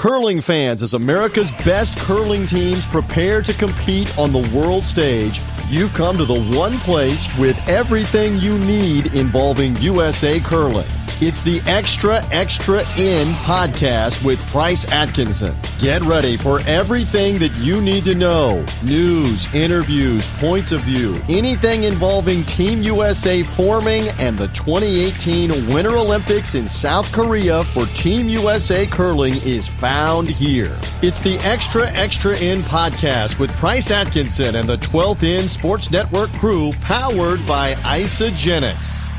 Curling 0.00 0.40
fans, 0.40 0.82
as 0.82 0.94
America's 0.94 1.52
best 1.52 1.94
curling 1.98 2.46
teams 2.46 2.86
prepare 2.86 3.42
to 3.42 3.52
compete 3.52 4.18
on 4.18 4.32
the 4.32 4.48
world 4.48 4.82
stage, 4.82 5.42
you've 5.68 5.92
come 5.92 6.16
to 6.16 6.24
the 6.24 6.40
one 6.56 6.78
place 6.78 7.28
with 7.36 7.58
everything 7.68 8.38
you 8.38 8.58
need 8.60 9.12
involving 9.14 9.76
USA 9.76 10.40
curling. 10.40 10.88
It's 11.22 11.42
the 11.42 11.60
Extra 11.66 12.24
Extra 12.32 12.78
End 12.96 13.34
podcast 13.34 14.24
with 14.24 14.40
Price 14.48 14.90
Atkinson. 14.90 15.54
Get 15.78 16.00
ready 16.04 16.38
for 16.38 16.60
everything 16.62 17.38
that 17.40 17.54
you 17.58 17.82
need 17.82 18.04
to 18.04 18.14
know 18.14 18.64
news, 18.82 19.54
interviews, 19.54 20.26
points 20.38 20.72
of 20.72 20.80
view, 20.80 21.20
anything 21.28 21.82
involving 21.82 22.42
Team 22.44 22.80
USA 22.80 23.42
forming 23.42 24.08
and 24.18 24.38
the 24.38 24.48
2018 24.48 25.66
Winter 25.70 25.94
Olympics 25.94 26.54
in 26.54 26.66
South 26.66 27.12
Korea 27.12 27.64
for 27.64 27.84
Team 27.88 28.30
USA 28.30 28.86
curling 28.86 29.34
is 29.42 29.68
found 29.68 30.26
here. 30.26 30.74
It's 31.02 31.20
the 31.20 31.36
Extra 31.40 31.86
Extra 31.90 32.34
End 32.38 32.64
podcast 32.64 33.38
with 33.38 33.54
Price 33.56 33.90
Atkinson 33.90 34.56
and 34.56 34.66
the 34.66 34.78
12th 34.78 35.22
End 35.22 35.50
Sports 35.50 35.90
Network 35.90 36.30
crew 36.30 36.72
powered 36.80 37.46
by 37.46 37.74
Isagenix. 37.74 39.09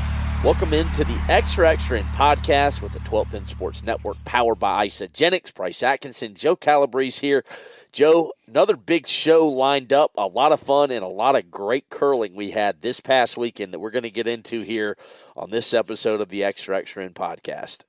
Welcome 0.44 0.74
into 0.74 1.04
the 1.04 1.20
Extra 1.28 1.70
Extra 1.70 2.00
End 2.00 2.08
podcast 2.08 2.82
with 2.82 2.90
the 2.90 2.98
12th 2.98 3.32
End 3.32 3.46
Sports 3.46 3.84
Network 3.84 4.16
powered 4.24 4.58
by 4.58 4.88
Isagenix. 4.88 5.54
Price 5.54 5.84
Atkinson, 5.84 6.34
Joe 6.34 6.56
Calabrese 6.56 7.24
here. 7.24 7.44
Joe, 7.92 8.32
another 8.48 8.76
big 8.76 9.06
show 9.06 9.46
lined 9.46 9.92
up, 9.92 10.10
a 10.16 10.26
lot 10.26 10.50
of 10.50 10.58
fun 10.58 10.90
and 10.90 11.04
a 11.04 11.08
lot 11.08 11.36
of 11.36 11.48
great 11.48 11.88
curling 11.90 12.34
we 12.34 12.50
had 12.50 12.82
this 12.82 12.98
past 12.98 13.36
weekend 13.36 13.72
that 13.72 13.78
we're 13.78 13.92
going 13.92 14.02
to 14.02 14.10
get 14.10 14.26
into 14.26 14.62
here 14.62 14.96
on 15.36 15.50
this 15.50 15.72
episode 15.72 16.20
of 16.20 16.28
the 16.28 16.42
Extra 16.42 16.76
Extra 16.76 17.04
End 17.04 17.14
podcast. 17.14 17.84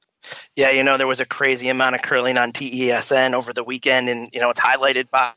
Yeah, 0.55 0.69
you 0.69 0.83
know, 0.83 0.97
there 0.99 1.07
was 1.07 1.21
a 1.21 1.25
crazy 1.25 1.69
amount 1.69 1.95
of 1.95 2.03
curling 2.03 2.37
on 2.37 2.51
TESN 2.51 3.33
over 3.33 3.51
the 3.51 3.63
weekend, 3.63 4.09
and, 4.09 4.29
you 4.31 4.39
know, 4.39 4.51
it's 4.51 4.61
highlighted 4.61 5.09
by 5.09 5.33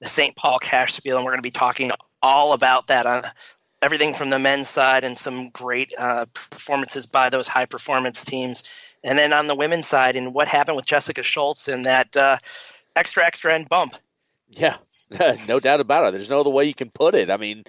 the 0.00 0.08
St. 0.08 0.34
Paul 0.34 0.58
Cash 0.60 0.94
Spiel, 0.94 1.18
and 1.18 1.26
we're 1.26 1.32
going 1.32 1.42
to 1.42 1.46
be 1.46 1.50
talking 1.50 1.92
all 2.22 2.54
about 2.54 2.86
that 2.86 3.04
on 3.04 3.24
everything 3.80 4.14
from 4.14 4.30
the 4.30 4.38
men's 4.38 4.68
side 4.68 5.04
and 5.04 5.16
some 5.16 5.50
great 5.50 5.92
uh, 5.96 6.26
performances 6.50 7.06
by 7.06 7.30
those 7.30 7.46
high 7.46 7.66
performance 7.66 8.24
teams. 8.24 8.64
And 9.04 9.18
then 9.18 9.32
on 9.32 9.46
the 9.46 9.54
women's 9.54 9.86
side, 9.86 10.16
and 10.16 10.34
what 10.34 10.48
happened 10.48 10.76
with 10.76 10.86
Jessica 10.86 11.22
Schultz 11.22 11.68
and 11.68 11.86
that 11.86 12.16
uh, 12.16 12.38
extra, 12.96 13.24
extra 13.24 13.54
end 13.54 13.68
bump. 13.68 13.94
Yeah, 14.50 14.76
no 15.48 15.60
doubt 15.60 15.80
about 15.80 16.06
it. 16.06 16.12
There's 16.12 16.30
no 16.30 16.40
other 16.40 16.50
way 16.50 16.64
you 16.64 16.74
can 16.74 16.90
put 16.90 17.14
it. 17.14 17.30
I 17.30 17.36
mean, 17.36 17.64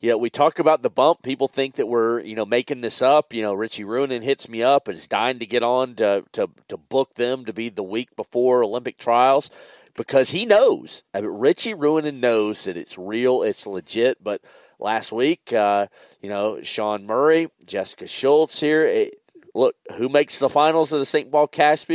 you 0.00 0.10
know, 0.10 0.18
we 0.18 0.28
talk 0.28 0.58
about 0.58 0.82
the 0.82 0.90
bump. 0.90 1.22
People 1.22 1.48
think 1.48 1.76
that 1.76 1.88
we're, 1.88 2.20
you 2.20 2.34
know, 2.34 2.44
making 2.44 2.82
this 2.82 3.00
up. 3.00 3.32
You 3.32 3.42
know, 3.42 3.54
Richie 3.54 3.84
Ruohonen 3.84 4.22
hits 4.22 4.48
me 4.48 4.62
up 4.62 4.88
and 4.88 4.98
is 4.98 5.08
dying 5.08 5.38
to 5.38 5.46
get 5.46 5.62
on 5.62 5.94
to, 5.94 6.24
to, 6.32 6.50
to 6.68 6.76
book 6.76 7.14
them 7.14 7.46
to 7.46 7.54
be 7.54 7.70
the 7.70 7.82
week 7.82 8.14
before 8.16 8.62
Olympic 8.62 8.98
trials 8.98 9.50
because 9.96 10.30
he 10.30 10.44
knows. 10.44 11.02
I 11.14 11.22
mean, 11.22 11.30
Richie 11.30 11.74
Ruohonen 11.74 12.20
knows 12.20 12.64
that 12.64 12.76
it's 12.76 12.98
real, 12.98 13.42
it's 13.42 13.66
legit, 13.66 14.22
but– 14.22 14.42
last 14.84 15.10
week. 15.10 15.52
Uh, 15.52 15.88
you 16.22 16.28
know, 16.28 16.62
Sean 16.62 17.06
Murray, 17.06 17.50
Jessica 17.66 18.06
Schultz 18.06 18.60
here. 18.60 18.84
It, 18.84 19.20
look, 19.54 19.74
who 19.96 20.08
makes 20.08 20.38
the 20.38 20.48
finals 20.48 20.92
of 20.92 21.00
the 21.00 21.06
St. 21.06 21.32
Paul 21.32 21.48
Cash? 21.48 21.86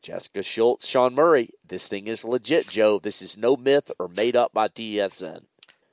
Jessica 0.00 0.42
Schultz, 0.42 0.86
Sean 0.86 1.14
Murray. 1.14 1.50
This 1.66 1.88
thing 1.88 2.06
is 2.06 2.24
legit, 2.24 2.68
Joe. 2.68 2.98
This 2.98 3.20
is 3.20 3.36
no 3.36 3.56
myth 3.56 3.90
or 3.98 4.08
made 4.08 4.36
up 4.36 4.54
by 4.54 4.68
TESN. 4.68 5.42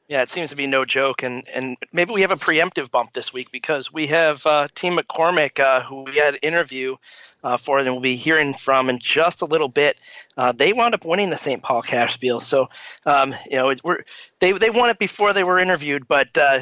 Yeah, 0.07 0.21
it 0.21 0.29
seems 0.29 0.51
to 0.51 0.55
be 0.55 0.67
no 0.67 0.85
joke, 0.85 1.23
and 1.23 1.47
and 1.47 1.77
maybe 1.91 2.11
we 2.11 2.21
have 2.21 2.29
a 2.29 2.35
preemptive 2.35 2.91
bump 2.91 3.13
this 3.13 3.33
week 3.33 3.51
because 3.51 3.91
we 3.91 4.05
have 4.07 4.45
uh, 4.45 4.67
Team 4.75 4.97
McCormick, 4.97 5.59
uh, 5.59 5.81
who 5.81 6.03
we 6.03 6.17
had 6.17 6.35
an 6.35 6.39
interview 6.43 6.95
uh, 7.43 7.57
for, 7.57 7.79
and 7.79 7.89
we'll 7.89 8.01
be 8.01 8.15
hearing 8.15 8.53
from 8.53 8.89
in 8.91 8.99
just 8.99 9.41
a 9.41 9.45
little 9.45 9.67
bit. 9.67 9.97
Uh, 10.37 10.51
they 10.51 10.73
wound 10.73 10.93
up 10.93 11.05
winning 11.05 11.31
the 11.31 11.37
St. 11.37 11.63
Paul 11.63 11.81
Cash 11.81 12.13
Spiel, 12.13 12.39
so 12.39 12.69
um, 13.07 13.33
you 13.49 13.57
know 13.57 13.73
we're, 13.83 14.03
they 14.41 14.51
they 14.51 14.69
won 14.69 14.91
it 14.91 14.99
before 14.99 15.33
they 15.33 15.43
were 15.43 15.57
interviewed, 15.57 16.07
but 16.07 16.37
uh, 16.37 16.59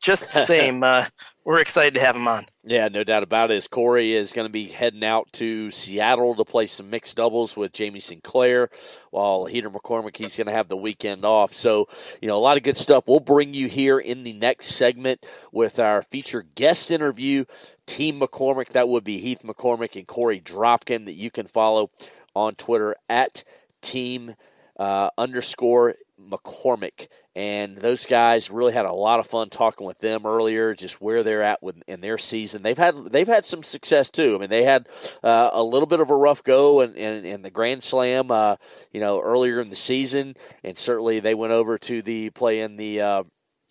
just 0.00 0.32
the 0.32 0.40
same, 0.44 0.84
uh, 0.84 1.06
we're 1.44 1.58
excited 1.60 1.94
to 1.94 2.00
have 2.00 2.16
him 2.16 2.26
on. 2.26 2.46
Yeah, 2.64 2.88
no 2.88 3.04
doubt 3.04 3.22
about 3.22 3.50
it. 3.50 3.54
As 3.54 3.68
Korey 3.68 4.10
is 4.10 4.32
going 4.32 4.46
to 4.46 4.52
be 4.52 4.66
heading 4.66 5.04
out 5.04 5.30
to 5.34 5.70
Seattle 5.70 6.34
to 6.36 6.44
play 6.44 6.66
some 6.66 6.88
mixed 6.88 7.16
doubles 7.16 7.56
with 7.56 7.72
Jamie 7.72 8.00
Sinclair, 8.00 8.70
while 9.10 9.44
Heater 9.44 9.70
McCormick 9.70 10.16
he's 10.16 10.36
going 10.36 10.46
to 10.46 10.52
have 10.52 10.68
the 10.68 10.76
weekend 10.76 11.24
off. 11.24 11.52
So, 11.52 11.88
you 12.22 12.28
know, 12.28 12.36
a 12.36 12.40
lot 12.40 12.56
of 12.56 12.62
good 12.62 12.78
stuff. 12.78 13.04
We'll 13.06 13.20
bring 13.20 13.52
you 13.52 13.68
here 13.68 13.98
in 13.98 14.22
the 14.22 14.32
next 14.32 14.68
segment 14.68 15.24
with 15.52 15.78
our 15.78 16.02
featured 16.02 16.54
guest 16.54 16.90
interview, 16.90 17.44
Team 17.86 18.20
McCormick. 18.20 18.70
That 18.70 18.88
would 18.88 19.04
be 19.04 19.18
Heath 19.18 19.42
McCormick 19.44 19.96
and 19.96 20.08
Korey 20.08 20.42
Dropkin 20.42 21.04
that 21.04 21.14
you 21.14 21.30
can 21.30 21.46
follow 21.46 21.90
on 22.34 22.54
Twitter 22.54 22.96
at 23.08 23.44
Team 23.82 24.34
uh, 24.78 25.10
underscore 25.18 25.94
McCormick 26.20 27.08
and 27.36 27.76
those 27.76 28.06
guys 28.06 28.50
really 28.50 28.72
had 28.72 28.84
a 28.84 28.92
lot 28.92 29.18
of 29.18 29.26
fun 29.26 29.48
talking 29.48 29.86
with 29.86 29.98
them 29.98 30.24
earlier, 30.24 30.74
just 30.74 31.00
where 31.00 31.24
they're 31.24 31.42
at 31.42 31.62
with 31.62 31.82
in 31.88 32.00
their 32.00 32.16
season. 32.16 32.62
They've 32.62 32.78
had 32.78 32.94
they've 33.10 33.26
had 33.26 33.44
some 33.44 33.64
success 33.64 34.08
too. 34.08 34.36
I 34.36 34.38
mean, 34.38 34.50
they 34.50 34.62
had 34.62 34.88
uh, 35.22 35.50
a 35.52 35.62
little 35.62 35.86
bit 35.86 36.00
of 36.00 36.10
a 36.10 36.16
rough 36.16 36.44
go 36.44 36.80
in, 36.80 36.94
in, 36.94 37.24
in 37.24 37.42
the 37.42 37.50
Grand 37.50 37.82
Slam, 37.82 38.30
uh, 38.30 38.56
you 38.92 39.00
know, 39.00 39.20
earlier 39.20 39.60
in 39.60 39.68
the 39.68 39.76
season, 39.76 40.36
and 40.62 40.78
certainly 40.78 41.18
they 41.18 41.34
went 41.34 41.52
over 41.52 41.76
to 41.78 42.02
the 42.02 42.30
play 42.30 42.60
in 42.60 42.76
the 42.76 43.00
uh, 43.00 43.22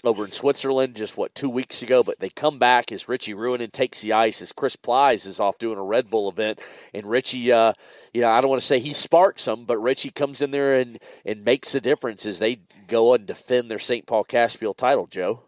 over 0.03 0.25
in 0.25 0.31
Switzerland 0.31 0.96
just 0.96 1.18
what 1.18 1.34
two 1.34 1.50
weeks 1.50 1.81
ago, 1.81 2.03
but 2.03 2.19
they 2.19 2.30
come 2.30 2.59
back 2.59 2.91
as 2.91 3.08
Richie 3.08 3.34
Ruohonen 3.34 3.72
takes 3.72 4.02
the 4.02 4.14
ice 4.14 4.41
as 4.41 4.52
Chris 4.52 4.75
Plys 4.75 5.25
is 5.25 5.40
off 5.40 5.58
doing 5.58 5.78
a 5.78 5.84
Red 5.84 6.09
Bull 6.09 6.30
event, 6.30 6.59
and 6.94 7.06
Richie, 7.06 7.52
uh, 7.52 7.74
you 8.13 8.22
know, 8.22 8.30
I 8.30 8.42
don't 8.42 8.50
want 8.50 8.62
to 8.62 8.68
say 8.68 8.80
he 8.80 8.94
sparks 8.94 9.46
them, 9.46 9.66
but 9.66 9.78
Richie 9.78 10.12
comes 10.12 10.42
in 10.42 10.52
there 10.52 10.75
and 10.75 11.00
and 11.25 11.46
makes 11.46 11.74
a 11.75 11.81
difference 11.81 12.25
as 12.25 12.40
they 12.40 12.59
go 12.88 13.13
and 13.13 13.25
defend 13.25 13.72
their 13.72 13.80
St. 13.80 14.06
Paul 14.06 14.24
Cash 14.24 14.53
Spiel 14.53 14.74
title. 14.74 15.08
Joe. 15.08 15.42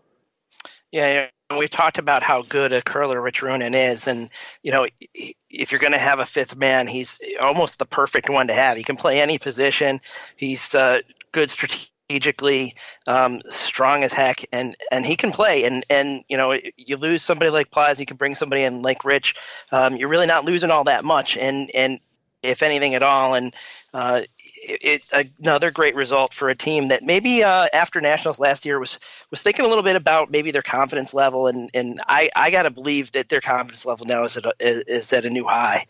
Yeah, 0.91 1.29
yeah. 1.51 1.57
we 1.57 1.67
talked 1.67 1.97
about 1.97 2.23
how 2.23 2.41
good 2.41 2.71
a 2.71 2.81
curler 2.81 3.19
Rich 3.19 3.41
Ruohonen 3.41 3.91
is, 3.91 4.07
and 4.07 4.29
you 4.63 4.71
know, 4.71 4.87
if 5.13 5.71
you're 5.71 5.79
going 5.79 5.91
to 5.91 5.99
have 5.99 6.19
a 6.19 6.25
fifth 6.25 6.55
man, 6.55 6.87
he's 6.87 7.19
almost 7.41 7.79
the 7.79 7.85
perfect 7.85 8.29
one 8.29 8.47
to 8.47 8.53
have. 8.53 8.77
He 8.77 8.83
can 8.83 8.95
play 8.95 9.19
any 9.19 9.37
position. 9.37 9.99
He's 10.37 10.73
uh, 10.73 10.99
good 11.33 11.51
strategic 11.51 11.89
strategically 12.05 12.75
um, 13.07 13.41
strong 13.49 14.03
as 14.03 14.13
heck, 14.13 14.45
and 14.51 14.75
and 14.91 15.05
he 15.05 15.15
can 15.15 15.31
play. 15.31 15.63
And 15.63 15.85
and 15.89 16.23
you 16.27 16.37
know, 16.37 16.57
you 16.77 16.97
lose 16.97 17.23
somebody 17.23 17.51
like 17.51 17.71
Plys, 17.71 17.99
you 17.99 18.05
can 18.05 18.17
bring 18.17 18.35
somebody 18.35 18.63
in 18.63 18.81
like 18.81 19.03
Rich. 19.03 19.35
Um, 19.71 19.95
you're 19.95 20.09
really 20.09 20.27
not 20.27 20.45
losing 20.45 20.71
all 20.71 20.85
that 20.85 21.03
much, 21.03 21.37
and 21.37 21.71
and 21.73 21.99
if 22.43 22.61
anything 22.61 22.95
at 22.95 23.03
all. 23.03 23.33
And 23.33 23.53
uh, 23.93 24.21
it, 24.45 25.01
it, 25.11 25.31
another 25.39 25.71
great 25.71 25.95
result 25.95 26.33
for 26.33 26.49
a 26.49 26.55
team 26.55 26.89
that 26.89 27.03
maybe 27.03 27.43
uh, 27.43 27.67
after 27.73 28.01
nationals 28.01 28.39
last 28.39 28.65
year 28.65 28.79
was 28.79 28.99
was 29.31 29.41
thinking 29.41 29.65
a 29.65 29.67
little 29.67 29.83
bit 29.83 29.95
about 29.95 30.29
maybe 30.29 30.51
their 30.51 30.61
confidence 30.61 31.13
level, 31.13 31.47
and 31.47 31.71
and 31.73 32.01
I 32.07 32.29
I 32.35 32.51
got 32.51 32.63
to 32.63 32.69
believe 32.69 33.11
that 33.13 33.29
their 33.29 33.41
confidence 33.41 33.85
level 33.85 34.05
now 34.05 34.25
is 34.25 34.37
at 34.37 34.45
a, 34.45 34.53
is 34.59 35.11
at 35.13 35.25
a 35.25 35.29
new 35.29 35.45
high. 35.45 35.87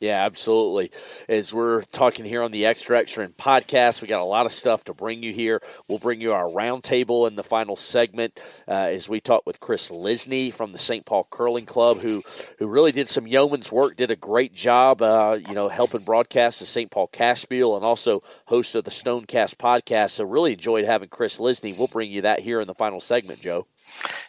Yeah, 0.00 0.24
absolutely. 0.24 0.92
As 1.28 1.52
we're 1.52 1.82
talking 1.82 2.24
here 2.24 2.42
on 2.42 2.52
the 2.52 2.64
Extra 2.64 2.98
Extra 2.98 3.24
End 3.24 3.36
podcast, 3.36 4.00
we 4.00 4.08
got 4.08 4.22
a 4.22 4.24
lot 4.24 4.46
of 4.46 4.52
stuff 4.52 4.82
to 4.84 4.94
bring 4.94 5.22
you 5.22 5.30
here. 5.34 5.60
We'll 5.90 5.98
bring 5.98 6.22
you 6.22 6.32
our 6.32 6.46
roundtable 6.46 7.28
in 7.28 7.36
the 7.36 7.42
final 7.42 7.76
segment 7.76 8.40
uh, 8.66 8.72
as 8.72 9.10
we 9.10 9.20
talk 9.20 9.42
with 9.44 9.60
Kris 9.60 9.90
Lysne 9.90 10.54
from 10.54 10.72
the 10.72 10.78
St. 10.78 11.04
Paul 11.04 11.28
Curling 11.30 11.66
Club, 11.66 11.98
who 11.98 12.22
who 12.58 12.66
really 12.66 12.92
did 12.92 13.10
some 13.10 13.26
yeoman's 13.26 13.70
work, 13.70 13.96
did 13.96 14.10
a 14.10 14.16
great 14.16 14.54
job, 14.54 15.02
uh, 15.02 15.38
you 15.46 15.52
know, 15.52 15.68
helping 15.68 16.02
broadcast 16.04 16.60
the 16.60 16.66
St. 16.66 16.90
Paul 16.90 17.08
Cash 17.08 17.42
Spiel 17.42 17.76
and 17.76 17.84
also 17.84 18.22
host 18.46 18.74
of 18.74 18.84
the 18.84 18.90
Stonecast 18.90 19.56
podcast. 19.56 20.12
So 20.12 20.24
really 20.24 20.54
enjoyed 20.54 20.86
having 20.86 21.10
Kris 21.10 21.38
Lysne. 21.38 21.76
We'll 21.76 21.88
bring 21.88 22.10
you 22.10 22.22
that 22.22 22.40
here 22.40 22.62
in 22.62 22.66
the 22.66 22.74
final 22.74 23.00
segment, 23.00 23.42
Joe. 23.42 23.66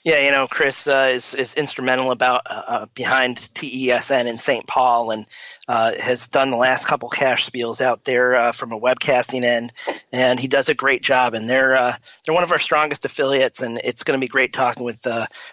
Yeah, 0.03 0.19
you 0.19 0.31
know, 0.31 0.47
Kris 0.47 0.87
uh, 0.87 1.11
is 1.13 1.35
is 1.35 1.53
instrumental 1.53 2.11
about 2.11 2.41
uh, 2.49 2.63
uh 2.67 2.85
behind 2.95 3.37
TESN 3.37 4.25
in 4.25 4.37
St. 4.37 4.65
Paul, 4.65 5.11
and 5.11 5.25
uh, 5.67 5.93
has 5.99 6.27
done 6.27 6.49
the 6.49 6.57
last 6.57 6.87
couple 6.87 7.09
cash 7.09 7.49
spiels 7.49 7.81
out 7.81 8.03
there 8.03 8.35
uh, 8.35 8.51
from 8.51 8.71
a 8.71 8.79
webcasting 8.79 9.43
end, 9.43 9.73
and 10.11 10.39
he 10.39 10.47
does 10.47 10.69
a 10.69 10.73
great 10.73 11.03
job. 11.03 11.35
And 11.35 11.49
they're 11.49 11.77
uh, 11.77 11.95
they're 12.25 12.33
one 12.33 12.43
of 12.43 12.51
our 12.51 12.59
strongest 12.59 13.05
affiliates, 13.05 13.61
and 13.61 13.79
it's 13.83 14.03
going 14.03 14.19
to 14.19 14.23
be 14.23 14.29
great 14.29 14.53
talking 14.53 14.83
with 14.83 15.05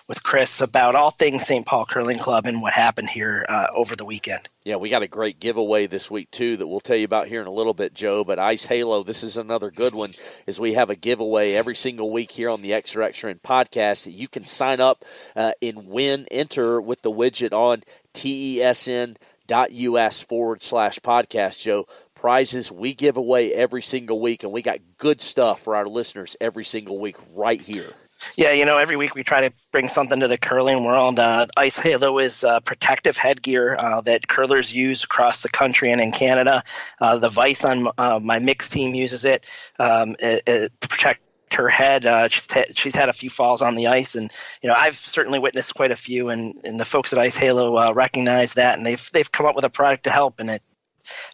with 0.06 0.22
Kris 0.22 0.60
about 0.60 0.94
all 0.94 1.10
things 1.10 1.46
St. 1.46 1.66
Paul 1.66 1.84
Curling 1.84 2.18
Club 2.18 2.46
and 2.46 2.62
what 2.62 2.72
happened 2.72 3.10
here 3.10 3.44
over 3.74 3.96
the 3.96 4.04
weekend. 4.04 4.48
Yeah, 4.68 4.76
we 4.76 4.90
got 4.90 5.02
a 5.02 5.08
great 5.08 5.40
giveaway 5.40 5.86
this 5.86 6.10
week 6.10 6.30
too 6.30 6.58
that 6.58 6.66
we'll 6.66 6.80
tell 6.80 6.94
you 6.94 7.06
about 7.06 7.26
here 7.26 7.40
in 7.40 7.46
a 7.46 7.50
little 7.50 7.72
bit, 7.72 7.94
Joe. 7.94 8.22
But 8.22 8.38
Ice 8.38 8.66
Halo, 8.66 9.02
this 9.02 9.22
is 9.22 9.38
another 9.38 9.70
good 9.70 9.94
one. 9.94 10.10
Is 10.46 10.60
we 10.60 10.74
have 10.74 10.90
a 10.90 10.94
giveaway 10.94 11.54
every 11.54 11.74
single 11.74 12.10
week 12.10 12.30
here 12.30 12.50
on 12.50 12.60
the 12.60 12.74
Extra 12.74 13.06
Extra 13.06 13.34
podcast 13.36 14.04
that 14.04 14.10
you 14.10 14.28
can 14.28 14.44
sign 14.44 14.78
up 14.78 15.06
uh, 15.34 15.52
and 15.62 15.88
win. 15.88 16.26
Enter 16.30 16.82
with 16.82 17.00
the 17.00 17.10
widget 17.10 17.54
on 17.54 17.82
tesn.us 18.12 20.20
forward 20.20 20.62
slash 20.62 20.98
podcast, 20.98 21.60
Joe. 21.60 21.86
Prizes 22.14 22.70
we 22.70 22.92
give 22.92 23.16
away 23.16 23.54
every 23.54 23.80
single 23.80 24.20
week, 24.20 24.42
and 24.42 24.52
we 24.52 24.60
got 24.60 24.80
good 24.98 25.22
stuff 25.22 25.60
for 25.60 25.76
our 25.76 25.86
listeners 25.86 26.36
every 26.42 26.66
single 26.66 26.98
week 26.98 27.16
right 27.34 27.62
here. 27.62 27.94
Yeah, 28.36 28.52
you 28.52 28.64
know, 28.64 28.78
every 28.78 28.96
week 28.96 29.14
we 29.14 29.22
try 29.22 29.42
to 29.42 29.52
bring 29.72 29.88
something 29.88 30.20
to 30.20 30.28
the 30.28 30.38
curling 30.38 30.84
world. 30.84 31.18
Uh, 31.18 31.46
Ice 31.56 31.78
Halo 31.78 32.18
is 32.18 32.44
uh, 32.44 32.60
protective 32.60 33.16
headgear 33.16 33.76
uh, 33.78 34.00
that 34.02 34.28
curlers 34.28 34.74
use 34.74 35.04
across 35.04 35.42
the 35.42 35.48
country 35.48 35.92
and 35.92 36.00
in 36.00 36.12
Canada. 36.12 36.62
Uh, 37.00 37.18
the 37.18 37.28
Vice 37.28 37.64
on 37.64 37.88
uh, 37.98 38.18
my 38.22 38.38
mixed 38.38 38.72
team 38.72 38.94
uses 38.94 39.24
it, 39.24 39.46
um, 39.78 40.16
it, 40.18 40.42
it 40.46 40.80
to 40.80 40.88
protect 40.88 41.22
her 41.54 41.68
head. 41.68 42.06
Uh, 42.06 42.28
she's, 42.28 42.46
t- 42.46 42.72
she's 42.74 42.94
had 42.94 43.08
a 43.08 43.12
few 43.12 43.30
falls 43.30 43.62
on 43.62 43.74
the 43.74 43.86
ice, 43.86 44.14
and 44.14 44.30
you 44.62 44.68
know 44.68 44.74
I've 44.76 44.96
certainly 44.96 45.38
witnessed 45.38 45.74
quite 45.74 45.90
a 45.90 45.96
few. 45.96 46.28
And, 46.28 46.54
and 46.64 46.78
the 46.78 46.84
folks 46.84 47.12
at 47.12 47.18
Ice 47.18 47.36
Halo 47.36 47.76
uh, 47.76 47.92
recognize 47.92 48.54
that, 48.54 48.76
and 48.76 48.86
they've 48.86 49.10
they've 49.12 49.30
come 49.30 49.46
up 49.46 49.54
with 49.56 49.64
a 49.64 49.70
product 49.70 50.04
to 50.04 50.10
help, 50.10 50.40
and 50.40 50.50
it 50.50 50.62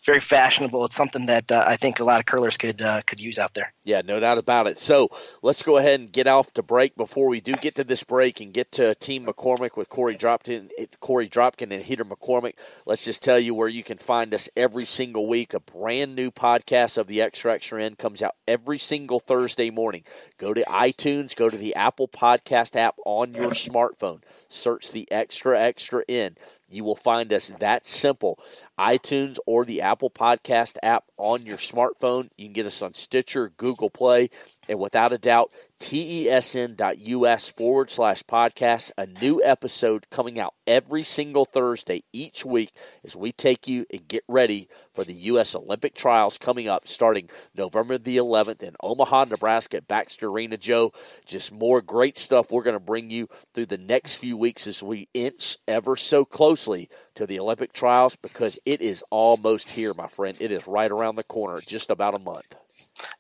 very 0.05 0.21
fashionable. 0.21 0.85
It's 0.85 0.97
something 0.97 1.27
that 1.27 1.51
uh, 1.51 1.65
I 1.67 1.77
think 1.77 2.01
a 2.01 2.05
lot 2.05 2.21
of 2.21 2.27
curlers 2.27 2.57
could 2.57 2.83
uh, 2.83 3.03
could 3.07 3.21
use 3.21 3.39
out 3.39 3.55
there. 3.55 3.73
Yeah, 3.85 4.03
no 4.05 4.21
doubt 4.21 4.39
about 4.39 4.67
it. 4.67 4.79
So 4.79 5.09
let's 5.43 5.63
go 5.63 5.77
ahead 5.77 6.01
and 6.01 6.13
get 6.13 6.27
off 6.27 6.53
to 6.55 6.63
break. 6.63 6.97
Before 6.97 7.29
we 7.29 7.41
do 7.41 7.55
get 7.55 7.77
to 7.77 7.85
this 7.85 8.03
break 8.03 8.41
and 8.41 8.53
get 8.53 8.73
to 8.73 8.95
Team 8.95 9.27
McCormick 9.27 9.77
with 9.77 9.89
Korey 9.89 10.19
Dropkin, 10.19 10.71
Korey 11.01 11.31
Dropkin 11.31 11.73
and 11.73 11.83
Heater 11.83 12.05
McCormick, 12.05 12.55
let's 12.87 13.05
just 13.05 13.23
tell 13.23 13.39
you 13.39 13.55
where 13.55 13.69
you 13.69 13.83
can 13.83 13.99
find 13.99 14.33
us 14.35 14.49
every 14.57 14.85
single 14.85 15.27
week. 15.29 15.55
A 15.55 15.61
brand 15.61 16.15
new 16.15 16.31
podcast 16.31 16.99
of 16.99 17.07
the 17.07 17.21
Extra 17.21 17.55
Extra 17.55 17.83
End 17.83 17.99
comes 17.99 18.23
out 18.23 18.35
every 18.47 18.79
single 18.79 19.21
Thursday 19.21 19.71
morning. 19.71 20.05
Go 20.39 20.55
to 20.55 20.63
iTunes, 20.63 21.37
go 21.37 21.49
to 21.49 21.57
the 21.57 21.75
Apple 21.75 22.09
Podcast 22.09 22.77
app 22.77 22.97
on 23.05 23.35
your 23.35 23.51
smartphone, 23.51 24.23
search 24.49 24.93
the 24.93 25.11
Extra 25.11 25.61
Extra 25.61 26.05
End. 26.09 26.39
You 26.69 26.85
will 26.85 26.97
find 26.97 27.33
us 27.33 27.49
that 27.61 27.87
simple. 27.87 28.39
iTunes 28.79 29.39
or 29.47 29.65
the 29.65 29.83
Apple 29.83 30.11
Podcast 30.11 30.77
app 30.83 31.05
on 31.17 31.45
your 31.45 31.59
smartphone. 31.59 32.31
You 32.37 32.47
can 32.47 32.53
get 32.53 32.67
us 32.67 32.83
on 32.83 32.95
Stitcher, 32.95 33.53
Google 33.57 33.91
Play, 33.91 34.31
and 34.69 34.79
without 34.79 35.13
a 35.13 35.19
doubt, 35.19 35.53
tesn.us 35.81 37.49
forward 37.49 37.91
slash 37.91 38.23
podcast. 38.25 38.91
A 38.97 39.07
new 39.07 39.43
episode 39.43 40.07
coming 40.11 40.39
out 40.39 40.55
every 40.67 41.03
single 41.03 41.45
Thursday 41.45 42.05
each 42.13 42.45
week 42.45 42.73
as 43.05 43.17
we 43.17 43.33
take 43.33 43.69
you 43.69 43.87
and 43.93 44.07
get 44.09 44.25
ready 44.29 44.69
for 44.95 45.05
the 45.05 45.15
U.S. 45.15 45.55
Olympic 45.55 45.95
trials 45.95 46.39
coming 46.39 46.69
up 46.69 46.87
starting 46.89 47.29
November 47.57 47.99
the 47.99 48.17
11th 48.17 48.63
in 48.63 48.77
Omaha, 48.81 49.25
Nebraska 49.25 49.79
at 49.79 49.89
Baxter 49.89 50.29
Arena. 50.29 50.57
Joe, 50.57 50.93
just 51.27 51.53
more 51.53 51.83
great 51.83 52.17
stuff 52.17 52.51
we're 52.51 52.63
going 52.63 52.75
to 52.75 52.81
bring 52.81 53.11
you 53.11 53.29
through 53.53 53.67
the 53.67 53.79
next 53.79 54.15
few 54.15 54.37
weeks 54.37 54.67
as 54.67 54.83
we 54.83 55.09
inch 55.13 55.59
ever 55.67 55.97
so 55.97 56.25
closely 56.25 56.89
to 57.17 57.27
the 57.27 57.41
Olympic 57.41 57.73
trials 57.73 58.17
because 58.17 58.59
it 58.65 58.81
is 58.81 59.05
almost 59.11 59.71
here, 59.71 59.95
my 59.95 60.07
friend. 60.07 60.37
It 60.41 60.51
is 60.51 60.67
right 60.67 60.91
around 60.91 61.17
the 61.17 61.25
corner, 61.25 61.61
just 61.61 61.91
about 61.91 62.15
a 62.15 62.19
month. 62.21 62.57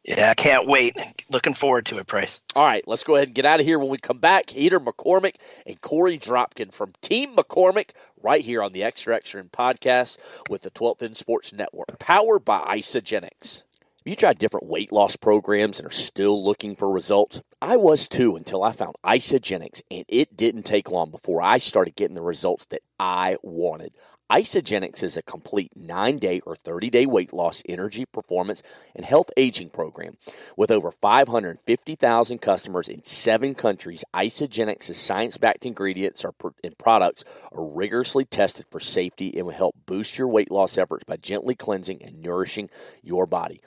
Yeah, 0.05 0.31
I 0.31 0.35
can't 0.35 0.69
wait. 0.69 0.97
Looking 1.31 1.55
forward 1.55 1.87
to 1.87 1.99
it, 1.99 2.07
Price. 2.07 2.41
All 2.55 2.65
right, 2.65 2.87
let's 2.87 3.05
go 3.05 3.17
ahead 3.17 3.29
and 3.29 3.35
get 3.35 3.47
out 3.47 3.61
of 3.61 3.67
here. 3.67 3.79
When 3.79 3.89
we 3.89 3.99
come 3.99 4.19
back, 4.19 4.51
Heater 4.51 4.81
McCormick 4.81 5.37
and 5.67 5.81
Korey 5.81 6.21
Dropkin 6.21 6.73
from 6.73 6.93
Team 7.01 7.35
McCormick 7.35 7.91
right 8.23 8.45
here 8.45 8.63
on 8.63 8.73
the 8.73 8.83
Extra 8.83 9.15
Extra 9.15 9.41
End 9.41 9.53
podcast 9.53 10.19
with 10.49 10.63
the 10.63 10.71
12th 10.71 11.03
End 11.03 11.17
Sports 11.17 11.53
Network, 11.53 11.99
powered 11.99 12.45
by 12.45 12.77
Isagenix. 12.77 13.63
Have 14.05 14.11
you 14.11 14.17
tried 14.17 14.39
different 14.39 14.67
weight 14.67 14.93
loss 14.93 15.17
programs 15.17 15.79
and 15.79 15.89
are 15.89 15.91
still 15.91 16.45
looking 16.45 16.77
for 16.77 16.91
results? 16.91 17.41
I 17.63 17.77
was 17.79 18.07
too 18.07 18.37
until 18.37 18.63
I 18.63 18.73
found 18.73 18.97
Isagenix, 19.03 19.81
and 19.91 20.05
it 20.09 20.37
didn't 20.37 20.65
take 20.65 20.91
long 20.91 21.11
before 21.11 21.41
I 21.41 21.57
started 21.57 21.97
getting 21.97 22.15
the 22.15 22.21
results 22.21 22.67
that 22.67 22.83
I 23.01 23.39
wanted. 23.43 23.95
Isagenix 24.33 25.03
is 25.03 25.19
a 25.19 25.23
complete 25.23 25.71
nine 25.77 26.17
day 26.17 26.41
or 26.47 26.57
30 26.57 26.89
day 26.89 27.05
weight 27.05 27.35
loss, 27.35 27.63
energy, 27.69 28.07
performance, 28.07 28.63
and 28.97 29.05
health 29.05 29.31
aging 29.37 29.69
program. 29.69 30.17
With 30.57 30.71
over 30.71 30.91
550,000 30.91 32.39
customers 32.39 32.89
in 32.89 33.05
seven 33.05 33.55
countries, 33.55 34.03
Isagenix's 34.15 34.97
science 34.97 35.37
backed 35.37 35.67
ingredients 35.67 36.25
and 36.65 36.79
products 36.79 37.25
are 37.53 37.65
rigorously 37.65 38.25
tested 38.25 38.65
for 38.71 38.81
safety 38.81 39.37
and 39.37 39.45
will 39.45 39.53
help 39.53 39.77
boost 39.85 40.17
your 40.17 40.29
weight 40.29 40.51
loss 40.51 40.79
efforts 40.79 41.05
by 41.05 41.17
gently 41.17 41.55
cleansing 41.55 42.03
and 42.03 42.23
nourishing 42.23 42.71
your 43.03 43.27
body. 43.27 43.61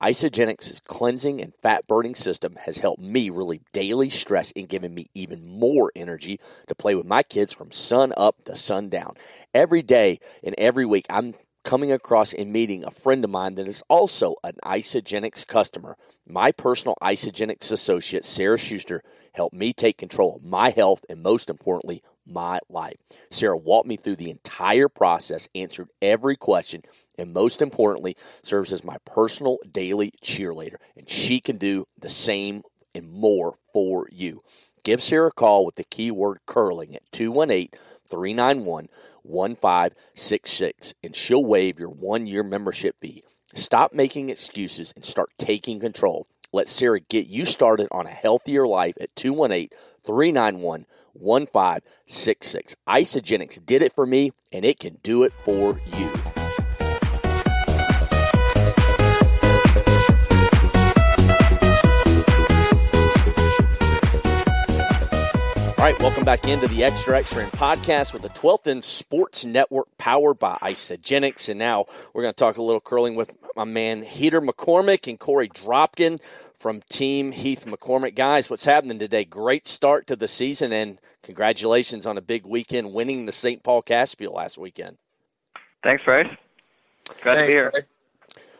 Isagenix's 0.00 0.80
cleansing 0.80 1.40
and 1.40 1.54
fat 1.62 1.88
burning 1.88 2.14
system 2.14 2.56
has 2.56 2.78
helped 2.78 3.00
me 3.00 3.30
relieve 3.30 3.62
daily 3.72 4.10
stress 4.10 4.52
and 4.54 4.68
given 4.68 4.94
me 4.94 5.06
even 5.14 5.46
more 5.46 5.90
energy 5.96 6.38
to 6.68 6.74
play 6.74 6.94
with 6.94 7.06
my 7.06 7.22
kids 7.22 7.52
from 7.52 7.72
sun 7.72 8.12
up 8.16 8.44
to 8.44 8.54
sundown. 8.54 9.14
Every 9.54 9.82
day 9.82 10.03
and 10.42 10.54
every 10.58 10.86
week, 10.86 11.06
I'm 11.10 11.34
coming 11.64 11.90
across 11.90 12.32
and 12.34 12.52
meeting 12.52 12.84
a 12.84 12.90
friend 12.90 13.24
of 13.24 13.30
mine 13.30 13.54
that 13.54 13.66
is 13.66 13.82
also 13.88 14.36
an 14.44 14.54
Isagenix 14.64 15.46
customer. 15.46 15.96
My 16.26 16.52
personal 16.52 16.94
Isagenix 17.02 17.72
associate, 17.72 18.24
Sarah 18.24 18.58
Schuster, 18.58 19.02
helped 19.32 19.54
me 19.54 19.72
take 19.72 19.98
control 19.98 20.36
of 20.36 20.44
my 20.44 20.70
health 20.70 21.04
and, 21.08 21.22
most 21.22 21.50
importantly, 21.50 22.02
my 22.26 22.60
life. 22.68 22.96
Sarah 23.30 23.56
walked 23.56 23.88
me 23.88 23.96
through 23.96 24.16
the 24.16 24.30
entire 24.30 24.88
process, 24.88 25.48
answered 25.54 25.88
every 26.00 26.36
question, 26.36 26.82
and 27.18 27.32
most 27.32 27.60
importantly, 27.60 28.16
serves 28.42 28.72
as 28.72 28.84
my 28.84 28.96
personal 29.04 29.58
daily 29.70 30.12
cheerleader. 30.22 30.76
And 30.96 31.08
she 31.08 31.40
can 31.40 31.56
do 31.56 31.86
the 31.98 32.10
same 32.10 32.62
and 32.94 33.10
more 33.10 33.56
for 33.72 34.06
you. 34.12 34.42
Give 34.84 35.02
Sarah 35.02 35.28
a 35.28 35.32
call 35.32 35.64
with 35.64 35.76
the 35.76 35.84
keyword 35.84 36.40
curling 36.46 36.94
at 36.94 37.10
218 37.12 37.70
391 38.14 38.88
1566, 39.24 40.94
and 41.02 41.16
she'll 41.16 41.44
waive 41.44 41.80
your 41.80 41.88
one 41.88 42.26
year 42.26 42.44
membership 42.44 42.94
fee. 43.00 43.24
Stop 43.54 43.92
making 43.92 44.28
excuses 44.28 44.92
and 44.94 45.04
start 45.04 45.30
taking 45.36 45.80
control. 45.80 46.26
Let 46.52 46.68
Sarah 46.68 47.00
get 47.00 47.26
you 47.26 47.44
started 47.44 47.88
on 47.90 48.06
a 48.06 48.10
healthier 48.10 48.66
life 48.68 48.94
at 49.00 49.14
218 49.16 49.76
391 50.04 50.86
1566. 51.14 52.76
Isagenix 52.88 53.64
did 53.66 53.82
it 53.82 53.92
for 53.92 54.06
me, 54.06 54.30
and 54.52 54.64
it 54.64 54.78
can 54.78 54.98
do 55.02 55.24
it 55.24 55.32
for 55.44 55.80
you. 55.98 56.43
All 65.84 65.90
right, 65.90 66.00
welcome 66.00 66.24
back 66.24 66.48
into 66.48 66.66
the 66.66 66.82
Extra 66.82 67.18
Extra 67.18 67.42
End 67.42 67.52
podcast 67.52 68.14
with 68.14 68.22
the 68.22 68.30
12th 68.30 68.66
End 68.68 68.82
Sports 68.82 69.44
Network 69.44 69.86
powered 69.98 70.38
by 70.38 70.56
Isagenix. 70.62 71.50
And 71.50 71.58
now 71.58 71.84
we're 72.14 72.22
going 72.22 72.32
to 72.32 72.38
talk 72.38 72.56
a 72.56 72.62
little 72.62 72.80
curling 72.80 73.16
with 73.16 73.34
my 73.54 73.64
man 73.64 74.02
Heater 74.02 74.40
McCormick 74.40 75.06
and 75.06 75.20
Korey 75.20 75.52
Dropkin 75.52 76.20
from 76.58 76.80
Team 76.88 77.32
Heath 77.32 77.66
McCormick. 77.66 78.14
Guys, 78.14 78.48
what's 78.48 78.64
happening 78.64 78.98
today? 78.98 79.26
Great 79.26 79.66
start 79.66 80.06
to 80.06 80.16
the 80.16 80.26
season 80.26 80.72
and 80.72 80.98
congratulations 81.22 82.06
on 82.06 82.16
a 82.16 82.22
big 82.22 82.46
weekend 82.46 82.94
winning 82.94 83.26
the 83.26 83.32
St. 83.32 83.62
Paul 83.62 83.82
Cash 83.82 84.12
Spiel 84.12 84.32
last 84.32 84.56
weekend. 84.56 84.96
Thanks, 85.82 86.02
Price. 86.02 86.26
Glad 87.22 87.34
thanks, 87.34 87.40
to 87.42 87.46
be 87.46 87.52
here. 87.52 87.70
Price. 87.70 87.84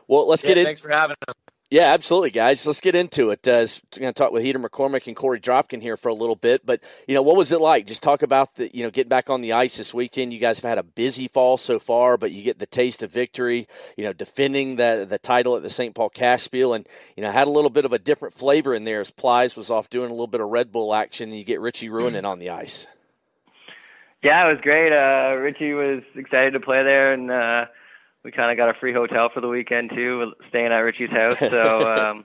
Well, 0.08 0.28
let's 0.28 0.42
yeah, 0.42 0.48
get 0.48 0.58
in. 0.58 0.64
Thanks 0.66 0.82
for 0.82 0.90
having 0.90 1.16
us. 1.26 1.34
Yeah, 1.74 1.92
absolutely, 1.92 2.30
guys. 2.30 2.64
Let's 2.68 2.78
get 2.78 2.94
into 2.94 3.30
it. 3.30 3.48
Uh, 3.48 3.62
I'm 3.62 4.00
going 4.00 4.12
to 4.14 4.16
talk 4.16 4.30
with 4.30 4.44
Heater 4.44 4.60
McCormick 4.60 5.08
and 5.08 5.16
Korey 5.16 5.42
Dropkin 5.42 5.82
here 5.82 5.96
for 5.96 6.08
a 6.08 6.14
little 6.14 6.36
bit. 6.36 6.64
But 6.64 6.80
you 7.08 7.16
know, 7.16 7.22
what 7.22 7.34
was 7.34 7.50
it 7.50 7.60
like? 7.60 7.88
Just 7.88 8.00
talk 8.00 8.22
about 8.22 8.54
the 8.54 8.70
you 8.72 8.84
know 8.84 8.92
getting 8.92 9.08
back 9.08 9.28
on 9.28 9.40
the 9.40 9.54
ice 9.54 9.76
this 9.76 9.92
weekend. 9.92 10.32
You 10.32 10.38
guys 10.38 10.60
have 10.60 10.68
had 10.68 10.78
a 10.78 10.84
busy 10.84 11.26
fall 11.26 11.56
so 11.56 11.80
far, 11.80 12.16
but 12.16 12.30
you 12.30 12.44
get 12.44 12.60
the 12.60 12.66
taste 12.66 13.02
of 13.02 13.10
victory. 13.10 13.66
You 13.96 14.04
know, 14.04 14.12
defending 14.12 14.76
the 14.76 15.04
the 15.08 15.18
title 15.18 15.56
at 15.56 15.64
the 15.64 15.68
St. 15.68 15.96
Paul 15.96 16.10
Cash 16.10 16.44
Spiel, 16.44 16.74
and 16.74 16.86
you 17.16 17.24
know 17.24 17.32
had 17.32 17.48
a 17.48 17.50
little 17.50 17.70
bit 17.70 17.84
of 17.84 17.92
a 17.92 17.98
different 17.98 18.36
flavor 18.36 18.72
in 18.72 18.84
there 18.84 19.00
as 19.00 19.10
Plys 19.10 19.56
was 19.56 19.72
off 19.72 19.90
doing 19.90 20.10
a 20.10 20.14
little 20.14 20.28
bit 20.28 20.40
of 20.40 20.50
Red 20.50 20.70
Bull 20.70 20.94
action, 20.94 21.30
and 21.30 21.36
you 21.36 21.44
get 21.44 21.60
Richie 21.60 21.88
Ruohonen 21.88 22.24
on 22.24 22.38
the 22.38 22.50
ice. 22.50 22.86
Yeah, 24.22 24.46
it 24.46 24.52
was 24.52 24.60
great. 24.60 24.92
Uh, 24.92 25.34
Richie 25.38 25.72
was 25.72 26.04
excited 26.14 26.52
to 26.52 26.60
play 26.60 26.84
there, 26.84 27.12
and. 27.12 27.32
Uh, 27.32 27.66
we 28.24 28.32
kind 28.32 28.50
of 28.50 28.56
got 28.56 28.74
a 28.74 28.78
free 28.78 28.92
hotel 28.92 29.28
for 29.32 29.40
the 29.40 29.48
weekend 29.48 29.90
too, 29.90 30.32
staying 30.48 30.72
at 30.72 30.78
Richie's 30.78 31.10
house. 31.10 31.38
So 31.38 31.92
um, 31.96 32.24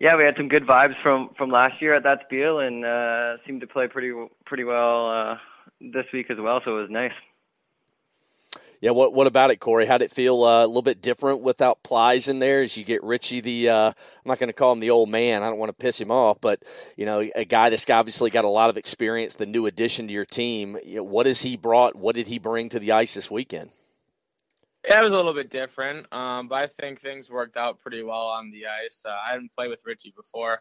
yeah, 0.00 0.16
we 0.16 0.24
had 0.24 0.36
some 0.36 0.48
good 0.48 0.66
vibes 0.66 1.00
from 1.02 1.30
from 1.38 1.50
last 1.50 1.80
year 1.80 1.94
at 1.94 2.02
that 2.02 2.22
spiel, 2.24 2.58
and 2.58 2.84
uh, 2.84 3.36
seemed 3.46 3.60
to 3.60 3.66
play 3.66 3.86
pretty 3.86 4.12
pretty 4.44 4.64
well 4.64 5.10
uh, 5.10 5.38
this 5.80 6.06
week 6.12 6.30
as 6.30 6.38
well. 6.38 6.60
So 6.64 6.76
it 6.78 6.80
was 6.82 6.90
nice. 6.90 7.12
Yeah, 8.80 8.90
what 8.90 9.14
what 9.14 9.28
about 9.28 9.52
it, 9.52 9.60
Korey? 9.60 9.86
How 9.86 9.98
did 9.98 10.06
it 10.06 10.10
feel 10.10 10.42
uh, 10.42 10.64
a 10.64 10.66
little 10.66 10.82
bit 10.82 11.00
different 11.00 11.42
without 11.42 11.84
Plys 11.84 12.28
in 12.28 12.40
there? 12.40 12.62
As 12.62 12.76
you 12.76 12.82
get 12.82 13.04
Richie, 13.04 13.40
the 13.40 13.68
uh, 13.68 13.88
I'm 13.90 13.94
not 14.24 14.40
going 14.40 14.48
to 14.48 14.52
call 14.52 14.72
him 14.72 14.80
the 14.80 14.90
old 14.90 15.08
man. 15.08 15.44
I 15.44 15.50
don't 15.50 15.58
want 15.58 15.68
to 15.70 15.80
piss 15.80 16.00
him 16.00 16.10
off, 16.10 16.40
but 16.40 16.64
you 16.96 17.06
know, 17.06 17.20
a 17.36 17.44
guy 17.44 17.70
that's 17.70 17.88
obviously 17.88 18.30
got 18.30 18.44
a 18.44 18.48
lot 18.48 18.70
of 18.70 18.76
experience, 18.76 19.36
the 19.36 19.46
new 19.46 19.66
addition 19.66 20.08
to 20.08 20.12
your 20.12 20.24
team. 20.24 20.76
You 20.84 20.96
know, 20.96 21.04
what 21.04 21.26
has 21.26 21.42
he 21.42 21.56
brought? 21.56 21.94
What 21.94 22.16
did 22.16 22.26
he 22.26 22.40
bring 22.40 22.70
to 22.70 22.80
the 22.80 22.90
ice 22.90 23.14
this 23.14 23.30
weekend? 23.30 23.70
Yeah, 24.84 25.00
it 25.00 25.04
was 25.04 25.12
a 25.12 25.16
little 25.16 25.34
bit 25.34 25.50
different, 25.50 26.12
um, 26.12 26.48
but 26.48 26.56
I 26.56 26.66
think 26.80 27.00
things 27.00 27.30
worked 27.30 27.56
out 27.56 27.78
pretty 27.78 28.02
well 28.02 28.26
on 28.26 28.50
the 28.50 28.66
ice. 28.66 29.02
Uh, 29.04 29.10
I 29.10 29.32
hadn't 29.32 29.52
played 29.56 29.70
with 29.70 29.86
Richie 29.86 30.12
before, 30.16 30.60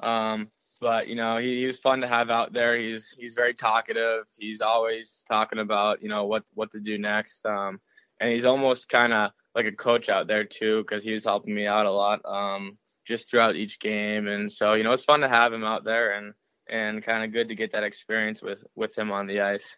um, 0.00 0.48
but 0.80 1.06
you 1.06 1.14
know 1.14 1.36
he, 1.36 1.60
he 1.60 1.66
was 1.66 1.78
fun 1.78 2.00
to 2.00 2.08
have 2.08 2.30
out 2.30 2.52
there. 2.52 2.76
He's 2.76 3.14
he's 3.16 3.34
very 3.34 3.54
talkative. 3.54 4.24
He's 4.36 4.60
always 4.60 5.22
talking 5.28 5.60
about 5.60 6.02
you 6.02 6.08
know 6.08 6.26
what 6.26 6.42
what 6.54 6.72
to 6.72 6.80
do 6.80 6.98
next, 6.98 7.46
um, 7.46 7.80
and 8.18 8.32
he's 8.32 8.44
almost 8.44 8.88
kind 8.88 9.12
of 9.12 9.30
like 9.54 9.66
a 9.66 9.72
coach 9.72 10.08
out 10.08 10.26
there 10.26 10.44
too 10.44 10.82
because 10.82 11.04
he 11.04 11.12
was 11.12 11.24
helping 11.24 11.54
me 11.54 11.66
out 11.68 11.86
a 11.86 11.92
lot 11.92 12.24
um, 12.24 12.76
just 13.06 13.30
throughout 13.30 13.54
each 13.54 13.78
game. 13.78 14.26
And 14.26 14.50
so 14.50 14.74
you 14.74 14.82
know 14.82 14.92
it's 14.92 15.04
fun 15.04 15.20
to 15.20 15.28
have 15.28 15.52
him 15.52 15.64
out 15.64 15.84
there 15.84 16.14
and 16.14 16.34
and 16.68 17.04
kind 17.04 17.22
of 17.22 17.32
good 17.32 17.48
to 17.48 17.54
get 17.54 17.70
that 17.72 17.84
experience 17.84 18.42
with 18.42 18.64
with 18.74 18.98
him 18.98 19.12
on 19.12 19.28
the 19.28 19.42
ice. 19.42 19.76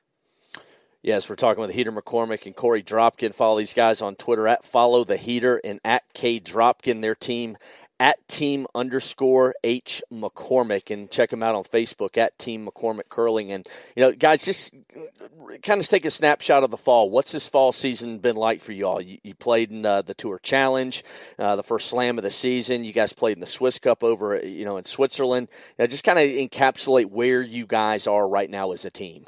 Yes, 1.02 1.28
we're 1.28 1.34
talking 1.34 1.60
with 1.60 1.72
Heater 1.72 1.90
McCormick 1.90 2.46
and 2.46 2.54
Korey 2.54 2.84
Dropkin. 2.84 3.34
Follow 3.34 3.58
these 3.58 3.74
guys 3.74 4.02
on 4.02 4.14
Twitter 4.14 4.46
at 4.46 4.64
Follow 4.64 5.02
the 5.02 5.16
Heater 5.16 5.60
and 5.64 5.80
at 5.84 6.04
K 6.14 6.38
Dropkin. 6.38 7.02
Their 7.02 7.16
team 7.16 7.56
at 7.98 8.16
Team 8.28 8.68
underscore 8.72 9.56
H 9.64 10.00
McCormick 10.12 10.92
and 10.92 11.10
check 11.10 11.30
them 11.30 11.42
out 11.42 11.56
on 11.56 11.64
Facebook 11.64 12.16
at 12.18 12.38
Team 12.38 12.68
McCormick 12.68 13.08
Curling. 13.08 13.50
And 13.50 13.66
you 13.96 14.02
know, 14.04 14.12
guys, 14.12 14.44
just 14.44 14.76
kind 15.64 15.80
of 15.80 15.88
take 15.88 16.04
a 16.04 16.10
snapshot 16.10 16.62
of 16.62 16.70
the 16.70 16.76
fall. 16.76 17.10
What's 17.10 17.32
this 17.32 17.48
fall 17.48 17.72
season 17.72 18.20
been 18.20 18.36
like 18.36 18.60
for 18.60 18.70
you 18.70 18.86
all? 18.86 19.00
You, 19.00 19.18
you 19.24 19.34
played 19.34 19.72
in 19.72 19.84
uh, 19.84 20.02
the 20.02 20.14
Tour 20.14 20.38
Challenge, 20.40 21.02
uh, 21.36 21.56
the 21.56 21.64
first 21.64 21.88
slam 21.88 22.16
of 22.16 22.22
the 22.22 22.30
season. 22.30 22.84
You 22.84 22.92
guys 22.92 23.12
played 23.12 23.36
in 23.36 23.40
the 23.40 23.46
Swiss 23.46 23.80
Cup 23.80 24.04
over, 24.04 24.40
you 24.40 24.64
know, 24.64 24.76
in 24.76 24.84
Switzerland. 24.84 25.48
Just 25.80 26.04
kind 26.04 26.20
of 26.20 26.26
encapsulate 26.26 27.06
where 27.06 27.42
you 27.42 27.66
guys 27.66 28.06
are 28.06 28.28
right 28.28 28.48
now 28.48 28.70
as 28.70 28.84
a 28.84 28.90
team. 28.90 29.26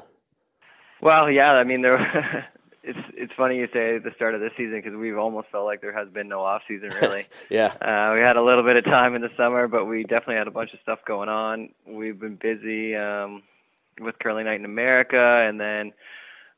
Well, 1.05 1.29
yeah, 1.29 1.51
I 1.51 1.63
mean 1.63 1.83
there. 1.83 2.47
it's 2.83 2.97
it's 3.13 3.31
funny 3.33 3.57
you 3.57 3.67
say 3.71 3.99
the 3.99 4.11
start 4.15 4.33
of 4.33 4.41
this 4.41 4.53
season 4.57 4.81
because 4.81 4.95
we've 4.95 5.19
almost 5.19 5.49
felt 5.51 5.65
like 5.65 5.79
there 5.79 5.93
has 5.93 6.09
been 6.09 6.27
no 6.27 6.41
off 6.41 6.63
season 6.67 6.89
really. 6.99 7.27
yeah. 7.47 7.67
Uh, 7.79 8.15
we 8.15 8.21
had 8.21 8.37
a 8.37 8.41
little 8.41 8.63
bit 8.63 8.75
of 8.75 8.85
time 8.85 9.13
in 9.13 9.21
the 9.21 9.29
summer, 9.37 9.67
but 9.67 9.85
we 9.85 10.01
definitely 10.01 10.37
had 10.37 10.47
a 10.47 10.51
bunch 10.51 10.73
of 10.73 10.79
stuff 10.79 10.97
going 11.05 11.29
on. 11.29 11.69
We've 11.85 12.19
been 12.19 12.37
busy 12.37 12.95
um, 12.95 13.43
with 14.01 14.17
Curling 14.17 14.45
Night 14.45 14.59
in 14.59 14.65
America, 14.65 15.45
and 15.47 15.61
then 15.61 15.93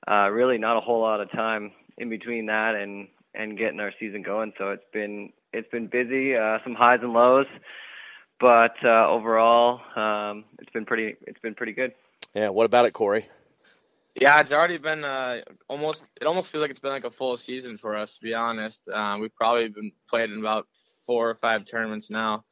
uh, 0.10 0.30
really 0.32 0.58
not 0.58 0.77
a 0.77 0.80
whole 0.80 1.01
lot 1.01 1.20
of 1.20 1.30
time 1.30 1.74
in 1.98 2.08
between 2.10 2.46
that 2.46 2.75
and 2.75 3.10
and 3.36 3.58
getting 3.58 3.82
our 3.82 3.92
season 4.00 4.22
going. 4.22 4.54
So 4.58 4.72
it's 4.72 4.86
been 4.94 5.34
it's 5.51 5.70
been 5.72 5.88
busy, 5.88 6.38
uh, 6.38 6.60
some 6.63 6.74
highs 6.74 7.01
and 7.01 7.12
lows, 7.12 7.48
but 8.39 8.77
uh, 8.82 9.10
overall 9.10 9.82
um, 9.98 10.46
it's 10.60 10.72
been 10.72 10.86
pretty 10.86 11.18
it's 11.27 11.39
been 11.42 11.54
pretty 11.54 11.74
good. 11.74 11.92
Yeah. 12.34 12.48
What 12.48 12.66
about 12.66 12.86
it, 12.86 12.94
Korey? 12.94 13.25
Yeah, 14.20 14.40
it's 14.40 14.52
already 14.52 14.80
been 14.80 15.04
uh, 15.04 15.42
almost. 15.70 16.06
It 16.20 16.26
almost 16.26 16.50
feels 16.50 16.64
like 16.64 16.72
it's 16.72 16.80
been 16.80 16.92
like 16.92 17.04
a 17.04 17.12
full 17.12 17.38
season 17.38 17.78
for 17.78 17.96
us. 17.96 18.16
To 18.16 18.22
be 18.22 18.34
honest, 18.34 18.88
um, 18.90 19.22
we've 19.22 19.36
probably 19.36 19.68
been 19.70 19.92
played 20.10 20.32
in 20.32 20.40
about 20.40 20.68
four 21.06 21.30
or 21.30 21.36
five 21.36 21.66
tournaments 21.66 22.10
now, 22.10 22.44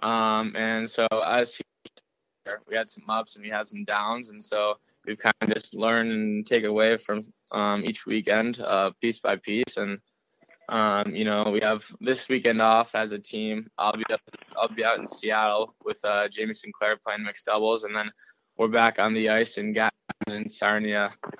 um, 0.00 0.54
and 0.54 0.88
so 0.88 1.08
as 1.26 1.60
we 2.68 2.76
had 2.76 2.88
some 2.88 3.02
ups 3.08 3.34
and 3.34 3.44
we 3.44 3.50
had 3.50 3.66
some 3.66 3.84
downs, 3.84 4.28
and 4.28 4.44
so 4.44 4.74
we've 5.06 5.18
kind 5.18 5.34
of 5.40 5.52
just 5.52 5.74
learned 5.74 6.12
and 6.12 6.46
take 6.46 6.62
away 6.62 6.96
from 6.96 7.24
um, 7.50 7.82
each 7.84 8.06
weekend, 8.06 8.60
uh, 8.60 8.92
piece 9.00 9.18
by 9.18 9.34
piece, 9.34 9.76
and 9.76 9.98
um, 10.68 11.16
you 11.16 11.24
know 11.24 11.50
we 11.50 11.58
have 11.60 11.84
this 12.00 12.28
weekend 12.28 12.62
off 12.62 12.94
as 12.94 13.10
a 13.10 13.18
team. 13.18 13.66
I'll 13.76 13.96
be 13.96 14.04
up, 14.12 14.20
I'll 14.56 14.68
be 14.68 14.84
out 14.84 15.00
in 15.00 15.08
Seattle 15.08 15.74
with 15.84 15.98
uh, 16.04 16.28
Jamie 16.28 16.54
Sinclair 16.54 16.96
playing 16.96 17.24
mixed 17.24 17.46
doubles, 17.46 17.82
and 17.82 17.92
then 17.92 18.12
we're 18.58 18.66
back 18.66 18.98
on 18.98 19.14
the 19.14 19.28
ice 19.28 19.56
in 19.56 19.72
Gat 19.72 19.94
in 20.26 20.48
Sarnia, 20.48 21.14
you 21.24 21.30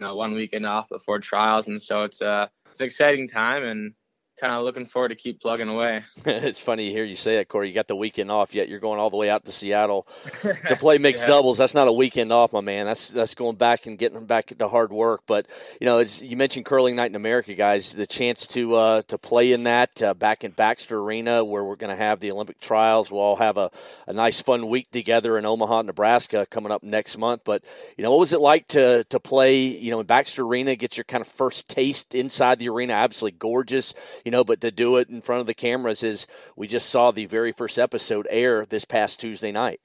know, 0.00 0.16
one 0.16 0.34
weekend 0.34 0.66
off 0.66 0.88
before 0.88 1.20
trials, 1.20 1.68
and 1.68 1.80
so 1.80 2.02
it's 2.02 2.20
uh 2.20 2.48
it's 2.68 2.80
an 2.80 2.86
exciting 2.86 3.28
time 3.28 3.62
and 3.62 3.92
kind 4.40 4.52
of 4.52 4.64
looking 4.64 4.86
forward 4.86 5.08
to 5.08 5.14
keep 5.14 5.40
plugging 5.40 5.68
away. 5.68 6.04
it's 6.24 6.60
funny 6.60 6.86
to 6.86 6.92
hear 6.92 7.04
you 7.04 7.16
say 7.16 7.36
that, 7.36 7.48
Korey. 7.48 7.68
You 7.68 7.74
got 7.74 7.88
the 7.88 7.96
weekend 7.96 8.30
off, 8.30 8.54
yet 8.54 8.68
you're 8.68 8.80
going 8.80 9.00
all 9.00 9.10
the 9.10 9.16
way 9.16 9.30
out 9.30 9.44
to 9.44 9.52
Seattle 9.52 10.06
to 10.68 10.76
play 10.76 10.98
mixed 10.98 11.24
yeah. 11.24 11.28
doubles. 11.28 11.58
That's 11.58 11.74
not 11.74 11.88
a 11.88 11.92
weekend 11.92 12.32
off, 12.32 12.52
my 12.52 12.60
man. 12.60 12.86
That's 12.86 13.08
that's 13.08 13.34
going 13.34 13.56
back 13.56 13.86
and 13.86 13.98
getting 13.98 14.26
back 14.26 14.46
to 14.46 14.68
hard 14.68 14.92
work. 14.92 15.22
But 15.26 15.46
you 15.80 15.86
know, 15.86 15.98
as 15.98 16.22
you 16.22 16.36
mentioned 16.36 16.66
curling 16.66 16.96
night 16.96 17.10
in 17.10 17.16
America, 17.16 17.54
guys. 17.54 17.92
The 17.92 18.06
chance 18.06 18.46
to 18.48 18.74
uh, 18.74 19.02
to 19.08 19.18
play 19.18 19.52
in 19.52 19.64
that 19.64 20.02
uh, 20.02 20.14
back 20.14 20.44
in 20.44 20.50
Baxter 20.50 20.98
Arena, 20.98 21.44
where 21.44 21.64
we're 21.64 21.76
going 21.76 21.90
to 21.90 21.96
have 21.96 22.20
the 22.20 22.30
Olympic 22.30 22.60
trials. 22.60 23.10
We'll 23.10 23.20
all 23.20 23.36
have 23.36 23.56
a, 23.56 23.70
a 24.06 24.12
nice 24.12 24.40
fun 24.40 24.68
week 24.68 24.90
together 24.90 25.38
in 25.38 25.44
Omaha, 25.44 25.82
Nebraska, 25.82 26.46
coming 26.46 26.72
up 26.72 26.82
next 26.82 27.16
month. 27.18 27.42
But 27.44 27.64
you 27.96 28.04
know, 28.04 28.10
what 28.10 28.20
was 28.20 28.32
it 28.32 28.40
like 28.40 28.68
to 28.68 29.04
to 29.04 29.20
play? 29.20 29.64
You 29.64 29.90
know, 29.90 30.00
in 30.00 30.06
Baxter 30.06 30.42
Arena, 30.42 30.76
get 30.76 30.96
your 30.96 31.04
kind 31.04 31.22
of 31.22 31.28
first 31.28 31.68
taste 31.70 32.14
inside 32.14 32.58
the 32.58 32.68
arena. 32.68 32.92
Absolutely 32.92 33.38
gorgeous 33.38 33.94
you 34.26 34.32
know, 34.32 34.42
but 34.42 34.60
to 34.60 34.72
do 34.72 34.96
it 34.96 35.08
in 35.08 35.22
front 35.22 35.40
of 35.40 35.46
the 35.46 35.54
cameras 35.54 36.02
is 36.02 36.26
we 36.56 36.66
just 36.66 36.90
saw 36.90 37.12
the 37.12 37.26
very 37.26 37.52
first 37.52 37.78
episode 37.78 38.26
air 38.28 38.66
this 38.66 38.84
past 38.84 39.20
Tuesday 39.20 39.52
night. 39.52 39.80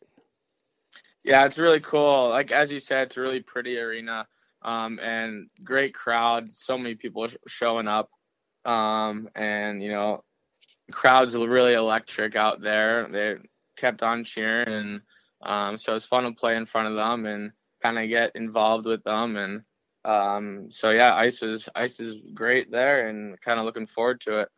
Yeah, 1.24 1.46
it's 1.46 1.60
really 1.60 1.80
cool. 1.80 2.30
Like 2.30 2.52
as 2.52 2.72
you 2.72 2.80
said, 2.80 3.08
it's 3.08 3.18
a 3.18 3.22
really 3.22 3.42
pretty 3.42 3.78
arena 3.78 4.28
um, 4.64 5.00
and 5.00 5.48
great 5.64 5.94
crowd. 5.94 6.52
So 6.52 6.76
many 6.76 6.96
people 6.96 7.28
showing 7.48 7.88
up, 7.88 8.10
um, 8.66 9.30
and 9.36 9.84
you 9.84 9.92
know, 9.92 10.24
crowds 10.92 11.36
really 11.36 11.74
electric 11.74 12.36
out 12.36 12.62
there. 12.62 13.08
They 13.12 13.36
kept 13.78 14.02
on 14.02 14.24
cheering, 14.24 14.68
and 14.68 15.02
um, 15.44 15.78
so 15.78 15.94
it's 15.94 16.08
fun 16.08 16.24
to 16.24 16.32
play 16.32 16.56
in 16.56 16.66
front 16.66 16.88
of 16.88 16.96
them 16.96 17.28
and 17.28 17.52
kind 17.84 18.00
of 18.00 18.10
get 18.10 18.32
involved 18.34 18.88
with 18.88 19.04
them 19.04 19.38
and 19.38 19.62
um, 20.06 20.68
so 20.70 20.90
yeah, 20.90 21.16
ice 21.16 21.44
is 21.44 21.70
ice 21.76 22.00
is 22.00 22.18
great 22.34 22.72
there, 22.72 23.08
and 23.08 23.40
kind 23.42 23.60
of 23.60 23.66
looking 23.66 23.86
forward 23.86 24.22
to 24.22 24.40
it. 24.40 24.50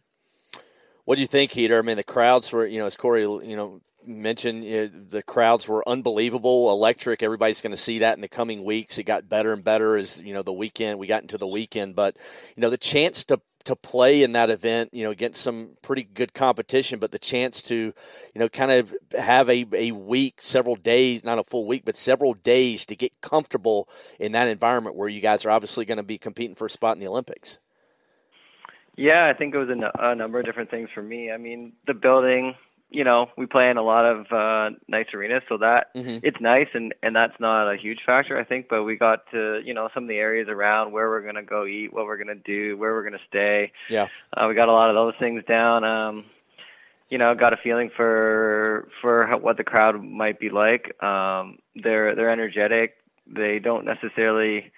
What 1.06 1.16
do 1.16 1.22
you 1.22 1.28
think, 1.28 1.52
Heater? 1.52 1.80
I 1.80 1.82
mean, 1.82 1.98
the 1.98 2.04
crowds 2.04 2.52
were, 2.52 2.66
you 2.66 2.80
know, 2.80 2.86
as 2.86 2.96
Korey, 2.96 3.46
you 3.46 3.58
know, 3.58 3.82
mentioned, 4.06 4.64
you 4.64 4.78
know, 4.78 4.88
the 5.10 5.24
crowds 5.24 5.68
were 5.68 5.88
unbelievable, 5.88 6.72
electric. 6.72 7.22
Everybody's 7.22 7.62
going 7.62 7.72
to 7.72 7.78
see 7.78 8.00
that 8.00 8.16
in 8.16 8.22
the 8.22 8.30
coming 8.30 8.64
weeks. 8.64 8.98
It 8.98 9.04
got 9.04 9.28
better 9.28 9.52
and 9.52 9.64
better 9.64 9.98
as 9.98 10.22
you 10.22 10.34
know 10.34 10.44
the 10.44 10.54
weekend. 10.54 11.00
We 11.00 11.08
got 11.08 11.22
into 11.22 11.38
the 11.38 11.48
weekend, 11.48 11.96
but 11.96 12.16
you 12.56 12.62
know, 12.62 12.70
the 12.70 12.78
chance 12.78 13.26
to 13.26 13.42
to 13.66 13.76
play 13.76 14.24
in 14.24 14.34
that 14.34 14.50
event, 14.50 14.90
you 14.94 15.04
know, 15.04 15.12
against 15.12 15.42
some 15.42 15.70
pretty 15.82 16.04
good 16.04 16.34
competition, 16.34 17.00
but 17.00 17.12
the 17.12 17.20
chance 17.20 17.62
to, 17.62 17.76
you 17.76 17.94
know, 18.36 18.50
kind 18.50 18.72
of 18.72 18.94
have 19.18 19.50
a, 19.50 19.66
a 19.74 19.92
week, 19.92 20.42
several 20.42 20.76
days, 20.76 21.24
not 21.24 21.40
a 21.40 21.44
full 21.44 21.66
week, 21.66 21.84
but 21.86 21.96
several 21.96 22.34
days 22.34 22.86
to 22.86 22.96
get 22.96 23.22
comfortable 23.22 23.88
in 24.20 24.34
that 24.34 24.48
environment 24.48 24.96
where 24.96 25.08
you 25.08 25.22
guys 25.22 25.46
are 25.46 25.52
obviously 25.52 25.86
going 25.86 25.98
to 25.98 26.04
be 26.04 26.18
competing 26.18 26.56
for 26.56 26.66
a 26.66 26.70
spot 26.70 26.96
in 26.96 27.00
the 27.00 27.08
Olympics. 27.08 27.60
Yeah, 28.96 29.26
I 29.26 29.34
think 29.34 29.56
it 29.56 29.58
was 29.58 29.70
a, 29.70 29.92
a 30.00 30.16
number 30.16 30.40
of 30.40 30.46
different 30.46 30.70
things 30.70 30.90
for 30.94 31.02
me. 31.02 31.32
I 31.32 31.38
mean, 31.38 31.74
the 31.88 31.94
building, 31.94 32.56
you 32.94 33.04
know, 33.04 33.32
we 33.36 33.48
play 33.48 33.72
in 33.72 33.78
a 33.78 33.82
lot 33.82 34.06
of 34.06 34.32
uh, 34.32 34.70
nice 34.88 35.08
arenas, 35.16 35.42
so 35.50 35.58
that 35.58 35.94
mm-hmm. 35.96 36.20
it's 36.22 36.40
nice, 36.40 36.68
and 36.74 36.94
and 37.02 37.16
that's 37.16 37.38
not 37.40 37.68
a 37.68 37.76
huge 37.76 38.04
factor, 38.06 38.38
I 38.38 38.44
think. 38.44 38.70
But 38.70 38.84
we 38.84 38.96
got 38.96 39.30
to, 39.32 39.62
you 39.66 39.74
know, 39.74 39.90
some 39.96 40.04
of 40.04 40.10
the 40.10 40.18
areas 40.18 40.48
around 40.48 40.92
where 40.92 41.10
we're 41.10 41.26
gonna 41.26 41.42
go 41.42 41.66
eat, 41.66 41.92
what 41.92 42.06
we're 42.06 42.18
gonna 42.18 42.36
do, 42.36 42.78
where 42.78 42.94
we're 42.94 43.04
gonna 43.04 43.18
stay. 43.28 43.72
Yeah, 43.90 44.10
uh, 44.32 44.46
we 44.48 44.54
got 44.54 44.70
a 44.70 44.72
lot 44.72 44.90
of 44.90 44.96
those 44.96 45.16
things 45.18 45.44
down. 45.46 45.84
Um, 45.84 46.26
you 47.10 47.18
know, 47.18 47.34
got 47.34 47.52
a 47.52 47.58
feeling 47.58 47.90
for 47.90 48.88
for 49.02 49.26
what 49.38 49.58
the 49.58 49.64
crowd 49.64 50.02
might 50.04 50.40
be 50.40 50.52
like. 50.52 51.02
Um, 51.04 51.58
they're 51.76 52.14
they're 52.14 52.30
energetic. 52.30 52.98
They 53.26 53.58
don't 53.58 53.86
necessarily, 53.86 54.72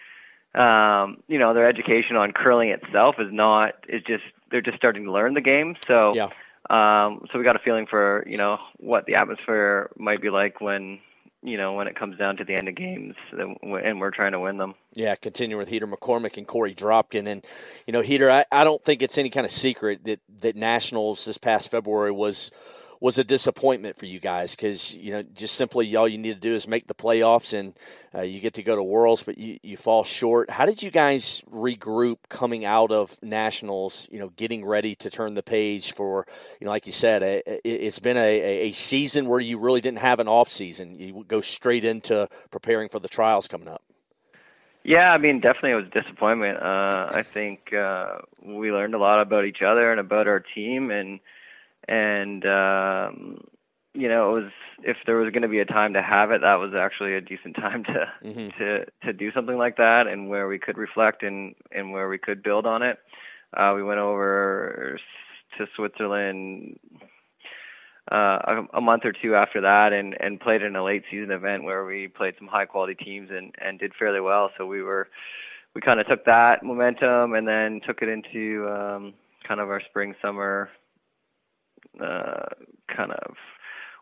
um, 0.54 1.22
you 1.28 1.38
know, 1.38 1.54
their 1.54 1.68
education 1.68 2.16
on 2.16 2.32
curling 2.32 2.70
itself 2.70 3.20
is 3.20 3.32
not 3.34 3.74
is 3.90 4.04
just 4.04 4.24
they're 4.52 4.62
just 4.62 4.78
starting 4.78 5.04
to 5.04 5.12
learn 5.12 5.34
the 5.34 5.42
game. 5.42 5.76
So 5.86 6.16
yeah 6.16 6.30
um, 6.70 7.26
so 7.32 7.38
we 7.38 7.44
got 7.44 7.56
a 7.56 7.60
feeling 7.60 7.86
for 7.86 8.24
you 8.28 8.38
know 8.38 8.58
what 8.78 9.06
the 9.06 9.16
atmosphere 9.16 9.92
might 9.98 10.22
be 10.22 10.30
like 10.30 10.62
when 10.62 11.00
you 11.44 11.58
know 11.58 11.74
when 11.74 11.88
it 11.88 11.96
comes 11.96 12.18
down 12.18 12.38
to 12.38 12.44
the 12.44 12.56
end 12.56 12.68
of 12.68 12.76
games 12.76 13.16
and 13.32 14.00
we're 14.00 14.12
trying 14.12 14.32
to 14.32 14.40
win 14.40 14.58
them. 14.58 14.76
Yeah, 14.94 15.16
continuing 15.16 15.60
with 15.60 15.70
Heater 15.70 15.88
McCormick 15.88 16.38
and 16.38 16.48
Korey 16.48 16.76
Dropkin, 16.76 17.28
and 17.28 17.46
you 17.86 17.94
know 17.94 18.02
Heater, 18.02 18.32
I, 18.32 18.46
I 18.52 18.64
don't 18.64 18.84
think 18.84 19.04
it's 19.04 19.18
any 19.18 19.30
kind 19.30 19.46
of 19.46 19.52
secret 19.52 20.04
that 20.06 20.20
that 20.40 20.56
Nationals 20.56 21.26
this 21.26 21.38
past 21.38 21.70
February 21.70 22.12
was 22.12 22.52
was 23.00 23.18
a 23.18 23.24
disappointment 23.24 23.98
for 23.98 24.06
you 24.06 24.20
guys 24.20 24.56
because 24.56 24.96
you 24.96 25.12
know 25.12 25.24
just 25.24 25.56
simply 25.56 25.96
all 25.96 26.08
you 26.08 26.18
need 26.18 26.34
to 26.34 26.40
do 26.40 26.54
is 26.54 26.68
make 26.68 26.88
the 26.88 26.94
playoffs 26.94 27.58
and 27.58 27.74
uh, 28.14 28.22
you 28.22 28.40
get 28.40 28.54
to 28.54 28.64
go 28.64 28.76
to 28.76 28.84
Worlds, 28.84 29.24
but 29.24 29.38
you, 29.38 29.60
you 29.62 29.76
fall 29.76 30.04
short. 30.04 30.50
How 30.50 30.66
did 30.66 30.82
you 30.82 30.90
guys 30.90 31.44
regroup 31.52 32.18
coming 32.30 32.64
out 32.64 32.92
of 32.92 33.22
nationals? 33.22 34.08
You 34.12 34.20
know, 34.20 34.30
getting 34.30 34.64
ready 34.66 34.96
to 34.96 35.10
turn 35.10 35.34
the 35.34 35.44
page 35.44 35.94
for 35.94 36.26
you 36.60 36.66
know, 36.66 36.72
like 36.72 36.86
you 36.86 36.94
said, 36.94 37.24
a, 37.24 37.68
it's 37.68 38.00
been 38.00 38.18
a, 38.18 38.68
a 38.68 38.72
season 38.72 39.28
where 39.28 39.40
you 39.40 39.60
really 39.60 39.82
didn't 39.82 40.00
have 40.00 40.20
an 40.20 40.28
off 40.28 40.52
season. 40.52 40.96
You 40.96 41.26
go 41.28 41.42
straight 41.42 41.84
into 41.84 42.30
preparing 42.52 42.90
for 42.90 43.00
the 43.00 43.10
trials 43.10 43.48
coming 43.48 43.68
up. 43.68 43.82
Yeah, 44.86 45.12
I 45.12 45.18
mean, 45.18 45.40
definitely 45.40 45.72
it 45.72 45.76
was 45.76 45.88
a 45.88 46.02
disappointment. 46.02 46.62
Uh, 46.62 47.10
I 47.12 47.24
think 47.24 47.74
uh, 47.74 48.20
we 48.44 48.72
learned 48.72 48.94
a 48.94 49.00
lot 49.00 49.20
about 49.20 49.46
each 49.46 49.64
other 49.64 49.90
and 49.90 50.00
about 50.00 50.28
our 50.28 50.40
team, 50.40 50.92
and 50.92 51.20
and 51.88 52.46
um, 52.46 53.40
you 53.94 54.10
know, 54.10 54.30
it 54.36 54.42
was 54.44 54.52
if 54.84 54.98
there 55.06 55.16
was 55.16 55.32
going 55.32 55.42
to 55.42 55.48
be 55.48 55.60
a 55.60 55.66
time 55.66 55.94
to 55.94 56.02
have 56.02 56.32
it, 56.32 56.42
that 56.42 56.56
was 56.56 56.74
actually 56.74 57.16
a 57.16 57.22
decent 57.22 57.56
time 57.60 57.84
to 57.86 58.12
mm-hmm. 58.24 58.58
to 58.60 58.86
to 59.04 59.14
do 59.14 59.32
something 59.32 59.58
like 59.58 59.78
that, 59.78 60.08
and 60.08 60.30
where 60.30 60.48
we 60.48 60.60
could 60.60 60.78
reflect 60.78 61.24
and 61.24 61.56
and 61.72 61.92
where 61.92 62.10
we 62.10 62.18
could 62.18 62.44
build 62.44 62.66
on 62.66 62.82
it. 62.82 63.00
Uh, 63.56 63.74
we 63.76 63.84
went 63.84 64.00
over 64.00 65.00
to 65.58 65.68
Switzerland 65.76 66.78
uh, 68.12 68.66
a, 68.74 68.78
a 68.78 68.82
month 68.82 69.06
or 69.06 69.14
two 69.14 69.36
after 69.36 69.62
that, 69.62 69.94
and 69.94 70.20
and 70.22 70.40
played 70.40 70.62
in 70.62 70.76
a 70.76 70.84
late 70.84 71.04
season 71.10 71.32
event 71.32 71.64
where 71.64 71.86
we 71.86 72.08
played 72.08 72.36
some 72.38 72.48
high 72.48 72.66
quality 72.66 72.96
teams 72.96 73.30
and 73.32 73.56
and 73.60 73.80
did 73.80 73.94
fairly 73.98 74.20
well. 74.20 74.52
So 74.58 74.66
we 74.66 74.82
were 74.82 75.08
we 75.74 75.82
kind 75.82 76.00
of 76.00 76.08
took 76.08 76.26
that 76.26 76.64
momentum 76.64 77.34
and 77.34 77.48
then 77.48 77.82
took 77.86 78.02
it 78.02 78.10
into 78.10 78.68
um, 78.70 79.14
kind 79.48 79.60
of 79.60 79.70
our 79.70 79.82
spring 79.82 80.16
summer 80.22 80.70
uh, 82.02 82.46
kind 82.96 83.12
of 83.12 83.36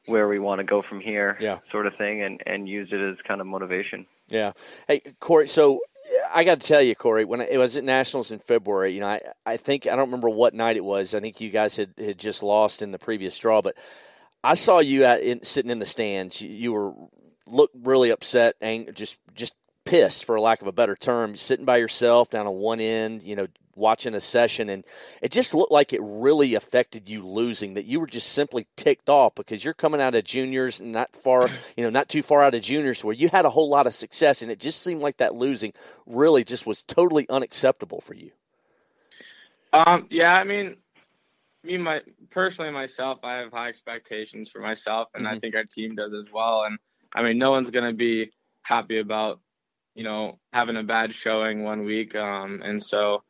where 0.06 0.28
we 0.28 0.40
want 0.40 0.60
to 0.60 0.66
go 0.66 0.82
from 0.82 1.00
here, 1.00 1.38
yeah. 1.40 1.60
sort 1.72 1.88
of 1.88 1.96
thing, 1.96 2.22
and 2.22 2.42
and 2.46 2.68
use 2.68 2.90
it 2.92 3.00
as 3.00 3.18
kind 3.28 3.42
of 3.42 3.48
motivation. 3.48 4.06
Yeah. 4.28 4.54
Hey, 4.88 5.02
Korey. 5.20 5.48
So 5.48 5.80
I 6.34 6.44
got 6.44 6.60
to 6.60 6.68
tell 6.68 6.82
you, 6.82 6.96
Korey, 6.96 7.26
when 7.26 7.42
it 7.42 7.58
was 7.58 7.78
at 7.78 7.84
Nationals 7.84 8.32
in 8.32 8.40
February, 8.40 8.94
you 8.94 9.00
know, 9.00 9.08
I, 9.08 9.22
I 9.46 9.58
think 9.58 9.88
I 9.88 9.92
don't 9.92 10.08
remember 10.08 10.30
what 10.30 10.54
night 10.54 10.78
it 10.78 10.84
was. 10.84 11.16
I 11.16 11.20
think 11.20 11.42
you 11.42 11.50
guys 11.50 11.76
had, 11.76 11.94
had 11.98 12.18
just 12.18 12.44
lost 12.44 12.82
in 12.82 12.92
the 12.92 13.00
previous 13.00 13.38
draw, 13.38 13.62
but 13.62 13.76
I 14.44 14.56
saw 14.56 14.80
you 14.80 15.06
at 15.06 15.22
in, 15.22 15.44
sitting 15.44 15.72
in 15.72 15.80
the 15.80 15.86
stands. 15.86 16.42
You, 16.42 16.50
you 16.50 16.74
were 16.74 16.94
looked 17.48 17.76
really 17.82 18.10
upset 18.10 18.56
and 18.62 18.94
just 18.96 19.20
just 19.36 19.56
pissed, 19.86 20.26
for 20.26 20.40
lack 20.40 20.62
of 20.62 20.68
a 20.68 20.72
better 20.72 20.96
term, 20.96 21.36
sitting 21.36 21.66
by 21.66 21.78
yourself 21.78 22.30
down 22.30 22.48
on 22.48 22.56
one 22.56 22.80
end, 22.80 23.24
you 23.24 23.36
know, 23.36 23.48
watching 23.76 24.14
a 24.14 24.20
session, 24.20 24.70
and 24.70 24.84
it 25.22 25.32
just 25.32 25.54
looked 25.54 25.72
like 25.72 25.94
it 25.94 26.02
really 26.04 26.56
affected 26.56 27.10
you 27.10 27.26
losing. 27.26 27.74
That 27.74 27.86
you 27.86 28.00
were 28.00 28.08
just 28.08 28.30
simply 28.30 28.68
ticked 28.76 29.10
off 29.10 29.36
because 29.36 29.64
you're 29.64 29.74
coming 29.74 30.02
out 30.02 30.16
of 30.16 30.24
juniors, 30.24 30.82
not 30.82 31.16
far, 31.16 31.50
you 31.78 31.84
know, 31.84 31.90
not 31.90 32.10
too 32.10 32.24
far 32.24 32.44
out 32.44 32.56
of 32.56 32.62
juniors, 32.62 33.04
where 33.04 33.16
you 33.16 33.30
had 33.30 33.46
a 33.46 33.50
whole 33.50 33.70
lot 33.70 33.88
of 33.88 33.94
success, 33.94 34.42
and 34.42 34.52
it 34.52 34.60
just 34.60 34.84
seemed 34.84 35.02
like 35.02 35.18
that 35.18 35.36
losing 35.36 35.74
really 36.06 36.44
just 36.44 36.66
was 36.66 36.84
totally 36.84 37.28
unacceptable 37.30 38.02
for 38.02 38.14
you. 38.14 38.32
Um, 39.74 40.08
yeah, 40.12 40.36
I 40.36 40.44
mean, 40.44 40.78
me, 41.64 41.78
my 41.78 42.02
personally 42.30 42.72
myself, 42.72 43.20
I 43.24 43.38
have 43.38 43.52
high 43.52 43.70
expectations 43.70 44.50
for 44.50 44.60
myself, 44.60 45.10
and 45.14 45.26
mm-hmm. 45.26 45.36
I 45.36 45.40
think 45.40 45.56
our 45.56 45.64
team 45.64 45.96
does 45.96 46.14
as 46.14 46.32
well. 46.32 46.64
And 46.64 46.78
I 47.14 47.24
mean, 47.24 47.38
no 47.38 47.52
one's 47.52 47.72
gonna 47.72 47.94
be 47.94 48.32
happy 48.62 49.00
about 49.00 49.40
you 49.96 50.04
know 50.04 50.40
having 50.52 50.78
a 50.78 50.84
bad 50.84 51.14
showing 51.14 51.64
one 51.64 51.86
week. 51.86 52.16
Um, 52.16 52.62
and 52.64 52.82
so 52.82 53.24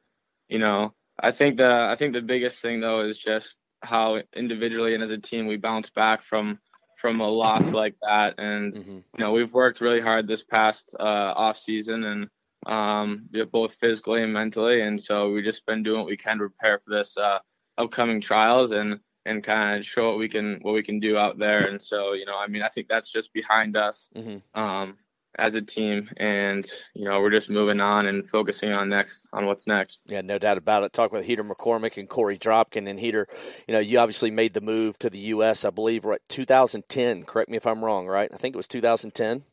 you 0.53 0.59
know, 0.59 0.93
I 1.19 1.31
think 1.31 1.57
the 1.57 1.87
I 1.91 1.95
think 1.97 2.13
the 2.13 2.21
biggest 2.21 2.61
thing 2.61 2.79
though 2.79 3.01
is 3.07 3.17
just 3.17 3.57
how 3.81 4.21
individually 4.35 4.93
and 4.93 5.03
as 5.03 5.09
a 5.09 5.17
team 5.17 5.47
we 5.47 5.57
bounce 5.57 5.89
back 5.89 6.23
from 6.23 6.59
from 6.97 7.21
a 7.21 7.27
loss 7.27 7.71
like 7.71 7.95
that. 8.03 8.35
And 8.37 8.73
mm-hmm. 8.73 8.91
you 8.91 9.19
know, 9.19 9.31
we've 9.31 9.51
worked 9.51 9.81
really 9.81 9.99
hard 9.99 10.27
this 10.27 10.43
past 10.43 10.95
uh, 10.99 11.33
off 11.35 11.57
season 11.57 12.03
and 12.03 12.29
um, 12.67 13.27
both 13.51 13.73
physically 13.81 14.21
and 14.21 14.31
mentally. 14.31 14.81
And 14.81 15.01
so 15.01 15.31
we've 15.31 15.43
just 15.43 15.65
been 15.65 15.81
doing 15.81 15.97
what 16.01 16.07
we 16.07 16.17
can 16.17 16.37
to 16.37 16.49
prepare 16.49 16.79
for 16.85 16.95
this 16.95 17.17
uh, 17.17 17.39
upcoming 17.79 18.21
trials 18.21 18.71
and 18.71 18.99
and 19.25 19.43
kind 19.43 19.79
of 19.79 19.85
show 19.85 20.09
what 20.09 20.19
we 20.19 20.29
can 20.29 20.59
what 20.61 20.75
we 20.75 20.83
can 20.83 20.99
do 20.99 21.17
out 21.17 21.39
there. 21.39 21.65
And 21.65 21.81
so 21.81 22.13
you 22.13 22.27
know, 22.27 22.37
I 22.37 22.45
mean, 22.45 22.61
I 22.61 22.69
think 22.69 22.89
that's 22.89 23.11
just 23.11 23.33
behind 23.33 23.75
us. 23.75 24.07
Mm-hmm. 24.15 24.59
Um, 24.59 24.97
as 25.39 25.55
a 25.55 25.61
team 25.61 26.09
and 26.17 26.65
you 26.93 27.05
know 27.05 27.19
we're 27.19 27.31
just 27.31 27.49
moving 27.49 27.79
on 27.79 28.05
and 28.05 28.29
focusing 28.29 28.71
on 28.71 28.89
next 28.89 29.27
on 29.33 29.45
what's 29.45 29.67
next. 29.67 30.01
Yeah 30.07 30.21
no 30.21 30.37
doubt 30.37 30.57
about 30.57 30.83
it. 30.83 30.93
Talk 30.93 31.11
with 31.11 31.25
heater 31.25 31.43
mccormick 31.43 31.97
and 31.97 32.09
korey 32.09 32.39
dropkin. 32.39 32.87
And 32.87 32.99
heater 32.99 33.27
you 33.67 33.73
know 33.73 33.79
you 33.79 33.99
obviously 33.99 34.31
made 34.31 34.53
the 34.53 34.61
move 34.61 34.99
to 34.99 35.09
the 35.09 35.19
us 35.19 35.65
i 35.65 35.69
believe 35.69 36.05
right 36.05 36.21
2010 36.29 37.23
correct 37.23 37.49
me 37.49 37.57
if 37.57 37.65
i'm 37.65 37.83
wrong 37.83 38.07
right? 38.07 38.29
I 38.33 38.37
think 38.37 38.55
it 38.55 38.57
was 38.57 38.67
2010 38.67 39.43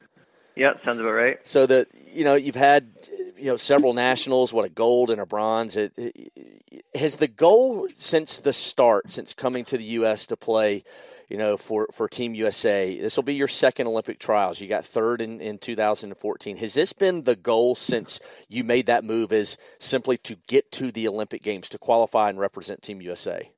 yeah 0.57 0.75
sounds 0.85 1.01
about 1.01 1.13
right. 1.13 1.39
So 1.45 1.67
that 1.67 1.89
you 2.13 2.25
know 2.25 2.35
you've 2.35 2.55
had 2.55 2.93
you 3.37 3.47
know 3.47 3.57
several 3.57 3.95
nationals 3.95 4.53
what 4.53 4.65
a 4.65 4.69
gold 4.69 5.11
and 5.11 5.21
a 5.21 5.27
bronze. 5.27 5.77
It, 5.77 5.93
it, 5.97 6.85
has 6.95 7.17
the 7.17 7.29
goal 7.29 7.89
since 7.95 8.39
the 8.39 8.53
start 8.53 9.11
since 9.11 9.33
coming 9.33 9.65
to 9.67 9.79
the 9.79 9.85
us 9.85 10.27
to 10.27 10.37
play 10.37 10.85
you 11.31 11.37
know, 11.37 11.57
for, 11.57 11.87
for 11.93 12.09
Team 12.09 12.35
USA. 12.35 12.99
This 12.99 13.17
will 13.17 13.23
be 13.23 13.35
your 13.35 13.49
second 13.49 13.87
Olympic 13.87 14.19
trials. 14.19 14.61
You 14.61 14.67
got 14.67 14.85
third 14.85 15.23
in, 15.23 15.41
in 15.41 15.59
2014. 15.59 16.57
Has 16.57 16.75
this 16.75 16.93
been 16.93 17.23
the 17.23 17.37
goal 17.37 17.77
since 17.77 18.19
you 18.49 18.65
made 18.65 18.87
that 18.87 19.05
move 19.05 19.33
is 19.33 19.57
simply 19.79 20.19
to 20.19 20.37
get 20.49 20.73
to 20.73 20.91
the 20.91 21.07
Olympic 21.07 21.43
Games, 21.43 21.69
to 21.69 21.79
qualify 21.79 22.29
and 22.29 22.39
represent 22.41 22.83
Team 22.83 23.01
USA? 23.01 23.49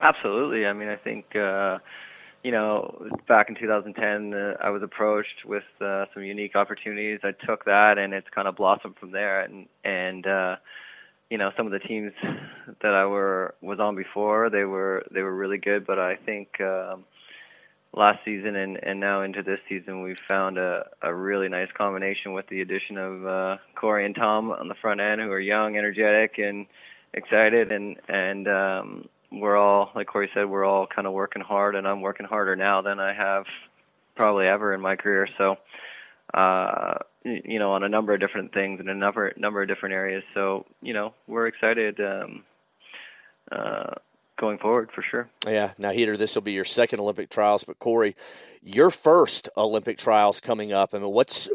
Absolutely. 0.00 0.66
I 0.66 0.72
mean, 0.72 0.88
I 0.88 0.96
think, 0.96 1.36
uh, 1.36 1.78
you 2.42 2.50
know, 2.50 3.08
back 3.28 3.48
in 3.48 3.54
2010, 3.54 4.34
uh, 4.34 4.56
I 4.60 4.70
was 4.70 4.82
approached 4.82 5.44
with 5.44 5.62
uh, 5.80 6.06
some 6.12 6.24
unique 6.24 6.56
opportunities. 6.56 7.20
I 7.22 7.32
took 7.46 7.66
that, 7.66 7.98
and 7.98 8.12
it's 8.12 8.28
kind 8.30 8.48
of 8.48 8.56
blossomed 8.56 8.96
from 8.98 9.12
there. 9.12 9.42
And 9.42 9.68
and 9.84 10.26
uh, 10.26 10.56
you 11.30 11.38
know 11.38 11.50
some 11.56 11.66
of 11.66 11.72
the 11.72 11.78
teams 11.78 12.12
that 12.82 12.94
I 12.94 13.06
were 13.06 13.54
was 13.60 13.80
on 13.80 13.96
before 13.96 14.50
they 14.50 14.64
were 14.64 15.04
they 15.10 15.22
were 15.22 15.34
really 15.34 15.58
good, 15.58 15.86
but 15.86 15.98
I 15.98 16.16
think 16.16 16.60
um, 16.60 17.04
last 17.92 18.24
season 18.24 18.56
and 18.56 18.78
and 18.82 19.00
now 19.00 19.22
into 19.22 19.42
this 19.42 19.60
season 19.68 20.02
we 20.02 20.14
found 20.28 20.58
a 20.58 20.88
a 21.02 21.14
really 21.14 21.48
nice 21.48 21.70
combination 21.76 22.32
with 22.32 22.46
the 22.48 22.60
addition 22.60 22.98
of 22.98 23.26
uh, 23.26 23.56
Korey 23.76 24.04
and 24.04 24.14
Tom 24.14 24.50
on 24.50 24.68
the 24.68 24.74
front 24.74 25.00
end 25.00 25.20
who 25.20 25.30
are 25.30 25.40
young, 25.40 25.76
energetic, 25.76 26.38
and 26.38 26.66
excited, 27.12 27.72
and 27.72 27.96
and 28.08 28.48
um, 28.48 29.08
we're 29.32 29.56
all 29.56 29.90
like 29.94 30.08
Korey 30.08 30.28
said 30.34 30.48
we're 30.48 30.64
all 30.64 30.86
kind 30.86 31.06
of 31.06 31.12
working 31.12 31.42
hard, 31.42 31.74
and 31.74 31.86
I'm 31.88 32.00
working 32.00 32.26
harder 32.26 32.56
now 32.56 32.82
than 32.82 33.00
I 33.00 33.12
have 33.14 33.46
probably 34.14 34.46
ever 34.46 34.74
in 34.74 34.80
my 34.80 34.96
career. 34.96 35.28
So. 35.38 35.56
Uh, 36.34 36.98
you 37.24 37.58
know, 37.60 37.72
on 37.72 37.84
a 37.84 37.88
number 37.88 38.12
of 38.12 38.20
different 38.20 38.52
things 38.52 38.80
in 38.80 38.88
a 38.88 38.94
number 38.94 39.32
number 39.36 39.62
of 39.62 39.68
different 39.68 39.94
areas. 39.94 40.24
So, 40.34 40.66
you 40.82 40.92
know, 40.92 41.14
we're 41.28 41.46
excited 41.46 42.00
um, 42.00 42.44
uh, 43.52 43.94
going 44.38 44.58
forward 44.58 44.90
for 44.92 45.02
sure. 45.02 45.28
Yeah. 45.46 45.72
Now, 45.78 45.90
Heater, 45.90 46.16
this 46.16 46.34
will 46.34 46.42
be 46.42 46.52
your 46.52 46.64
second 46.64 47.00
Olympic 47.00 47.30
trials, 47.30 47.64
but 47.64 47.78
Korey, 47.78 48.14
your 48.62 48.90
first 48.90 49.48
Olympic 49.56 49.98
trials 49.98 50.40
coming 50.40 50.72
up. 50.72 50.94
I 50.94 50.98
mean, 50.98 51.10
what's, 51.10 51.48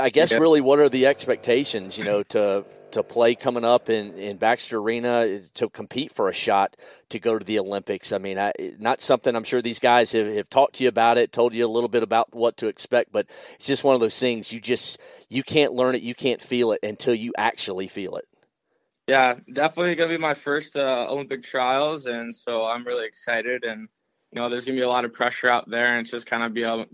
I 0.00 0.10
guess, 0.10 0.32
yeah. 0.32 0.38
really, 0.38 0.60
what 0.60 0.78
are 0.78 0.88
the 0.88 1.06
expectations? 1.06 1.98
You 1.98 2.04
know, 2.04 2.22
to 2.24 2.64
to 2.92 3.02
play 3.02 3.34
coming 3.34 3.64
up 3.64 3.90
in, 3.90 4.14
in 4.14 4.36
Baxter 4.36 4.78
Arena 4.78 5.40
to 5.54 5.68
compete 5.68 6.12
for 6.12 6.28
a 6.28 6.32
shot 6.32 6.76
to 7.08 7.18
go 7.18 7.38
to 7.38 7.44
the 7.44 7.58
Olympics. 7.58 8.12
I 8.12 8.18
mean, 8.18 8.38
I, 8.38 8.52
not 8.78 9.00
something 9.00 9.34
I'm 9.34 9.44
sure 9.44 9.62
these 9.62 9.78
guys 9.78 10.12
have, 10.12 10.26
have 10.26 10.48
talked 10.48 10.74
to 10.74 10.84
you 10.84 10.88
about 10.88 11.18
it, 11.18 11.32
told 11.32 11.54
you 11.54 11.66
a 11.66 11.68
little 11.68 11.88
bit 11.88 12.02
about 12.02 12.34
what 12.34 12.58
to 12.58 12.68
expect, 12.68 13.12
but 13.12 13.26
it's 13.54 13.66
just 13.66 13.84
one 13.84 13.94
of 13.94 14.00
those 14.00 14.18
things 14.18 14.52
you 14.52 14.60
just 14.60 15.00
you 15.28 15.42
can't 15.42 15.72
learn 15.72 15.94
it, 15.94 16.02
you 16.02 16.14
can't 16.14 16.40
feel 16.40 16.72
it 16.72 16.80
until 16.82 17.14
you 17.14 17.32
actually 17.36 17.88
feel 17.88 18.16
it. 18.16 18.28
Yeah, 19.08 19.34
definitely 19.52 19.96
gonna 19.96 20.10
be 20.10 20.18
my 20.18 20.34
first 20.34 20.76
uh, 20.76 21.06
Olympic 21.10 21.42
trials, 21.42 22.06
and 22.06 22.34
so 22.34 22.64
I'm 22.64 22.86
really 22.86 23.06
excited. 23.06 23.64
And 23.64 23.88
you 24.30 24.40
know, 24.40 24.48
there's 24.48 24.64
gonna 24.64 24.78
be 24.78 24.82
a 24.82 24.88
lot 24.88 25.04
of 25.04 25.12
pressure 25.12 25.48
out 25.48 25.68
there, 25.68 25.96
and 25.96 26.02
it's 26.04 26.10
just 26.12 26.26
kind 26.26 26.42
of 26.44 26.54
be 26.54 26.62
a, 26.62 26.86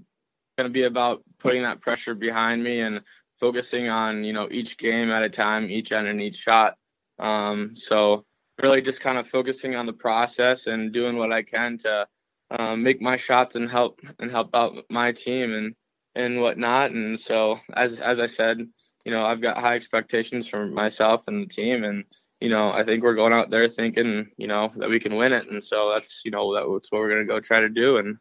gonna 0.57 0.71
be 0.71 0.85
about 0.85 1.23
putting 1.39 1.63
that 1.63 1.81
pressure 1.83 2.15
behind 2.15 2.65
me 2.65 2.81
and 2.81 3.01
focusing 3.41 3.89
on 3.89 4.25
you 4.25 4.33
know 4.33 4.49
each 4.51 4.79
game 4.79 5.11
at 5.11 5.23
a 5.23 5.29
time, 5.29 5.71
each 5.71 5.93
end 5.93 6.09
and 6.09 6.21
each 6.23 6.37
shot. 6.37 6.77
Um, 7.19 7.77
so 7.77 8.25
really 8.63 8.81
just 8.83 9.01
kind 9.01 9.19
of 9.19 9.29
focusing 9.29 9.77
on 9.77 9.87
the 9.87 9.93
process 9.93 10.67
and 10.67 10.93
doing 10.93 11.17
what 11.17 11.33
I 11.33 11.43
can 11.43 11.79
to 11.79 12.07
um, 12.51 12.83
make 12.83 13.03
my 13.03 13.17
shots 13.17 13.55
and 13.55 13.71
help 13.71 14.01
and 14.19 14.31
help 14.31 14.51
out 14.55 14.75
my 14.91 15.13
team 15.13 15.53
and 15.55 15.75
and 16.15 16.41
whatnot. 16.41 16.91
And 16.93 17.21
so 17.21 17.59
as 17.77 18.01
as 18.01 18.19
I 18.19 18.27
said, 18.27 18.67
you 19.09 19.15
know 19.15 19.25
I've 19.25 19.41
got 19.41 19.57
high 19.57 19.75
expectations 19.75 20.47
for 20.47 20.67
myself 20.67 21.29
and 21.29 21.43
the 21.43 21.47
team, 21.49 21.83
and 21.83 22.05
you 22.43 22.51
know 22.51 22.71
I 22.71 22.85
think 22.85 23.03
we're 23.03 23.15
going 23.15 23.33
out 23.33 23.49
there 23.49 23.67
thinking 23.67 24.29
you 24.37 24.47
know 24.47 24.71
that 24.77 24.91
we 24.91 25.01
can 25.01 25.17
win 25.17 25.33
it, 25.33 25.51
and 25.51 25.65
so 25.65 25.91
that's 25.95 26.21
you 26.27 26.31
know 26.31 26.53
that's 26.55 26.93
what 26.93 26.99
we're 26.99 27.09
gonna 27.09 27.25
go 27.25 27.41
try 27.41 27.61
to 27.61 27.71
do, 27.71 27.97
and 27.97 28.19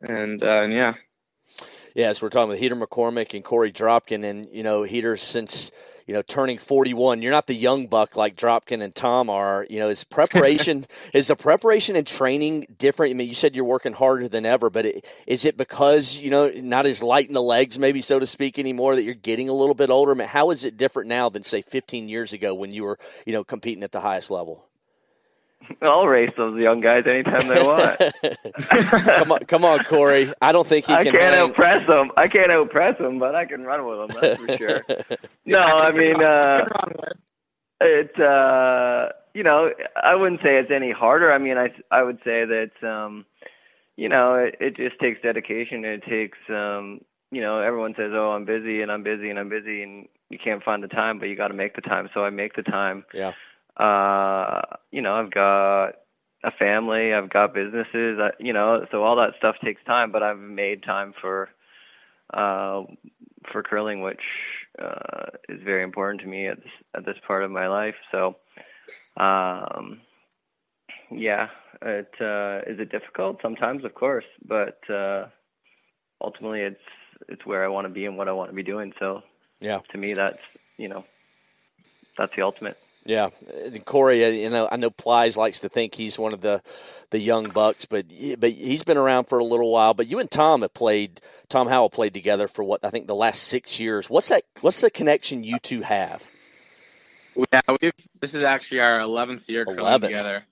and 0.00 0.42
uh, 0.42 0.62
and 0.62 0.72
yeah. 0.72 0.94
Yes, 1.94 2.20
we're 2.20 2.30
talking 2.30 2.48
with 2.48 2.58
Heater 2.58 2.74
McCormick 2.74 3.32
and 3.34 3.44
Korey 3.44 3.72
Dropkin, 3.72 4.24
and 4.24 4.48
you 4.50 4.64
know 4.64 4.82
Heater 4.82 5.16
since 5.16 5.70
you 6.06 6.14
know 6.14 6.22
turning 6.22 6.58
41 6.58 7.22
you're 7.22 7.32
not 7.32 7.46
the 7.46 7.54
young 7.54 7.86
buck 7.86 8.16
like 8.16 8.36
dropkin 8.36 8.82
and 8.82 8.94
tom 8.94 9.30
are. 9.30 9.66
You 9.68 9.80
know 9.80 9.88
is 9.88 10.04
preparation 10.04 10.86
is 11.12 11.28
the 11.28 11.36
preparation 11.36 11.96
and 11.96 12.06
training 12.06 12.66
different? 12.78 13.10
I 13.10 13.14
mean 13.14 13.28
you 13.28 13.34
said 13.34 13.54
you're 13.54 13.64
working 13.64 13.92
harder 13.92 14.28
than 14.28 14.46
ever 14.46 14.70
but 14.70 14.86
it, 14.86 15.06
is 15.26 15.44
it 15.44 15.56
because 15.56 16.18
you 16.20 16.30
know 16.30 16.50
not 16.56 16.86
as 16.86 17.02
light 17.02 17.28
in 17.28 17.34
the 17.34 17.42
legs 17.42 17.78
maybe 17.78 18.02
so 18.02 18.18
to 18.18 18.26
speak 18.26 18.58
anymore 18.58 18.96
that 18.96 19.02
you're 19.02 19.14
getting 19.14 19.48
a 19.48 19.54
little 19.54 19.74
bit 19.74 19.90
older? 19.90 20.12
I 20.12 20.14
mean, 20.14 20.28
how 20.28 20.50
is 20.50 20.64
it 20.64 20.76
different 20.76 21.08
now 21.08 21.28
than 21.28 21.42
say 21.42 21.62
15 21.62 22.08
years 22.08 22.32
ago 22.32 22.54
when 22.54 22.72
you 22.72 22.84
were 22.84 22.98
you 23.26 23.32
know 23.32 23.44
competing 23.44 23.82
at 23.82 23.92
the 23.92 24.00
highest 24.00 24.30
level 24.30 24.66
I'll 25.82 26.06
race 26.06 26.32
those 26.36 26.58
young 26.60 26.80
guys 26.80 27.04
anytime 27.06 27.48
they 27.48 27.62
want. 27.62 27.98
come 29.16 29.32
on, 29.32 29.38
come 29.40 29.64
on, 29.64 29.80
Korey. 29.80 30.32
I 30.40 30.52
don't 30.52 30.66
think 30.66 30.86
he 30.86 30.92
I 30.92 31.04
can. 31.04 31.14
I 31.14 31.18
can't 31.18 31.34
outpress 31.34 31.86
them. 31.86 32.10
I 32.16 32.28
can't 32.28 32.50
outpress 32.50 32.98
them, 32.98 33.18
but 33.18 33.34
I 33.34 33.44
can 33.44 33.64
run 33.64 33.86
with 33.86 33.98
them. 33.98 34.20
That's 34.20 34.40
for 34.40 34.56
sure. 34.56 34.84
no, 35.44 35.60
I 35.60 35.92
mean, 35.92 36.22
uh, 36.22 36.66
it's 37.80 38.18
uh, 38.18 39.12
you 39.34 39.42
know, 39.42 39.72
I 40.02 40.14
wouldn't 40.14 40.42
say 40.42 40.56
it's 40.56 40.70
any 40.70 40.90
harder. 40.90 41.32
I 41.32 41.38
mean, 41.38 41.58
I 41.58 41.72
I 41.90 42.02
would 42.02 42.18
say 42.24 42.44
that 42.44 42.72
um, 42.82 43.24
you 43.96 44.08
know, 44.08 44.34
it, 44.34 44.56
it 44.60 44.76
just 44.76 44.98
takes 44.98 45.22
dedication. 45.22 45.84
It 45.84 46.04
takes 46.04 46.38
um, 46.48 47.00
you 47.30 47.40
know, 47.40 47.60
everyone 47.60 47.94
says, 47.96 48.12
"Oh, 48.14 48.32
I'm 48.32 48.44
busy 48.44 48.82
and 48.82 48.90
I'm 48.90 49.02
busy 49.02 49.30
and 49.30 49.38
I'm 49.38 49.48
busy," 49.48 49.82
and 49.82 50.08
you 50.30 50.38
can't 50.38 50.62
find 50.62 50.82
the 50.82 50.88
time, 50.88 51.18
but 51.18 51.28
you 51.28 51.36
got 51.36 51.48
to 51.48 51.54
make 51.54 51.74
the 51.74 51.82
time. 51.82 52.08
So 52.12 52.24
I 52.24 52.30
make 52.30 52.54
the 52.54 52.62
time. 52.62 53.04
Yeah 53.12 53.32
uh, 53.76 54.62
you 54.90 55.02
know, 55.02 55.14
I've 55.14 55.30
got 55.30 55.94
a 56.42 56.50
family, 56.50 57.12
I've 57.12 57.30
got 57.30 57.54
businesses, 57.54 58.18
uh, 58.18 58.30
you 58.38 58.52
know, 58.52 58.86
so 58.90 59.02
all 59.02 59.16
that 59.16 59.34
stuff 59.38 59.56
takes 59.64 59.82
time. 59.84 60.12
But 60.12 60.22
I've 60.22 60.38
made 60.38 60.82
time 60.82 61.14
for 61.20 61.48
uh, 62.32 62.82
for 63.50 63.62
curling, 63.62 64.02
which 64.02 64.22
uh, 64.78 65.26
is 65.48 65.62
very 65.62 65.82
important 65.82 66.20
to 66.22 66.26
me 66.26 66.46
at 66.46 66.62
this 66.62 66.72
at 66.94 67.04
this 67.04 67.16
part 67.26 67.42
of 67.42 67.50
my 67.50 67.68
life. 67.68 67.96
So, 68.10 68.36
um, 69.16 70.00
yeah, 71.10 71.48
it 71.82 72.12
uh, 72.20 72.60
is 72.66 72.78
it 72.78 72.90
difficult 72.90 73.40
sometimes, 73.42 73.84
of 73.84 73.94
course, 73.94 74.24
but 74.46 74.78
uh, 74.90 75.26
ultimately, 76.20 76.60
it's 76.60 76.80
it's 77.28 77.46
where 77.46 77.64
I 77.64 77.68
want 77.68 77.86
to 77.86 77.92
be 77.92 78.06
and 78.06 78.16
what 78.16 78.28
I 78.28 78.32
want 78.32 78.50
to 78.50 78.56
be 78.56 78.62
doing. 78.62 78.92
So, 78.98 79.22
yeah, 79.60 79.80
to 79.90 79.98
me, 79.98 80.14
that's 80.14 80.42
you 80.76 80.88
know, 80.88 81.04
that's 82.16 82.34
the 82.36 82.42
ultimate. 82.42 82.78
Yeah, 83.04 83.30
Korey. 83.84 84.26
Uh, 84.26 84.30
you 84.30 84.48
know, 84.48 84.68
I 84.70 84.76
know 84.76 84.90
Plys 84.90 85.36
likes 85.36 85.60
to 85.60 85.68
think 85.68 85.94
he's 85.94 86.18
one 86.18 86.32
of 86.32 86.40
the 86.40 86.62
the 87.10 87.20
young 87.20 87.50
bucks, 87.50 87.84
but 87.84 88.06
but 88.38 88.50
he's 88.50 88.82
been 88.82 88.96
around 88.96 89.24
for 89.24 89.38
a 89.38 89.44
little 89.44 89.70
while. 89.70 89.92
But 89.92 90.06
you 90.06 90.20
and 90.20 90.30
Tom 90.30 90.62
have 90.62 90.72
played. 90.72 91.20
Tom 91.50 91.68
Howell 91.68 91.90
played 91.90 92.14
together 92.14 92.48
for 92.48 92.64
what 92.64 92.82
I 92.82 92.90
think 92.90 93.06
the 93.06 93.14
last 93.14 93.42
six 93.42 93.78
years. 93.78 94.08
What's 94.08 94.30
that? 94.30 94.44
What's 94.62 94.80
the 94.80 94.90
connection 94.90 95.44
you 95.44 95.58
two 95.58 95.82
have? 95.82 96.26
Yeah, 97.52 97.60
we've. 97.80 97.92
This 98.20 98.34
is 98.34 98.42
actually 98.42 98.80
our 98.80 99.00
eleventh 99.00 99.48
year 99.50 99.66
11th. 99.66 100.00
together. 100.00 100.44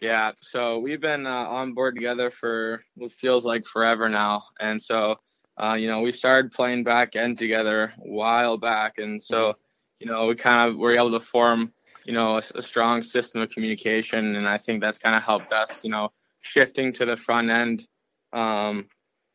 Yeah, 0.00 0.32
so 0.40 0.78
we've 0.78 1.00
been 1.00 1.26
uh, 1.26 1.30
on 1.30 1.74
board 1.74 1.96
together 1.96 2.30
for 2.30 2.82
what 2.94 3.12
feels 3.12 3.44
like 3.44 3.66
forever 3.66 4.08
now, 4.08 4.44
and 4.58 4.80
so 4.80 5.16
uh, 5.62 5.74
you 5.74 5.86
know 5.86 6.00
we 6.00 6.12
started 6.12 6.50
playing 6.50 6.84
back 6.84 7.14
end 7.14 7.36
together 7.36 7.92
a 7.98 8.08
while 8.08 8.56
back, 8.56 8.94
and 8.96 9.22
so. 9.22 9.36
Mm-hmm 9.36 9.60
you 10.04 10.10
know, 10.10 10.26
we 10.26 10.34
kind 10.34 10.68
of 10.68 10.76
were 10.76 10.94
able 10.94 11.12
to 11.12 11.20
form, 11.20 11.72
you 12.04 12.12
know, 12.12 12.36
a, 12.36 12.42
a 12.56 12.62
strong 12.62 13.02
system 13.02 13.40
of 13.40 13.48
communication, 13.48 14.36
and 14.36 14.46
I 14.46 14.58
think 14.58 14.82
that's 14.82 14.98
kind 14.98 15.16
of 15.16 15.22
helped 15.22 15.50
us, 15.50 15.80
you 15.82 15.88
know, 15.88 16.12
shifting 16.42 16.92
to 16.92 17.06
the 17.06 17.16
front 17.16 17.48
end 17.48 17.88
um, 18.34 18.84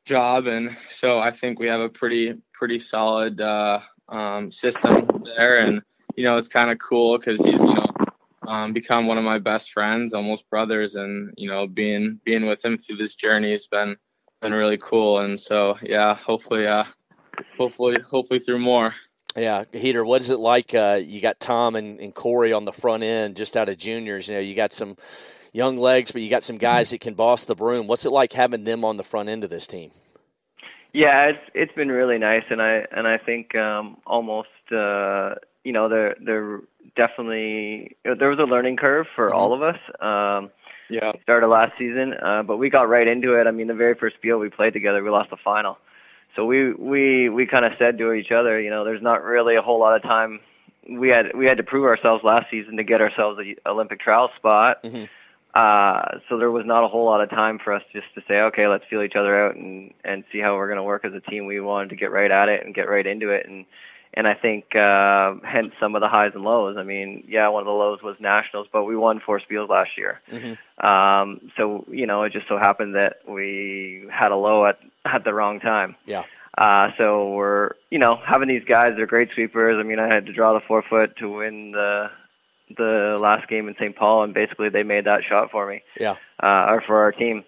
job, 0.05 0.45
and 0.45 0.77
so 0.87 1.17
I 1.17 1.31
think 1.31 1.57
we 1.57 1.65
have 1.65 1.81
a 1.81 1.89
pretty 1.89 2.35
pretty 2.53 2.77
solid 2.77 3.41
uh, 3.41 3.79
um, 4.09 4.51
system 4.51 5.07
there, 5.25 5.57
and 5.61 5.81
you 6.15 6.23
know, 6.23 6.37
it's 6.37 6.47
kind 6.47 6.69
of 6.69 6.77
cool 6.77 7.17
because 7.17 7.41
he's, 7.41 7.59
you 7.59 7.73
know. 7.73 7.87
Um, 8.47 8.73
become 8.73 9.05
one 9.05 9.19
of 9.19 9.23
my 9.23 9.37
best 9.37 9.71
friends, 9.71 10.11
almost 10.11 10.49
brothers, 10.49 10.95
and 10.95 11.31
you 11.37 11.47
know, 11.47 11.67
being 11.67 12.19
being 12.25 12.47
with 12.47 12.65
him 12.65 12.79
through 12.79 12.97
this 12.97 13.13
journey 13.13 13.51
has 13.51 13.67
been 13.67 13.95
been 14.41 14.53
really 14.53 14.77
cool. 14.77 15.19
And 15.19 15.39
so, 15.39 15.77
yeah, 15.83 16.15
hopefully, 16.15 16.65
uh, 16.65 16.85
hopefully, 17.57 17.99
hopefully 18.01 18.39
through 18.39 18.57
more. 18.57 18.91
Yeah, 19.39 19.63
Heater, 19.71 20.03
what 20.03 20.21
is 20.21 20.29
it 20.29 20.39
like? 20.39 20.75
Uh, 20.75 20.99
you 21.01 21.21
got 21.21 21.39
Tom 21.39 21.75
and, 21.75 21.99
and 21.99 22.13
Korey 22.13 22.55
on 22.55 22.65
the 22.65 22.73
front 22.73 23.03
end 23.03 23.37
just 23.37 23.55
out 23.55 23.69
of 23.69 23.77
juniors. 23.77 24.27
You 24.27 24.35
know, 24.35 24.41
you 24.41 24.53
got 24.53 24.73
some 24.73 24.97
young 25.53 25.77
legs, 25.77 26.11
but 26.11 26.21
you 26.21 26.29
got 26.29 26.43
some 26.43 26.57
guys 26.57 26.89
that 26.89 26.99
can 26.99 27.13
boss 27.13 27.45
the 27.45 27.55
broom. 27.55 27.87
What's 27.87 28.05
it 28.05 28.11
like 28.11 28.33
having 28.33 28.65
them 28.65 28.83
on 28.83 28.97
the 28.97 29.03
front 29.03 29.29
end 29.29 29.45
of 29.45 29.49
this 29.49 29.65
team? 29.65 29.91
Yeah, 30.91 31.25
it's 31.25 31.43
it's 31.53 31.73
been 31.73 31.89
really 31.89 32.17
nice, 32.17 32.43
and 32.49 32.61
I 32.61 32.85
and 32.91 33.07
I 33.07 33.17
think 33.17 33.55
um, 33.55 33.97
almost 34.05 34.49
uh, 34.71 35.35
you 35.63 35.71
know 35.71 35.87
they're 35.87 36.15
they're 36.19 36.61
definitely 36.95 37.95
there 38.03 38.29
was 38.29 38.39
a 38.39 38.45
learning 38.45 38.77
curve 38.77 39.05
for 39.15 39.27
mm-hmm. 39.27 39.37
all 39.37 39.53
of 39.53 39.61
us. 39.61 39.77
Um, 40.01 40.51
yeah, 40.89 41.11
started 41.21 41.47
last 41.47 41.73
season, 41.77 42.15
uh, 42.15 42.41
but 42.41 42.57
we 42.57 42.69
got 42.69 42.89
right 42.89 43.07
into 43.07 43.39
it. 43.39 43.45
I 43.45 43.51
mean, 43.51 43.67
the 43.67 43.75
very 43.75 43.93
first 43.93 44.17
field 44.21 44.41
we 44.41 44.49
played 44.49 44.73
together, 44.73 45.03
we 45.03 45.11
lost 45.11 45.29
the 45.29 45.37
final 45.37 45.77
so 46.35 46.45
we 46.45 46.73
we 46.73 47.29
we 47.29 47.45
kind 47.45 47.65
of 47.65 47.73
said 47.77 47.97
to 47.97 48.13
each 48.13 48.31
other, 48.31 48.59
you 48.59 48.69
know, 48.69 48.83
there's 48.83 49.01
not 49.01 49.23
really 49.23 49.55
a 49.55 49.61
whole 49.61 49.79
lot 49.79 49.95
of 49.95 50.03
time. 50.03 50.39
We 50.89 51.09
had 51.09 51.35
we 51.35 51.45
had 51.45 51.57
to 51.57 51.63
prove 51.63 51.85
ourselves 51.85 52.23
last 52.23 52.49
season 52.49 52.77
to 52.77 52.83
get 52.83 53.01
ourselves 53.01 53.39
a 53.39 53.69
Olympic 53.69 53.99
trial 53.99 54.31
spot. 54.37 54.83
Mm-hmm. 54.83 55.05
Uh, 55.53 56.19
so 56.29 56.37
there 56.37 56.51
was 56.51 56.65
not 56.65 56.83
a 56.83 56.87
whole 56.87 57.05
lot 57.05 57.21
of 57.21 57.29
time 57.29 57.57
for 57.57 57.73
us 57.73 57.81
just 57.91 58.05
to 58.13 58.21
say, 58.27 58.39
okay, 58.41 58.67
let's 58.67 58.85
feel 58.87 59.01
each 59.01 59.15
other 59.15 59.45
out 59.45 59.55
and 59.55 59.93
and 60.03 60.23
see 60.31 60.39
how 60.39 60.55
we're 60.55 60.67
going 60.67 60.77
to 60.77 60.83
work 60.83 61.05
as 61.05 61.13
a 61.13 61.19
team. 61.19 61.45
We 61.45 61.59
wanted 61.59 61.89
to 61.89 61.95
get 61.95 62.11
right 62.11 62.31
at 62.31 62.49
it 62.49 62.65
and 62.65 62.73
get 62.73 62.87
right 62.87 63.05
into 63.05 63.29
it, 63.29 63.47
and 63.47 63.65
and 64.13 64.27
I 64.27 64.33
think 64.33 64.75
uh, 64.75 65.35
hence 65.43 65.73
some 65.79 65.95
of 65.95 66.01
the 66.01 66.07
highs 66.07 66.31
and 66.33 66.43
lows. 66.43 66.77
I 66.77 66.83
mean, 66.83 67.23
yeah, 67.27 67.47
one 67.49 67.61
of 67.61 67.67
the 67.67 67.71
lows 67.71 68.01
was 68.01 68.15
nationals, 68.19 68.67
but 68.71 68.85
we 68.85 68.95
won 68.95 69.19
four 69.19 69.39
spiels 69.39 69.69
last 69.69 69.97
year. 69.97 70.21
Mm-hmm. 70.31 70.85
Um, 70.85 71.51
so 71.55 71.85
you 71.89 72.07
know, 72.07 72.23
it 72.23 72.33
just 72.33 72.47
so 72.47 72.57
happened 72.57 72.95
that 72.95 73.17
we 73.27 74.07
had 74.11 74.31
a 74.31 74.35
low 74.35 74.65
at 74.65 74.79
at 75.05 75.23
the 75.23 75.33
wrong 75.33 75.59
time. 75.59 75.95
Yeah. 76.05 76.23
Uh, 76.57 76.89
so 76.97 77.31
we're 77.33 77.71
you 77.91 77.99
know 77.99 78.19
having 78.25 78.47
these 78.47 78.65
guys. 78.65 78.93
They're 78.95 79.05
great 79.05 79.29
sweepers. 79.33 79.77
I 79.79 79.83
mean, 79.83 79.99
I 79.99 80.13
had 80.13 80.25
to 80.25 80.33
draw 80.33 80.53
the 80.53 80.61
four 80.67 80.81
foot 80.81 81.15
to 81.17 81.29
win 81.29 81.71
the 81.71 82.09
the 82.77 83.17
last 83.19 83.47
game 83.47 83.67
in 83.67 83.75
St. 83.75 83.95
Paul, 83.95 84.23
and 84.23 84.33
basically 84.33 84.69
they 84.69 84.83
made 84.83 85.05
that 85.05 85.23
shot 85.27 85.51
for 85.51 85.67
me. 85.67 85.83
Yeah. 85.99 86.15
Uh, 86.41 86.65
or 86.69 86.81
for 86.81 86.99
our 87.01 87.11
team. 87.11 87.43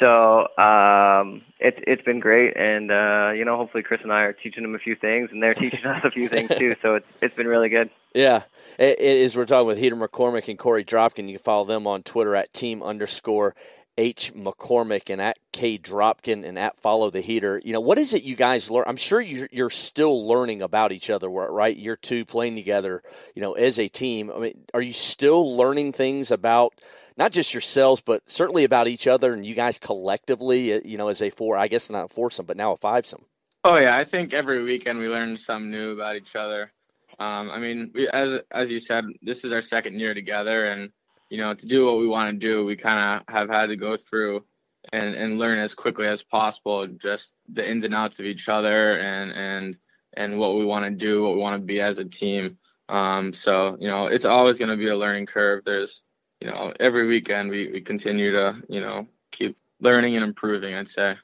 So 0.00 0.48
um, 0.56 1.42
it's 1.58 1.78
it's 1.86 2.02
been 2.02 2.20
great, 2.20 2.56
and 2.56 2.90
uh, 2.90 3.32
you 3.36 3.44
know, 3.44 3.56
hopefully 3.56 3.82
Chris 3.82 4.00
and 4.02 4.12
I 4.12 4.22
are 4.22 4.32
teaching 4.32 4.62
them 4.62 4.74
a 4.74 4.78
few 4.78 4.96
things, 4.96 5.28
and 5.30 5.42
they're 5.42 5.54
teaching 5.54 5.84
us 5.84 6.02
a 6.04 6.10
few 6.10 6.28
things 6.28 6.50
too. 6.58 6.74
So 6.82 6.94
it's 6.96 7.06
it's 7.20 7.36
been 7.36 7.48
really 7.48 7.68
good. 7.68 7.90
Yeah, 8.12 8.42
it, 8.76 8.98
it 8.98 9.18
is. 9.18 9.36
We're 9.36 9.46
talking 9.46 9.68
with 9.68 9.78
Heater 9.78 9.94
McCormick 9.94 10.48
and 10.48 10.58
Korey 10.58 10.84
Dropkin. 10.84 11.28
You 11.28 11.36
can 11.36 11.44
follow 11.44 11.64
them 11.64 11.86
on 11.86 12.02
Twitter 12.02 12.34
at 12.34 12.52
team 12.52 12.82
underscore 12.82 13.54
H 14.00 14.32
McCormick 14.34 15.10
and 15.10 15.20
at 15.20 15.38
K 15.52 15.78
Dropkin 15.78 16.44
and 16.44 16.58
at 16.58 16.80
Follow 16.80 17.10
the 17.10 17.20
Heater. 17.20 17.60
You 17.64 17.72
know, 17.72 17.80
what 17.80 17.98
is 17.98 18.14
it 18.14 18.22
you 18.22 18.34
guys 18.34 18.70
learn? 18.70 18.84
I'm 18.86 18.96
sure 18.96 19.20
you're, 19.20 19.48
you're 19.52 19.70
still 19.70 20.26
learning 20.26 20.62
about 20.62 20.90
each 20.90 21.10
other, 21.10 21.28
right? 21.28 21.76
You're 21.76 21.96
two 21.96 22.24
playing 22.24 22.56
together, 22.56 23.02
you 23.34 23.42
know, 23.42 23.52
as 23.52 23.78
a 23.78 23.88
team. 23.88 24.32
I 24.34 24.38
mean, 24.38 24.64
are 24.72 24.82
you 24.82 24.92
still 24.92 25.56
learning 25.56 25.92
things 25.92 26.30
about 26.30 26.74
not 27.20 27.32
just 27.32 27.52
yourselves, 27.52 28.00
but 28.00 28.22
certainly 28.30 28.64
about 28.64 28.88
each 28.88 29.06
other 29.06 29.34
and 29.34 29.44
you 29.44 29.54
guys 29.54 29.78
collectively, 29.78 30.72
uh, 30.72 30.80
you 30.82 30.96
know, 30.96 31.08
as 31.08 31.20
a 31.20 31.28
four, 31.28 31.58
I 31.58 31.68
guess 31.68 31.90
not 31.90 32.06
a 32.06 32.08
foursome, 32.08 32.46
but 32.46 32.56
now 32.56 32.72
a 32.72 32.78
fivesome? 32.78 33.22
Oh 33.62 33.76
yeah, 33.76 33.94
I 33.94 34.04
think 34.04 34.32
every 34.32 34.64
weekend 34.64 34.98
we 34.98 35.08
learn 35.08 35.36
something 35.36 35.70
new 35.70 35.92
about 35.92 36.16
each 36.16 36.34
other. 36.34 36.72
Um, 37.18 37.50
I 37.50 37.58
mean, 37.58 37.90
we, 37.94 38.08
as 38.08 38.40
as 38.50 38.70
you 38.70 38.80
said, 38.80 39.04
this 39.20 39.44
is 39.44 39.52
our 39.52 39.60
second 39.60 40.00
year 40.00 40.14
together, 40.14 40.64
and 40.64 40.90
you 41.28 41.36
know, 41.36 41.52
to 41.52 41.66
do 41.66 41.84
what 41.84 41.98
we 41.98 42.08
want 42.08 42.32
to 42.32 42.46
do, 42.46 42.64
we 42.64 42.74
kind 42.74 43.20
of 43.20 43.34
have 43.34 43.50
had 43.50 43.66
to 43.66 43.76
go 43.76 43.98
through 43.98 44.46
and, 44.90 45.14
and 45.14 45.38
learn 45.38 45.58
as 45.58 45.74
quickly 45.74 46.06
as 46.06 46.22
possible 46.22 46.86
just 46.86 47.32
the 47.52 47.70
ins 47.70 47.84
and 47.84 47.94
outs 47.94 48.18
of 48.18 48.24
each 48.24 48.48
other 48.48 48.98
and 48.98 49.30
and 49.32 49.76
and 50.16 50.38
what 50.38 50.56
we 50.56 50.64
want 50.64 50.86
to 50.86 50.90
do, 50.90 51.22
what 51.22 51.34
we 51.34 51.40
want 51.42 51.60
to 51.60 51.66
be 51.66 51.82
as 51.82 51.98
a 51.98 52.04
team. 52.06 52.56
Um, 52.88 53.34
so 53.34 53.76
you 53.78 53.88
know, 53.88 54.06
it's 54.06 54.24
always 54.24 54.58
going 54.58 54.70
to 54.70 54.78
be 54.78 54.88
a 54.88 54.96
learning 54.96 55.26
curve. 55.26 55.64
There's 55.66 56.02
you 56.40 56.48
know, 56.48 56.72
every 56.80 57.06
weekend 57.06 57.50
we, 57.50 57.70
we 57.70 57.80
continue 57.80 58.32
to 58.32 58.62
you 58.68 58.80
know 58.80 59.06
keep 59.30 59.56
learning 59.80 60.16
and 60.16 60.24
improving. 60.24 60.74
I'd 60.74 60.88
say. 60.88 61.16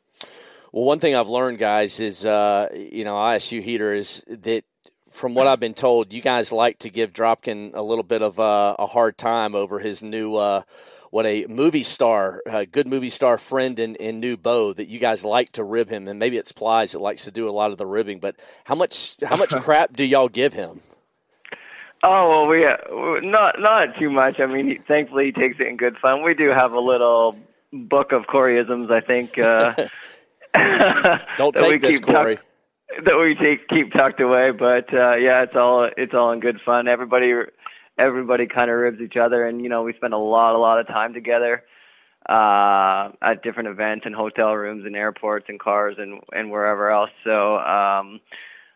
Well, 0.73 0.85
one 0.85 0.99
thing 0.99 1.15
I've 1.15 1.29
learned, 1.29 1.59
guys, 1.59 2.01
is 2.01 2.27
uh, 2.27 2.69
you 2.75 3.05
know, 3.05 3.15
ISU 3.15 3.63
heater 3.63 3.95
is 3.95 4.23
that 4.29 4.65
from 5.11 5.35
what 5.35 5.47
I've 5.47 5.61
been 5.61 5.75
told, 5.75 6.13
you 6.13 6.21
guys 6.21 6.53
like 6.53 6.81
to 6.81 6.91
give 6.91 7.13
Dropkin 7.13 7.75
a 7.75 7.83
little 7.83 8.05
bit 8.05 8.21
of 8.21 8.39
uh, 8.39 8.77
a 8.79 8.87
hard 8.87 9.17
time 9.17 9.55
over 9.55 9.79
his 9.79 10.03
new, 10.03 10.37
uh, 10.37 10.63
what 11.11 11.25
a 11.25 11.47
movie 11.47 11.83
star, 11.83 12.43
a 12.47 12.67
good 12.67 12.87
movie 12.87 13.09
star 13.09 13.39
friend 13.39 13.79
in, 13.79 13.95
in 13.95 14.21
new 14.21 14.37
bow 14.37 14.75
that 14.75 14.89
you 14.89 14.99
guys 14.99 15.25
like 15.25 15.53
to 15.53 15.65
rib 15.65 15.89
him, 15.89 16.09
and 16.09 16.19
maybe 16.19 16.37
it's 16.37 16.53
Plys 16.53 16.93
that 16.93 17.01
likes 17.01 17.25
to 17.25 17.31
do 17.31 17.49
a 17.49 17.51
lot 17.51 17.71
of 17.71 17.79
the 17.79 17.87
ribbing. 17.87 18.21
But 18.21 18.37
how 18.65 18.75
much 18.75 19.17
how 19.25 19.37
much 19.37 19.51
crap 19.63 19.97
do 19.97 20.05
y'all 20.05 20.29
give 20.29 20.53
him? 20.53 20.83
Oh 22.09 22.29
well, 22.31 22.47
we 22.47 22.65
uh, 22.65 22.77
not 23.21 23.61
not 23.61 23.99
too 23.99 24.11
much. 24.11 24.39
I 24.39 24.47
mean, 24.47 24.69
he, 24.69 24.75
thankfully 24.77 25.25
he 25.27 25.33
takes 25.33 25.57
it 25.59 25.67
in 25.67 25.77
good 25.77 25.97
fun. 25.99 26.23
We 26.23 26.35
do 26.35 26.51
have 26.51 26.73
a 26.73 26.79
little 26.79 27.37
book 27.73 28.13
of 28.13 28.27
Koreyisms, 28.27 28.93
I 28.93 29.01
think. 29.01 29.37
Uh, 29.37 29.75
Don't 31.37 31.57
take 31.57 31.81
this, 31.81 31.99
Korey. 31.99 32.37
Tuck, 32.37 33.05
that 33.07 33.19
we 33.19 33.35
take 33.35 33.67
keep 33.67 33.93
tucked 33.93 34.21
away. 34.21 34.53
But 34.53 34.95
uh, 34.95 35.17
yeah, 35.17 35.43
it's 35.43 35.57
all 35.57 35.91
it's 35.97 36.15
all 36.15 36.31
in 36.31 36.39
good 36.39 36.61
fun. 36.65 36.87
Everybody 36.87 37.33
everybody 37.99 38.47
kind 38.47 38.71
of 38.71 38.77
ribs 38.77 39.01
each 39.01 39.17
other, 39.17 39.45
and 39.45 39.61
you 39.61 39.69
know 39.69 39.83
we 39.83 39.93
spend 39.95 40.15
a 40.15 40.19
lot 40.19 40.55
a 40.55 40.59
lot 40.59 40.79
of 40.79 40.87
time 40.87 41.13
together 41.13 41.65
uh, 42.29 43.11
at 43.21 43.43
different 43.43 43.69
events 43.69 44.07
and 44.07 44.15
hotel 44.15 44.55
rooms 44.55 44.87
and 44.87 44.95
airports 44.95 45.47
and 45.49 45.59
cars 45.59 45.97
and 45.99 46.21
and 46.33 46.53
wherever 46.53 46.89
else. 46.89 47.11
So. 47.25 47.59
Um, 47.59 48.21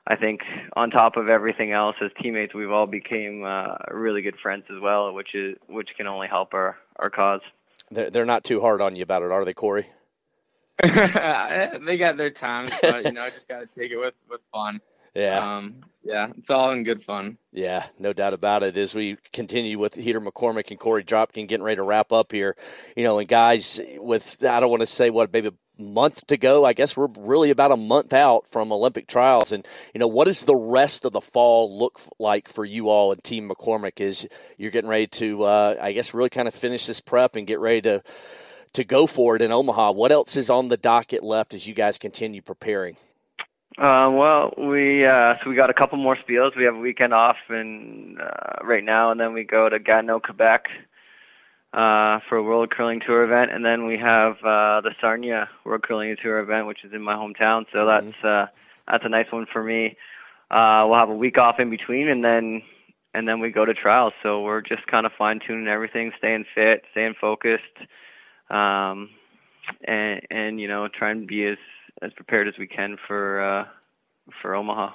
I 0.06 0.16
think 0.16 0.40
on 0.74 0.90
top 0.90 1.16
of 1.16 1.28
everything 1.28 1.72
else, 1.72 1.96
as 2.02 2.10
teammates, 2.20 2.54
we've 2.54 2.70
all 2.70 2.86
became 2.86 3.44
uh, 3.44 3.76
really 3.90 4.22
good 4.22 4.36
friends 4.38 4.64
as 4.74 4.80
well, 4.80 5.12
which 5.12 5.34
is 5.34 5.56
which 5.68 5.94
can 5.96 6.06
only 6.06 6.26
help 6.28 6.54
our 6.54 6.76
our 6.96 7.10
cause. 7.10 7.42
They're, 7.90 8.10
they're 8.10 8.24
not 8.24 8.44
too 8.44 8.60
hard 8.60 8.80
on 8.80 8.96
you 8.96 9.02
about 9.02 9.22
it, 9.22 9.30
are 9.30 9.44
they, 9.44 9.54
Korey? 9.54 9.86
they 10.82 11.98
got 11.98 12.16
their 12.16 12.30
times, 12.30 12.70
but 12.80 13.04
you 13.04 13.12
know, 13.12 13.22
I 13.22 13.30
just 13.30 13.48
got 13.48 13.60
to 13.60 13.66
take 13.66 13.90
it 13.90 13.98
with 13.98 14.14
with 14.28 14.40
fun. 14.52 14.80
Yeah. 15.14 15.56
Um, 15.56 15.76
yeah, 16.02 16.28
it's 16.38 16.48
all 16.48 16.70
in 16.70 16.82
good 16.82 17.02
fun. 17.02 17.36
Yeah, 17.52 17.86
no 17.98 18.12
doubt 18.12 18.32
about 18.32 18.62
it. 18.62 18.76
As 18.76 18.94
we 18.94 19.18
continue 19.32 19.78
with 19.78 19.94
Heater 19.94 20.20
McCormick 20.20 20.70
and 20.70 20.80
Korey 20.80 21.04
Dropkin 21.04 21.46
getting 21.46 21.62
ready 21.62 21.76
to 21.76 21.82
wrap 21.82 22.10
up 22.10 22.32
here, 22.32 22.56
you 22.96 23.04
know, 23.04 23.18
and 23.18 23.28
guys 23.28 23.80
with 23.98 24.42
I 24.42 24.60
don't 24.60 24.70
want 24.70 24.80
to 24.80 24.86
say 24.86 25.10
what 25.10 25.32
maybe 25.32 25.48
a 25.48 25.52
month 25.80 26.26
to 26.28 26.36
go. 26.36 26.64
I 26.64 26.72
guess 26.72 26.96
we're 26.96 27.08
really 27.18 27.50
about 27.50 27.72
a 27.72 27.76
month 27.76 28.12
out 28.12 28.46
from 28.48 28.72
Olympic 28.72 29.08
trials. 29.08 29.52
And, 29.52 29.66
you 29.94 29.98
know, 29.98 30.08
what 30.08 30.26
does 30.26 30.44
the 30.44 30.54
rest 30.54 31.04
of 31.04 31.12
the 31.12 31.20
fall 31.20 31.78
look 31.78 32.00
like 32.18 32.48
for 32.48 32.64
you 32.64 32.88
all 32.88 33.12
and 33.12 33.22
Team 33.22 33.48
McCormick 33.48 34.00
as 34.00 34.26
you're 34.56 34.70
getting 34.70 34.90
ready 34.90 35.06
to, 35.06 35.44
uh, 35.44 35.76
I 35.80 35.92
guess, 35.92 36.14
really 36.14 36.30
kind 36.30 36.48
of 36.48 36.54
finish 36.54 36.86
this 36.86 37.00
prep 37.00 37.36
and 37.36 37.46
get 37.46 37.60
ready 37.60 37.82
to, 37.82 38.02
to 38.74 38.84
go 38.84 39.06
for 39.06 39.36
it 39.36 39.42
in 39.42 39.52
Omaha? 39.52 39.92
What 39.92 40.12
else 40.12 40.36
is 40.36 40.50
on 40.50 40.68
the 40.68 40.76
docket 40.76 41.22
left 41.22 41.54
as 41.54 41.66
you 41.66 41.74
guys 41.74 41.98
continue 41.98 42.42
preparing? 42.42 42.96
Uh, 43.80 44.10
well, 44.12 44.52
we 44.58 45.06
uh, 45.06 45.36
so 45.42 45.48
we 45.48 45.56
got 45.56 45.70
a 45.70 45.74
couple 45.74 45.96
more 45.96 46.14
spiels. 46.14 46.54
We 46.54 46.64
have 46.64 46.74
a 46.74 46.78
weekend 46.78 47.14
off 47.14 47.38
and 47.48 48.20
uh, 48.20 48.62
right 48.62 48.84
now, 48.84 49.10
and 49.10 49.18
then 49.18 49.32
we 49.32 49.42
go 49.42 49.70
to 49.70 49.78
Gatineau, 49.78 50.20
Quebec, 50.20 50.66
uh, 51.72 52.20
for 52.28 52.36
a 52.36 52.42
World 52.42 52.70
Curling 52.70 53.00
Tour 53.00 53.24
event, 53.24 53.50
and 53.50 53.64
then 53.64 53.86
we 53.86 53.96
have 53.96 54.34
uh, 54.44 54.82
the 54.82 54.90
Sarnia 55.00 55.48
World 55.64 55.82
Curling 55.82 56.14
Tour 56.22 56.40
event, 56.40 56.66
which 56.66 56.84
is 56.84 56.92
in 56.92 57.00
my 57.00 57.14
hometown. 57.14 57.64
So 57.72 57.78
mm-hmm. 57.78 58.10
that's 58.10 58.22
uh, 58.22 58.46
that's 58.86 59.06
a 59.06 59.08
nice 59.08 59.32
one 59.32 59.46
for 59.50 59.64
me. 59.64 59.96
Uh, 60.50 60.84
we'll 60.86 60.98
have 60.98 61.08
a 61.08 61.16
week 61.16 61.38
off 61.38 61.58
in 61.58 61.70
between, 61.70 62.08
and 62.08 62.22
then 62.22 62.60
and 63.14 63.26
then 63.26 63.40
we 63.40 63.50
go 63.50 63.64
to 63.64 63.72
trials. 63.72 64.12
So 64.22 64.42
we're 64.42 64.60
just 64.60 64.86
kind 64.88 65.06
of 65.06 65.12
fine 65.16 65.40
tuning 65.40 65.68
everything, 65.68 66.12
staying 66.18 66.44
fit, 66.54 66.84
staying 66.90 67.14
focused, 67.18 67.64
um, 68.50 69.08
and 69.84 70.20
and 70.30 70.60
you 70.60 70.68
know 70.68 70.86
trying 70.88 71.22
to 71.22 71.26
be 71.26 71.46
as 71.46 71.56
as 72.03 72.12
prepared 72.12 72.48
as 72.48 72.55
we 72.59 72.66
can 72.66 72.96
for 73.07 73.40
uh, 73.40 73.64
for 74.40 74.55
Omaha. 74.55 74.92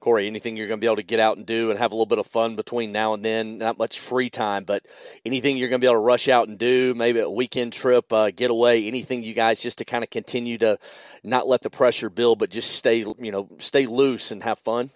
Korey, 0.00 0.26
anything 0.26 0.56
you're 0.56 0.68
going 0.68 0.78
to 0.78 0.84
be 0.84 0.86
able 0.86 0.96
to 0.96 1.02
get 1.02 1.20
out 1.20 1.38
and 1.38 1.46
do 1.46 1.70
and 1.70 1.78
have 1.78 1.90
a 1.90 1.94
little 1.94 2.06
bit 2.06 2.18
of 2.18 2.26
fun 2.26 2.54
between 2.54 2.92
now 2.92 3.14
and 3.14 3.24
then? 3.24 3.58
Not 3.58 3.78
much 3.78 3.98
free 3.98 4.28
time, 4.28 4.64
but 4.64 4.84
anything 5.24 5.56
you're 5.56 5.70
going 5.70 5.80
to 5.80 5.84
be 5.84 5.88
able 5.88 6.00
to 6.00 6.04
rush 6.04 6.28
out 6.28 6.48
and 6.48 6.58
do, 6.58 6.94
maybe 6.94 7.20
a 7.20 7.30
weekend 7.30 7.72
trip, 7.72 8.12
uh, 8.12 8.30
getaway, 8.30 8.86
anything 8.86 9.22
you 9.22 9.32
guys 9.32 9.62
just 9.62 9.78
to 9.78 9.84
kind 9.84 10.04
of 10.04 10.10
continue 10.10 10.58
to 10.58 10.78
not 11.24 11.48
let 11.48 11.62
the 11.62 11.70
pressure 11.70 12.10
build, 12.10 12.38
but 12.38 12.50
just 12.50 12.72
stay, 12.72 12.98
you 12.98 13.32
know, 13.32 13.48
stay 13.58 13.86
loose 13.86 14.32
and 14.32 14.42
have 14.42 14.58
fun? 14.60 14.90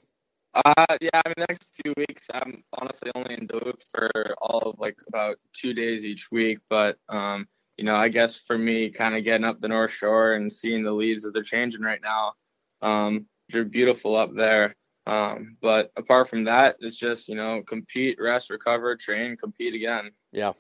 Uh, 0.54 0.86
yeah, 1.00 1.10
I 1.14 1.28
mean, 1.28 1.34
the 1.38 1.46
next 1.48 1.72
few 1.82 1.94
weeks, 1.96 2.26
I'm 2.34 2.62
honestly 2.78 3.10
only 3.14 3.34
in 3.34 3.46
Duluth 3.46 3.82
for 3.90 4.10
all 4.40 4.70
of 4.70 4.78
like 4.78 4.98
about 5.08 5.38
two 5.54 5.72
days 5.72 6.04
each 6.04 6.30
week. 6.30 6.58
But, 6.68 6.98
um, 7.08 7.48
you 7.80 7.86
know, 7.86 7.96
I 7.96 8.08
guess 8.08 8.36
for 8.36 8.58
me, 8.58 8.90
kind 8.90 9.16
of 9.16 9.24
getting 9.24 9.46
up 9.46 9.58
the 9.58 9.68
North 9.68 9.90
Shore 9.90 10.34
and 10.34 10.52
seeing 10.52 10.82
the 10.82 10.92
leaves 10.92 11.22
that 11.22 11.32
they're 11.32 11.42
changing 11.42 11.80
right 11.80 12.02
now, 12.02 12.34
um, 12.82 13.24
they're 13.48 13.64
beautiful 13.64 14.14
up 14.14 14.34
there. 14.36 14.76
Um, 15.06 15.56
but 15.62 15.90
apart 15.96 16.28
from 16.28 16.44
that, 16.44 16.76
it's 16.80 16.94
just 16.94 17.26
you 17.26 17.36
know 17.36 17.62
compete, 17.66 18.18
rest, 18.20 18.50
recover, 18.50 18.96
train, 18.96 19.34
compete 19.34 19.74
again. 19.74 20.10
Yeah. 20.30 20.52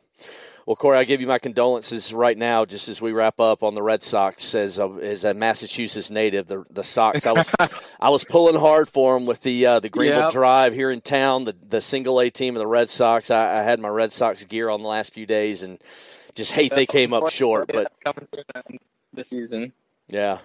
Well, 0.64 0.76
Korey, 0.76 0.96
I 0.96 1.04
give 1.04 1.20
you 1.20 1.26
my 1.26 1.38
condolences 1.38 2.14
right 2.14 2.38
now, 2.38 2.64
just 2.64 2.88
as 2.88 3.02
we 3.02 3.12
wrap 3.12 3.38
up 3.38 3.62
on 3.62 3.74
the 3.74 3.82
Red 3.82 4.00
Sox. 4.00 4.54
As 4.54 4.78
a, 4.78 4.84
as 5.02 5.26
a 5.26 5.34
Massachusetts 5.34 6.10
native, 6.10 6.46
the 6.46 6.64
the 6.70 6.82
Sox, 6.82 7.26
I 7.26 7.32
was 7.32 7.50
I 8.00 8.08
was 8.08 8.24
pulling 8.24 8.58
hard 8.58 8.88
for 8.88 9.12
them 9.12 9.26
with 9.26 9.42
the 9.42 9.66
uh, 9.66 9.80
the 9.80 9.90
Greenville 9.90 10.22
yep. 10.22 10.32
Drive 10.32 10.72
here 10.72 10.90
in 10.90 11.02
town, 11.02 11.44
the 11.44 11.54
the 11.68 11.82
single 11.82 12.18
A 12.18 12.30
team 12.30 12.56
of 12.56 12.60
the 12.60 12.66
Red 12.66 12.88
Sox. 12.88 13.30
I, 13.30 13.60
I, 13.60 13.62
had 13.62 13.78
my 13.78 13.88
Red 13.88 14.10
Sox 14.10 14.42
gear 14.46 14.70
on 14.70 14.80
the 14.80 14.88
last 14.88 15.12
few 15.12 15.26
days, 15.26 15.62
and 15.62 15.78
just 16.34 16.52
hate 16.52 16.72
they 16.74 16.86
came 16.86 17.12
up 17.12 17.30
short. 17.30 17.70
But 17.72 17.92
coming 18.04 18.28
this 19.12 19.28
season. 19.28 19.72
Yeah, 20.10 20.38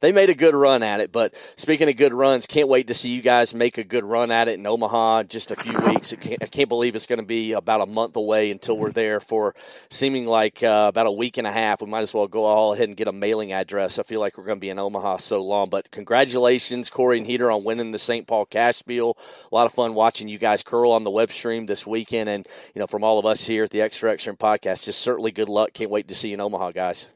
they 0.00 0.12
made 0.12 0.28
a 0.28 0.34
good 0.34 0.54
run 0.54 0.82
at 0.82 1.00
it. 1.00 1.12
But 1.12 1.34
speaking 1.54 1.88
of 1.88 1.96
good 1.96 2.12
runs, 2.12 2.46
can't 2.46 2.68
wait 2.68 2.88
to 2.88 2.94
see 2.94 3.10
you 3.10 3.22
guys 3.22 3.54
make 3.54 3.78
a 3.78 3.84
good 3.84 4.04
run 4.04 4.30
at 4.32 4.48
it 4.48 4.58
in 4.58 4.66
Omaha 4.66 5.24
just 5.24 5.52
a 5.52 5.56
few 5.56 5.78
weeks. 5.78 6.12
I 6.12 6.16
can't, 6.16 6.42
I 6.42 6.46
can't 6.46 6.68
believe 6.68 6.96
it's 6.96 7.06
going 7.06 7.20
to 7.20 7.24
be 7.24 7.52
about 7.52 7.80
a 7.80 7.86
month 7.86 8.16
away 8.16 8.50
until 8.50 8.76
we're 8.76 8.90
there 8.90 9.20
for 9.20 9.54
seeming 9.88 10.26
like 10.26 10.62
uh, 10.62 10.86
about 10.88 11.06
a 11.06 11.12
week 11.12 11.36
and 11.38 11.46
a 11.46 11.52
half. 11.52 11.80
We 11.80 11.86
might 11.86 12.00
as 12.00 12.12
well 12.12 12.26
go 12.26 12.44
all 12.44 12.74
ahead 12.74 12.88
and 12.88 12.96
get 12.96 13.08
a 13.08 13.12
mailing 13.12 13.52
address. 13.52 13.98
I 13.98 14.02
feel 14.02 14.20
like 14.20 14.36
we're 14.36 14.44
going 14.44 14.58
to 14.58 14.60
be 14.60 14.70
in 14.70 14.78
Omaha 14.78 15.18
so 15.18 15.40
long. 15.40 15.70
But 15.70 15.90
congratulations, 15.90 16.90
Korey 16.90 17.18
and 17.18 17.26
Heater, 17.26 17.50
on 17.50 17.64
winning 17.64 17.92
the 17.92 17.98
St. 17.98 18.26
Paul 18.26 18.46
Cash 18.46 18.78
Spiel. 18.78 19.16
A 19.50 19.54
lot 19.54 19.66
of 19.66 19.74
fun 19.74 19.94
watching 19.94 20.28
you 20.28 20.38
guys 20.38 20.64
curl 20.64 20.90
on 20.90 21.04
the 21.04 21.10
web 21.10 21.30
stream 21.30 21.66
this 21.66 21.86
weekend. 21.86 22.28
And, 22.28 22.46
you 22.74 22.80
know, 22.80 22.86
from 22.86 23.04
all 23.04 23.18
of 23.18 23.26
us 23.26 23.46
here 23.46 23.64
at 23.64 23.70
the 23.70 23.82
Extra 23.82 24.12
Extra 24.12 24.36
Podcast, 24.36 24.84
just 24.84 25.00
certainly 25.00 25.30
good 25.30 25.48
luck. 25.48 25.72
Can't 25.72 25.90
wait 25.90 26.08
to 26.08 26.14
see 26.14 26.28
you 26.28 26.34
in 26.34 26.40
Omaha, 26.40 26.72
guys. 26.72 27.08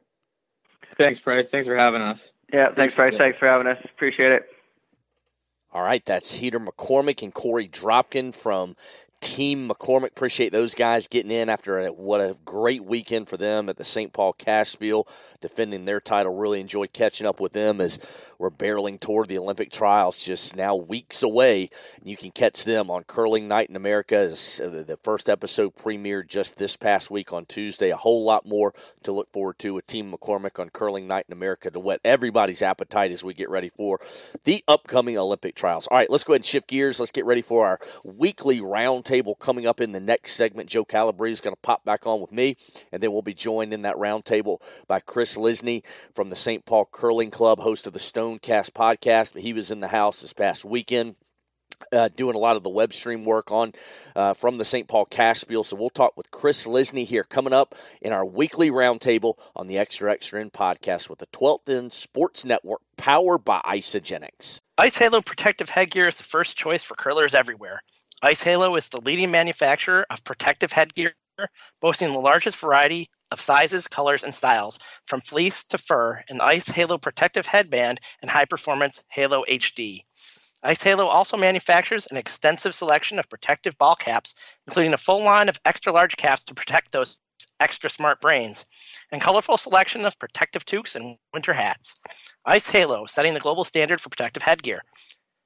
Thanks, 1.05 1.21
Price. 1.21 1.49
Thanks 1.49 1.67
for 1.67 1.77
having 1.77 2.03
us. 2.03 2.33
Yeah, 2.53 2.75
thanks, 2.75 2.95
Price. 2.95 3.15
Thanks 3.17 3.39
for 3.39 3.47
having 3.47 3.67
us. 3.67 3.79
Appreciate 3.85 4.33
it. 4.33 4.43
All 5.73 5.83
right, 5.83 6.05
that's 6.05 6.33
Heater 6.33 6.59
McCormick 6.59 7.23
and 7.23 7.33
Korey 7.33 7.71
Dropkin 7.71 8.35
from 8.35 8.75
Team 9.21 9.69
McCormick. 9.69 10.09
Appreciate 10.09 10.51
those 10.51 10.75
guys 10.75 11.07
getting 11.07 11.31
in 11.31 11.49
after 11.49 11.79
a, 11.79 11.93
what 11.93 12.21
a 12.21 12.37
great 12.45 12.85
weekend 12.85 13.29
for 13.29 13.37
them 13.37 13.69
at 13.69 13.77
the 13.77 13.85
St. 13.85 14.13
Paul 14.13 14.33
Cash 14.33 14.71
Spiel, 14.71 15.07
defending 15.41 15.85
their 15.85 16.01
title. 16.01 16.35
Really 16.35 16.61
enjoyed 16.61 16.93
catching 16.93 17.27
up 17.27 17.41
with 17.41 17.53
them 17.53 17.81
as 17.81 17.99
we're 18.39 18.51
barreling 18.51 18.99
toward 18.99 19.29
the 19.29 19.39
Olympic 19.39 19.71
trials, 19.71 20.19
just 20.19 20.57
now 20.57 20.75
weeks 20.75 21.23
away. 21.23 21.71
You 22.03 22.17
can 22.17 22.31
catch 22.31 22.65
them 22.65 22.91
on 22.91 23.05
Curling 23.05 23.49
Night 23.49 23.69
in 23.69 23.77
America. 23.77 24.23
Uh, 24.23 24.83
the 24.83 24.99
first 25.03 25.29
episode 25.29 25.77
premiered 25.77 26.29
just 26.29 26.57
this 26.57 26.77
past 26.77 27.11
week 27.11 27.33
on 27.33 27.47
Tuesday. 27.47 27.91
A 27.91 27.97
whole 27.97 28.25
lot 28.25 28.47
more 28.47 28.73
to 29.03 29.13
look 29.13 29.31
forward 29.33 29.59
to 29.61 29.75
with 29.75 29.87
Team 29.87 30.13
McCormick 30.13 30.59
on 30.59 30.71
Curling 30.71 31.07
Night 31.07 31.27
in 31.29 31.33
America 31.33 31.71
to 31.71 31.81
whet 31.81 32.01
everybody's 32.05 32.63
appetite 32.63 33.13
as 33.13 33.23
we 33.23 33.35
get 33.35 33.51
ready 33.51 33.69
for 33.69 34.01
the 34.45 34.65
upcoming 34.69 35.19
Olympic 35.19 35.55
trials. 35.55 35.87
All 35.87 35.97
right, 35.97 36.11
let's 36.11 36.25
go 36.25 36.33
ahead 36.33 36.41
and 36.41 36.47
shift 36.47 36.69
gears. 36.69 36.99
Let's 36.99 37.13
get 37.13 37.27
ready 37.27 37.43
for 37.43 37.67
our 37.67 37.81
weekly 38.05 38.61
roundtable 38.61 39.39
coming 39.39 39.67
up 39.67 39.81
in 39.81 39.93
the 39.93 40.01
next 40.01 40.33
segment. 40.33 40.69
Joe 40.69 40.85
Calabrese 40.85 41.35
is 41.35 41.41
going 41.41 41.55
to 41.55 41.61
pop 41.63 41.85
back 41.85 42.07
on 42.07 42.21
with 42.21 42.33
me, 42.33 42.57
and 42.93 43.03
then 43.03 43.13
we'll 43.13 43.23
be 43.23 43.35
joined 43.35 43.73
in 43.73 43.83
that 43.83 43.97
roundtable 43.97 44.59
by 44.87 45.01
Kris 45.01 45.30
Lysne 45.37 45.85
from 46.15 46.29
the 46.29 46.37
St. 46.37 46.65
Paul 46.65 46.89
Curling 46.91 47.31
Club, 47.31 47.61
host 47.61 47.87
of 47.87 47.93
the 47.93 47.99
Stone 47.99 48.31
Stonecast 48.39 48.73
podcast. 48.73 49.39
He 49.39 49.53
was 49.53 49.71
in 49.71 49.81
the 49.81 49.89
house 49.89 50.23
this 50.23 50.33
past 50.33 50.65
weekend. 50.65 51.17
Uh, 51.93 52.09
doing 52.15 52.37
a 52.37 52.39
lot 52.39 52.57
of 52.57 52.63
the 52.63 52.69
web 52.69 52.93
stream 52.93 53.25
work 53.25 53.51
on 53.51 53.73
uh, 54.15 54.35
from 54.35 54.59
the 54.59 54.67
St. 54.67 54.87
Paul 54.87 55.07
Cash. 55.07 55.45
So 55.49 55.77
we'll 55.77 55.89
talk 55.89 56.15
with 56.15 56.31
Kris 56.31 56.67
Lysne 56.67 57.07
here 57.07 57.25
coming 57.25 57.55
up 57.55 57.75
in 58.03 58.13
our 58.13 58.25
weekly 58.25 58.71
roundtable 58.71 59.37
on 59.57 59.67
the 59.67 59.79
Extra 59.79 60.13
Extra 60.13 60.43
End 60.43 60.53
podcast 60.53 61.09
with 61.09 61.21
the 61.21 61.27
12th 61.29 61.71
End 61.71 61.91
Sports 61.91 62.45
Network, 62.45 62.83
powered 62.99 63.47
by 63.47 63.63
Isagenix. 63.65 64.61
Ice 64.77 64.99
Halo 64.99 65.23
protective 65.23 65.71
headgear 65.71 66.07
is 66.07 66.19
the 66.19 66.25
first 66.25 66.55
choice 66.55 66.85
for 66.85 66.95
curlers 66.97 67.35
everywhere. 67.35 67.81
Ice 68.23 68.43
Halo 68.43 68.77
is 68.77 68.91
the 68.91 69.01
leading 69.01 69.31
manufacturer 69.31 70.05
of 70.11 70.23
protective 70.23 70.73
headgear, 70.73 71.15
boasting 71.81 72.13
the 72.13 72.19
largest 72.19 72.59
variety 72.59 73.09
of 73.31 73.41
sizes, 73.41 73.89
colors, 73.89 74.25
and 74.25 74.35
styles, 74.35 74.79
from 75.07 75.21
fleece 75.21 75.65
to 75.65 75.79
fur, 75.79 76.23
the 76.29 76.45
Ice 76.45 76.69
Halo 76.69 76.99
Protective 76.99 77.47
Headband 77.47 78.01
and 78.23 78.31
High 78.31 78.45
Performance 78.45 79.05
Halo 79.09 79.45
HD. 79.49 80.01
Ice 80.63 80.83
Halo 80.83 81.07
also 81.07 81.37
manufactures 81.37 82.07
an 82.07 82.17
extensive 82.17 82.75
selection 82.75 83.19
of 83.19 83.31
protective 83.31 83.79
ball 83.79 83.97
caps, 83.97 84.35
including 84.67 84.93
a 84.93 84.99
full 84.99 85.25
line 85.25 85.49
of 85.49 85.59
extra 85.65 85.93
large 85.93 86.17
caps 86.17 86.45
to 86.45 86.55
protect 86.55 86.93
those 86.93 87.17
extra 87.59 87.89
smart 87.89 88.21
brains, 88.21 88.67
and 89.11 89.23
colorful 89.23 89.57
selection 89.57 90.05
of 90.05 90.19
protective 90.19 90.65
toques 90.65 90.97
and 90.97 91.17
winter 91.33 91.53
hats. 91.53 91.95
Ice 92.45 92.69
Halo, 92.69 93.07
setting 93.07 93.35
the 93.35 93.41
global 93.41 93.65
standard 93.65 94.01
for 94.01 94.11
protective 94.11 94.43
headgear. 94.43 94.83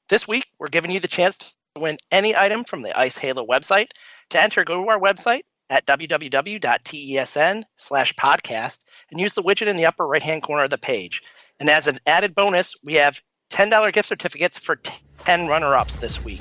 This 0.08 0.26
week, 0.26 0.46
we're 0.58 0.68
giving 0.68 0.90
you 0.90 1.00
the 1.00 1.08
chance 1.08 1.36
to 1.36 1.46
win 1.76 1.96
any 2.10 2.36
item 2.36 2.64
from 2.64 2.82
the 2.82 2.98
Ice 2.98 3.16
Halo 3.16 3.46
website. 3.46 3.88
To 4.30 4.42
enter, 4.42 4.64
go 4.64 4.82
to 4.82 4.88
our 4.90 5.00
website, 5.00 5.42
at 5.70 5.86
www.tesn 5.86 7.62
slash 7.76 8.14
podcast 8.14 8.78
and 9.10 9.20
use 9.20 9.34
the 9.34 9.42
widget 9.42 9.66
in 9.66 9.76
the 9.76 9.86
upper 9.86 10.06
right 10.06 10.22
hand 10.22 10.42
corner 10.42 10.64
of 10.64 10.70
the 10.70 10.78
page. 10.78 11.22
And 11.60 11.70
as 11.70 11.88
an 11.88 11.98
added 12.06 12.34
bonus, 12.34 12.74
we 12.82 12.94
have 12.94 13.20
$10 13.50 13.92
gift 13.92 14.08
certificates 14.08 14.58
for 14.58 14.80
10 15.24 15.46
runner 15.46 15.74
ups 15.74 15.98
this 15.98 16.24
week. 16.24 16.40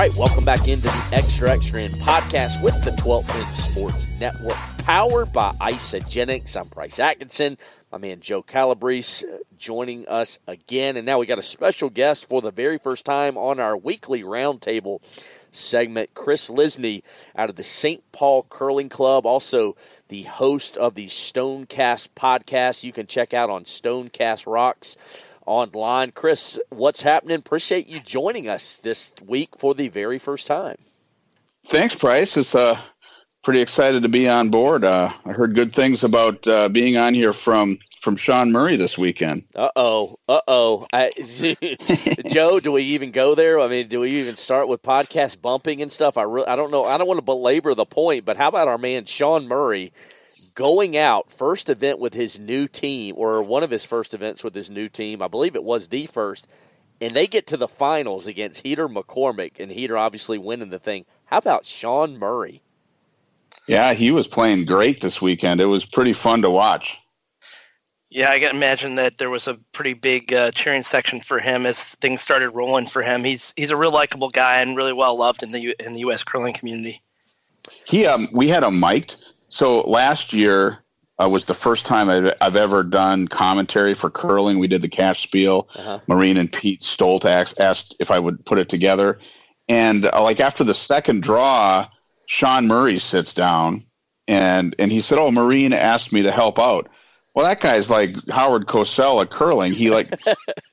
Right, 0.00 0.16
welcome 0.16 0.46
back 0.46 0.66
into 0.66 0.84
the 0.84 1.08
Extra 1.12 1.50
Extra 1.50 1.82
End 1.82 1.92
podcast 1.92 2.62
with 2.62 2.82
the 2.84 2.90
12th 2.92 3.34
End 3.34 3.54
Sports 3.54 4.08
Network, 4.18 4.56
powered 4.78 5.30
by 5.30 5.52
Isagenix. 5.60 6.56
I'm 6.58 6.70
Price 6.70 6.98
Atkinson 6.98 7.58
my 7.92 7.98
man 7.98 8.20
Joe 8.20 8.42
Calabrese 8.42 9.26
uh, 9.26 9.38
joining 9.58 10.06
us 10.06 10.38
again. 10.46 10.96
And 10.96 11.04
now 11.04 11.18
we 11.18 11.26
got 11.26 11.38
a 11.38 11.42
special 11.42 11.90
guest 11.90 12.28
for 12.28 12.40
the 12.40 12.52
very 12.52 12.78
first 12.78 13.04
time 13.04 13.36
on 13.36 13.58
our 13.58 13.76
weekly 13.76 14.22
roundtable 14.22 15.00
segment, 15.50 16.14
Kris 16.14 16.48
Lysne 16.48 17.02
out 17.34 17.50
of 17.50 17.56
the 17.56 17.64
St. 17.64 18.02
Paul 18.12 18.46
Curling 18.48 18.88
Club, 18.88 19.26
also 19.26 19.76
the 20.08 20.22
host 20.22 20.76
of 20.76 20.94
the 20.94 21.08
Stonecast 21.08 22.10
podcast. 22.14 22.84
You 22.84 22.92
can 22.92 23.06
check 23.06 23.34
out 23.34 23.50
on 23.50 23.64
Stonecast 23.64 24.46
Rocks 24.46 24.96
online. 25.46 26.12
Kris, 26.12 26.58
what's 26.70 27.02
happening? 27.02 27.36
Appreciate 27.36 27.88
you 27.88 28.00
joining 28.00 28.48
us 28.48 28.80
this 28.80 29.14
week 29.24 29.50
for 29.58 29.74
the 29.74 29.88
very 29.88 30.18
first 30.18 30.46
time. 30.46 30.76
Thanks, 31.68 31.94
Price. 31.94 32.36
It's 32.36 32.54
uh, 32.54 32.80
pretty 33.44 33.60
excited 33.60 34.02
to 34.02 34.08
be 34.08 34.28
on 34.28 34.50
board. 34.50 34.84
Uh, 34.84 35.12
I 35.24 35.32
heard 35.32 35.54
good 35.54 35.74
things 35.74 36.04
about 36.04 36.46
uh, 36.46 36.68
being 36.68 36.96
on 36.96 37.14
here 37.14 37.32
from 37.32 37.78
from 38.00 38.16
Sean 38.16 38.50
Murray 38.50 38.76
this 38.76 38.96
weekend. 38.96 39.44
Uh 39.54 39.68
oh, 39.76 40.18
uh 40.28 40.40
oh. 40.48 40.86
Joe, 42.28 42.58
do 42.58 42.72
we 42.72 42.82
even 42.82 43.10
go 43.10 43.34
there? 43.34 43.60
I 43.60 43.68
mean, 43.68 43.88
do 43.88 44.00
we 44.00 44.10
even 44.20 44.36
start 44.36 44.68
with 44.68 44.82
podcast 44.82 45.42
bumping 45.42 45.82
and 45.82 45.92
stuff? 45.92 46.16
I 46.16 46.22
re- 46.22 46.46
I 46.46 46.56
don't 46.56 46.70
know. 46.70 46.84
I 46.84 46.96
don't 46.96 47.06
want 47.06 47.18
to 47.18 47.22
belabor 47.24 47.74
the 47.74 47.84
point, 47.84 48.24
but 48.24 48.36
how 48.36 48.48
about 48.48 48.68
our 48.68 48.78
man 48.78 49.04
Sean 49.04 49.46
Murray 49.46 49.92
going 50.60 50.94
out 50.94 51.32
first 51.32 51.70
event 51.70 51.98
with 51.98 52.12
his 52.12 52.38
new 52.38 52.68
team, 52.68 53.14
or 53.16 53.40
one 53.42 53.62
of 53.62 53.70
his 53.70 53.86
first 53.86 54.12
events 54.12 54.44
with 54.44 54.54
his 54.54 54.68
new 54.68 54.90
team? 54.90 55.22
I 55.22 55.26
believe 55.26 55.56
it 55.56 55.64
was 55.64 55.88
the 55.88 56.04
first, 56.04 56.46
and 57.00 57.14
they 57.14 57.26
get 57.26 57.46
to 57.46 57.56
the 57.56 57.66
finals 57.66 58.26
against 58.26 58.60
Heater 58.60 58.86
McCormick, 58.86 59.58
and 59.58 59.72
Heater 59.72 59.96
obviously 59.96 60.36
winning 60.36 60.68
the 60.68 60.78
thing. 60.78 61.06
How 61.24 61.38
about 61.38 61.64
Sean 61.64 62.18
Murray? 62.18 62.60
Yeah, 63.68 63.94
he 63.94 64.10
was 64.10 64.26
playing 64.26 64.66
great 64.66 65.00
this 65.00 65.22
weekend. 65.22 65.62
It 65.62 65.64
was 65.64 65.86
pretty 65.86 66.12
fun 66.12 66.42
to 66.42 66.50
watch. 66.50 66.98
Yeah, 68.10 68.30
I 68.30 68.38
can 68.38 68.54
imagine 68.54 68.96
that 68.96 69.16
there 69.16 69.30
was 69.30 69.48
a 69.48 69.54
pretty 69.72 69.94
big 69.94 70.30
uh, 70.30 70.50
cheering 70.50 70.82
section 70.82 71.22
for 71.22 71.38
him 71.38 71.64
as 71.64 71.82
things 71.82 72.20
started 72.20 72.50
rolling 72.50 72.86
for 72.86 73.00
him. 73.00 73.24
He's 73.24 73.54
he's 73.56 73.70
a 73.70 73.78
real 73.78 73.92
likable 73.92 74.28
guy 74.28 74.60
and 74.60 74.76
really 74.76 74.92
well 74.92 75.16
loved 75.16 75.42
in 75.42 75.52
the 75.52 75.60
U- 75.60 75.74
in 75.80 75.94
the 75.94 76.00
U.S. 76.00 76.22
curling 76.22 76.52
community. 76.52 77.00
He 77.86 78.04
um, 78.04 78.28
we 78.30 78.48
had 78.48 78.62
him 78.62 78.78
mic'd. 78.78 79.16
So 79.50 79.82
last 79.82 80.32
year 80.32 80.78
uh, 81.22 81.28
was 81.28 81.46
the 81.46 81.54
first 81.54 81.84
time 81.84 82.08
I've, 82.08 82.34
I've, 82.40 82.56
ever 82.56 82.82
done 82.82 83.28
commentary 83.28 83.94
for 83.94 84.08
curling. 84.08 84.58
We 84.58 84.68
did 84.68 84.80
the 84.80 84.88
cash 84.88 85.22
spiel. 85.22 85.68
Uh-huh. 85.74 86.00
Marine 86.06 86.38
and 86.38 86.50
Pete 86.50 86.80
Stoltax 86.80 87.58
asked 87.60 87.94
if 88.00 88.10
I 88.10 88.18
would 88.18 88.44
put 88.46 88.58
it 88.58 88.70
together, 88.70 89.18
and 89.68 90.06
uh, 90.06 90.22
like 90.22 90.40
after 90.40 90.64
the 90.64 90.74
second 90.74 91.22
draw, 91.22 91.86
Sean 92.26 92.66
Murray 92.66 92.98
sits 92.98 93.34
down 93.34 93.84
and 94.30 94.76
and 94.78 94.92
he 94.92 95.02
said, 95.02 95.18
"Oh, 95.18 95.30
Marine 95.30 95.72
asked 95.72 96.12
me 96.12 96.22
to 96.22 96.30
help 96.30 96.58
out." 96.58 96.88
Well, 97.34 97.46
that 97.46 97.60
guy's 97.60 97.90
like 97.90 98.14
Howard 98.28 98.66
Cosell 98.66 99.20
at 99.22 99.30
curling. 99.30 99.72
He 99.72 99.90
like 99.90 100.08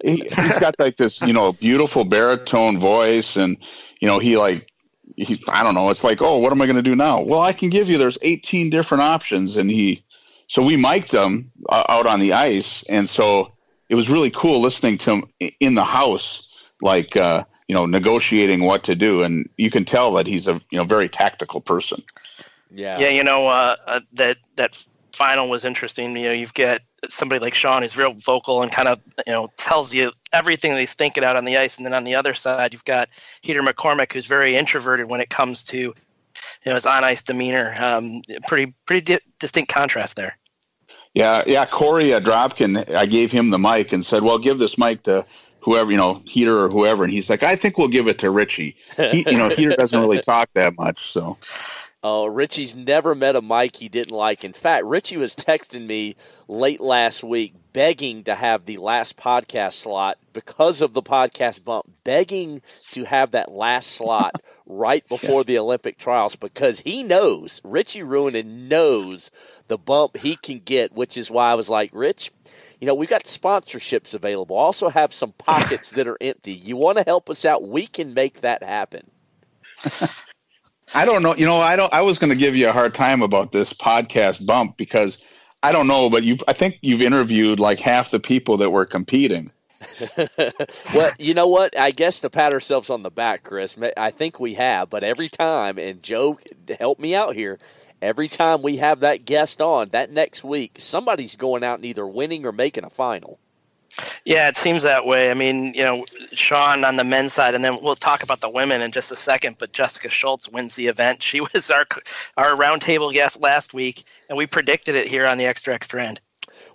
he, 0.04 0.28
has 0.32 0.60
got 0.60 0.76
like 0.80 0.98
this, 0.98 1.20
you 1.22 1.34
know, 1.34 1.54
beautiful 1.54 2.06
baritone 2.06 2.80
voice, 2.80 3.36
and 3.36 3.58
you 4.00 4.08
know, 4.08 4.20
he 4.20 4.38
like 4.38 4.70
he 5.18 5.44
I 5.48 5.64
don't 5.64 5.74
know. 5.74 5.90
It's 5.90 6.04
like, 6.04 6.22
oh, 6.22 6.38
what 6.38 6.52
am 6.52 6.62
I 6.62 6.66
going 6.68 6.78
to 6.78 6.82
do 6.82 6.96
now? 6.96 7.22
Well, 7.22 7.42
I 7.42 7.52
can 7.52 7.70
give 7.70 7.90
you. 7.90 7.98
There's 7.98 8.18
18 8.22 8.70
different 8.70 9.02
options, 9.02 9.58
and 9.58 9.70
he. 9.70 10.04
So 10.48 10.64
we 10.64 10.78
mic'd 10.78 11.12
him 11.12 11.52
uh, 11.68 11.84
out 11.90 12.06
on 12.06 12.22
the 12.22 12.34
ice, 12.34 12.84
and 12.88 13.10
so 13.10 13.52
it 13.90 13.96
was 13.96 14.10
really 14.10 14.32
cool 14.32 14.62
listening 14.62 14.98
to 15.00 15.16
him 15.16 15.24
in 15.60 15.74
the 15.74 15.84
house, 15.84 16.48
like 16.82 17.18
uh, 17.18 17.44
you 17.68 17.76
know, 17.76 17.86
negotiating 17.86 18.64
what 18.64 18.84
to 18.86 18.96
do, 18.96 19.24
and 19.24 19.50
you 19.58 19.70
can 19.70 19.84
tell 19.84 20.14
that 20.14 20.28
he's 20.28 20.48
a 20.48 20.62
you 20.70 20.78
know 20.78 20.86
very 20.86 21.10
tactical 21.10 21.60
person. 21.60 22.02
Yeah, 22.72 23.00
yeah, 23.00 23.10
you 23.10 23.24
know 23.24 23.48
uh, 23.48 23.76
uh, 23.86 24.00
that 24.14 24.38
that 24.56 24.82
final 25.12 25.50
was 25.50 25.66
interesting. 25.66 26.16
You 26.16 26.28
know, 26.28 26.34
you've 26.34 26.54
got 26.54 26.82
somebody 27.10 27.40
like 27.40 27.54
Sean 27.54 27.82
who's 27.82 27.98
real 27.98 28.14
vocal 28.14 28.62
and 28.62 28.72
kind 28.72 28.88
of 28.88 29.00
you 29.26 29.34
know 29.34 29.50
tells 29.58 29.94
you 29.94 30.12
everything 30.34 30.72
that 30.74 30.80
he's 30.80 30.94
thinking 30.94 31.24
out 31.24 31.36
on 31.36 31.46
the 31.46 31.58
ice, 31.58 31.78
and 31.78 31.86
then 31.86 31.94
on 31.94 32.04
the 32.04 32.16
other 32.16 32.34
side 32.34 32.74
you've 32.74 32.86
got 32.86 33.10
Heater 33.42 33.62
McCormick 33.62 34.14
who's 34.14 34.26
very 34.26 34.56
introverted 34.56 35.10
when 35.10 35.22
it 35.22 35.30
comes 35.30 35.64
to 35.64 35.78
you 35.78 35.94
know 36.66 36.76
his 36.76 36.86
on 36.86 37.04
ice 37.04 37.24
demeanor. 37.24 37.76
Um, 37.80 38.22
pretty 38.48 38.74
pretty 38.86 39.02
di- 39.02 39.26
distinct 39.40 39.72
contrast 39.72 40.16
there. 40.16 40.38
Yeah, 41.14 41.44
yeah. 41.48 41.66
Korey 41.66 42.14
uh, 42.14 42.20
Dropkin, 42.20 42.94
I 42.94 43.06
gave 43.06 43.32
him 43.32 43.50
the 43.50 43.60
mic 43.60 43.92
and 43.92 44.06
said, 44.06 44.24
"Well, 44.24 44.38
give 44.38 44.60
this 44.60 44.78
mic 44.78 45.04
to 45.04 45.26
whoever 45.62 45.92
you 45.92 45.98
know, 45.98 46.22
Heater 46.26 46.60
or 46.60 46.70
whoever," 46.70 47.04
and 47.04 47.14
he's 47.14 47.30
like, 47.30 47.44
"I 47.44 47.56
think 47.56 47.78
we'll 47.78 47.88
give 47.88 48.08
it 48.08 48.20
to 48.20 48.30
Richie." 48.30 48.76
He, 48.96 49.26
you 49.28 49.38
know, 49.38 49.50
Heater 49.50 49.76
doesn't 49.76 50.00
really 50.00 50.22
talk 50.22 50.50
that 50.54 50.78
much, 50.78 51.12
so. 51.12 51.38
Oh, 52.04 52.28
Richie's 52.28 52.76
never 52.76 53.16
met 53.16 53.36
a 53.36 53.42
Mike 53.42 53.76
he 53.76 53.90
didn't 53.90 54.16
like. 54.16 54.44
In 54.44 54.54
fact, 54.54 54.86
Richie 54.86 55.18
was 55.18 55.36
texting 55.36 55.88
me 55.88 56.16
late 56.48 56.80
last 56.80 57.24
week, 57.24 57.56
begging 57.74 58.24
to 58.26 58.36
have 58.36 58.66
the 58.66 58.78
last 58.78 59.18
podcast 59.18 59.74
slot 59.74 60.18
because 60.32 60.84
of 60.84 60.94
the 60.94 61.02
podcast 61.02 61.66
bump, 61.66 61.90
begging 62.04 62.62
to 62.92 63.04
have 63.04 63.32
that 63.32 63.52
last 63.52 63.88
slot 63.88 64.36
right 64.68 65.08
before 65.10 65.44
the 65.44 65.58
Olympic 65.58 65.98
trials 65.98 66.36
because 66.36 66.80
he 66.82 67.02
knows, 67.02 67.62
Richie 67.64 68.02
Ruohonen 68.02 68.68
knows 68.68 69.32
the 69.68 69.78
bump 69.78 70.18
he 70.18 70.36
can 70.36 70.60
get, 70.60 70.94
which 70.94 71.18
is 71.18 71.32
why 71.32 71.52
I 71.52 71.56
was 71.56 71.70
like, 71.70 71.90
Rich, 71.94 72.32
you 72.80 72.86
know, 72.86 72.94
we've 72.94 73.10
got 73.10 73.24
sponsorships 73.24 74.14
available. 74.14 74.56
Also 74.56 74.90
have 74.90 75.14
some 75.14 75.32
pockets 75.32 75.92
that 75.94 76.08
are 76.08 76.18
empty. 76.22 76.54
You 76.54 76.78
want 76.78 77.00
to 77.00 77.04
help 77.04 77.28
us 77.28 77.44
out? 77.44 77.68
We 77.68 77.88
can 77.88 78.14
make 78.14 78.42
that 78.42 78.62
happen. 78.62 79.10
I 80.94 81.06
don't 81.06 81.22
know. 81.22 81.36
You 81.36 81.46
know, 81.46 81.60
I 81.60 81.76
don't. 81.76 81.94
I 81.94 82.02
was 82.02 82.18
going 82.18 82.30
to 82.30 82.36
give 82.36 82.56
you 82.56 82.70
a 82.70 82.72
hard 82.72 82.96
time 82.96 83.22
about 83.22 83.52
this 83.52 83.74
podcast 83.74 84.46
bump 84.46 84.78
because 84.78 85.18
I 85.64 85.72
don't 85.72 85.88
know, 85.88 86.10
but 86.10 86.24
you. 86.24 86.38
I 86.48 86.54
think 86.54 86.80
you've 86.82 87.02
interviewed 87.02 87.60
like 87.60 87.80
half 87.80 88.12
the 88.12 88.20
people 88.20 88.58
that 88.58 88.72
were 88.72 88.86
competing. 88.86 89.52
well, 90.96 91.12
you 91.20 91.34
know 91.34 91.48
what? 91.48 91.78
I 91.80 91.92
guess 91.92 92.20
to 92.22 92.30
pat 92.30 92.54
ourselves 92.54 92.90
on 92.90 93.04
the 93.04 93.12
back, 93.12 93.44
Kris. 93.44 93.78
I 93.96 94.12
think 94.12 94.40
we 94.40 94.56
have, 94.56 94.90
but 94.90 95.04
every 95.04 95.30
time, 95.30 95.78
and 95.78 96.02
Joe, 96.02 96.40
help 96.80 97.00
me 97.00 97.14
out 97.16 97.36
here. 97.36 97.60
Every 98.02 98.28
time 98.28 98.62
we 98.62 98.78
have 98.78 99.00
that 99.00 99.26
guest 99.26 99.62
on, 99.62 99.90
that 99.90 100.12
next 100.12 100.44
week, 100.44 100.76
somebody's 100.78 101.36
going 101.36 101.64
out 101.64 101.80
and 101.80 101.86
either 101.86 102.06
winning 102.06 102.46
or 102.46 102.52
making 102.52 102.84
a 102.84 102.92
final. 102.92 103.40
Yeah, 104.26 104.48
it 104.48 104.58
seems 104.58 104.84
that 104.84 105.06
way. 105.06 105.32
I 105.32 105.34
mean, 105.34 105.74
you 105.74 105.84
know, 105.84 106.06
Sean 106.34 106.84
on 106.84 106.96
the 106.96 107.04
men's 107.04 107.34
side, 107.34 107.56
and 107.56 107.64
then 107.64 107.78
we'll 107.82 107.96
talk 107.96 108.24
about 108.24 108.42
the 108.42 108.50
women 108.50 108.82
in 108.82 108.92
just 108.92 109.12
a 109.12 109.16
second. 109.16 109.58
But 109.60 109.72
Jessica 109.72 110.10
Schultz 110.10 110.50
wins 110.50 110.76
the 110.76 110.88
event. 110.88 111.24
She 111.24 111.42
was 111.54 111.72
our 111.72 111.86
our 112.36 112.52
roundtable 112.52 113.12
guest 113.14 113.42
last 113.42 113.74
week, 113.74 114.04
and 114.30 114.38
we 114.38 114.46
predicted 114.46 114.96
it 114.96 115.08
here 115.08 115.26
on 115.26 115.38
the 115.38 115.46
Extra 115.46 115.74
Extra 115.74 116.06
End. 116.06 116.20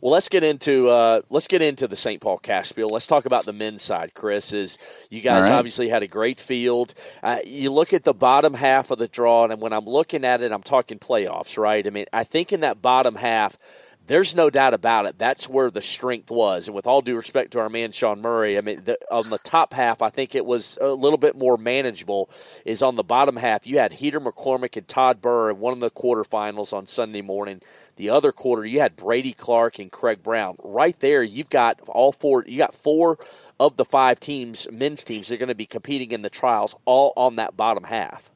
Well, 0.01 0.12
let's 0.12 0.29
get 0.29 0.44
into 0.44 0.88
uh, 0.88 1.22
let's 1.31 1.46
get 1.46 1.62
into 1.62 1.88
the 1.88 1.96
St. 1.96 2.20
Paul 2.20 2.38
Cash 2.38 2.68
Spiel. 2.68 2.88
Let's 2.88 3.07
talk 3.07 3.25
about 3.25 3.44
the 3.44 3.53
men's 3.53 3.83
side. 3.83 4.14
Kris 4.14 4.53
is 4.53 4.79
you 5.11 5.20
guys 5.20 5.44
right. 5.44 5.53
obviously 5.53 5.88
had 5.88 6.03
a 6.03 6.09
great 6.09 6.40
field. 6.40 6.94
Uh, 7.22 7.38
you 7.44 7.70
look 7.70 7.92
at 7.92 8.05
the 8.05 8.14
bottom 8.14 8.55
half 8.55 8.90
of 8.90 8.98
the 8.98 9.09
draw, 9.09 9.44
and 9.44 9.61
when 9.61 9.72
I'm 9.72 9.87
looking 9.87 10.25
at 10.25 10.42
it, 10.42 10.53
I'm 10.53 10.62
talking 10.62 10.98
playoffs, 10.98 11.59
right? 11.59 11.87
I 11.87 11.90
mean, 11.90 12.07
I 12.12 12.25
think 12.25 12.53
in 12.53 12.61
that 12.61 12.83
bottom 12.83 13.16
half 13.16 13.59
there's 14.07 14.35
no 14.35 14.51
doubt 14.51 14.75
about 14.75 15.07
it. 15.07 15.19
That's 15.19 15.49
where 15.49 15.71
the 15.71 15.81
strength 15.81 16.31
was. 16.31 16.67
And 16.67 16.75
with 16.75 16.87
all 16.87 17.03
due 17.03 17.17
respect 17.17 17.53
to 17.53 17.61
our 17.61 17.69
man 17.69 17.93
Sean 17.93 18.21
Murray, 18.21 18.59
I 18.59 18.61
mean, 18.61 18.83
the, 18.85 18.99
on 19.11 19.31
the 19.31 19.38
top 19.38 19.73
half, 19.73 20.03
I 20.03 20.11
think 20.11 20.35
it 20.35 20.45
was 20.45 20.77
a 20.81 20.88
little 20.88 21.19
bit 21.19 21.37
more 21.37 21.57
manageable. 21.57 22.29
Is 22.65 22.83
on 22.83 22.97
the 22.97 23.05
bottom 23.05 23.37
half, 23.37 23.67
you 23.67 23.79
had 23.79 23.93
Heater 23.93 24.21
McCormick 24.21 24.77
and 24.77 24.88
Todd 24.88 25.21
Birr 25.21 25.51
in 25.51 25.59
one 25.59 25.73
of 25.73 25.81
the 25.81 25.91
quarterfinals 25.91 26.73
on 26.73 26.87
Sunday 26.87 27.23
morning. 27.23 27.62
The 27.97 28.11
other 28.11 28.33
quarter, 28.33 28.65
you 28.65 28.81
had 28.81 28.97
Brady 28.97 29.33
Clark 29.33 29.79
and 29.79 29.93
Craig 29.93 30.23
Brown. 30.23 30.57
Right 30.62 30.99
there, 31.01 31.23
you've 31.23 31.51
got 31.51 31.81
all 31.87 32.11
four. 32.11 32.45
You 32.47 32.59
got 32.59 32.75
four 32.75 33.19
of 33.61 33.77
the 33.77 33.85
five 33.85 34.19
teams, 34.19 34.67
men's 34.73 35.05
teams, 35.05 35.31
are 35.31 35.37
going 35.37 35.49
to 35.49 35.55
be 35.55 35.67
competing 35.67 36.11
in 36.11 36.23
the 36.23 36.31
trials, 36.31 36.75
all 36.87 37.12
on 37.17 37.37
that 37.37 37.57
bottom 37.57 37.85
half. 37.85 38.31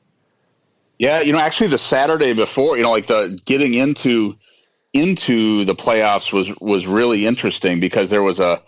Yeah, 0.98 1.20
you 1.20 1.32
know, 1.32 1.38
actually, 1.38 1.68
the 1.68 1.78
Saturday 1.78 2.32
before, 2.32 2.76
you 2.76 2.82
know, 2.82 2.90
like 2.90 3.06
the 3.06 3.40
getting 3.44 3.74
into 3.74 4.36
into 4.98 5.64
the 5.64 5.74
playoffs 5.74 6.32
was 6.32 6.50
was 6.60 6.86
really 6.86 7.26
interesting 7.26 7.80
because 7.80 8.10
there 8.10 8.22
was 8.22 8.40
a 8.40 8.62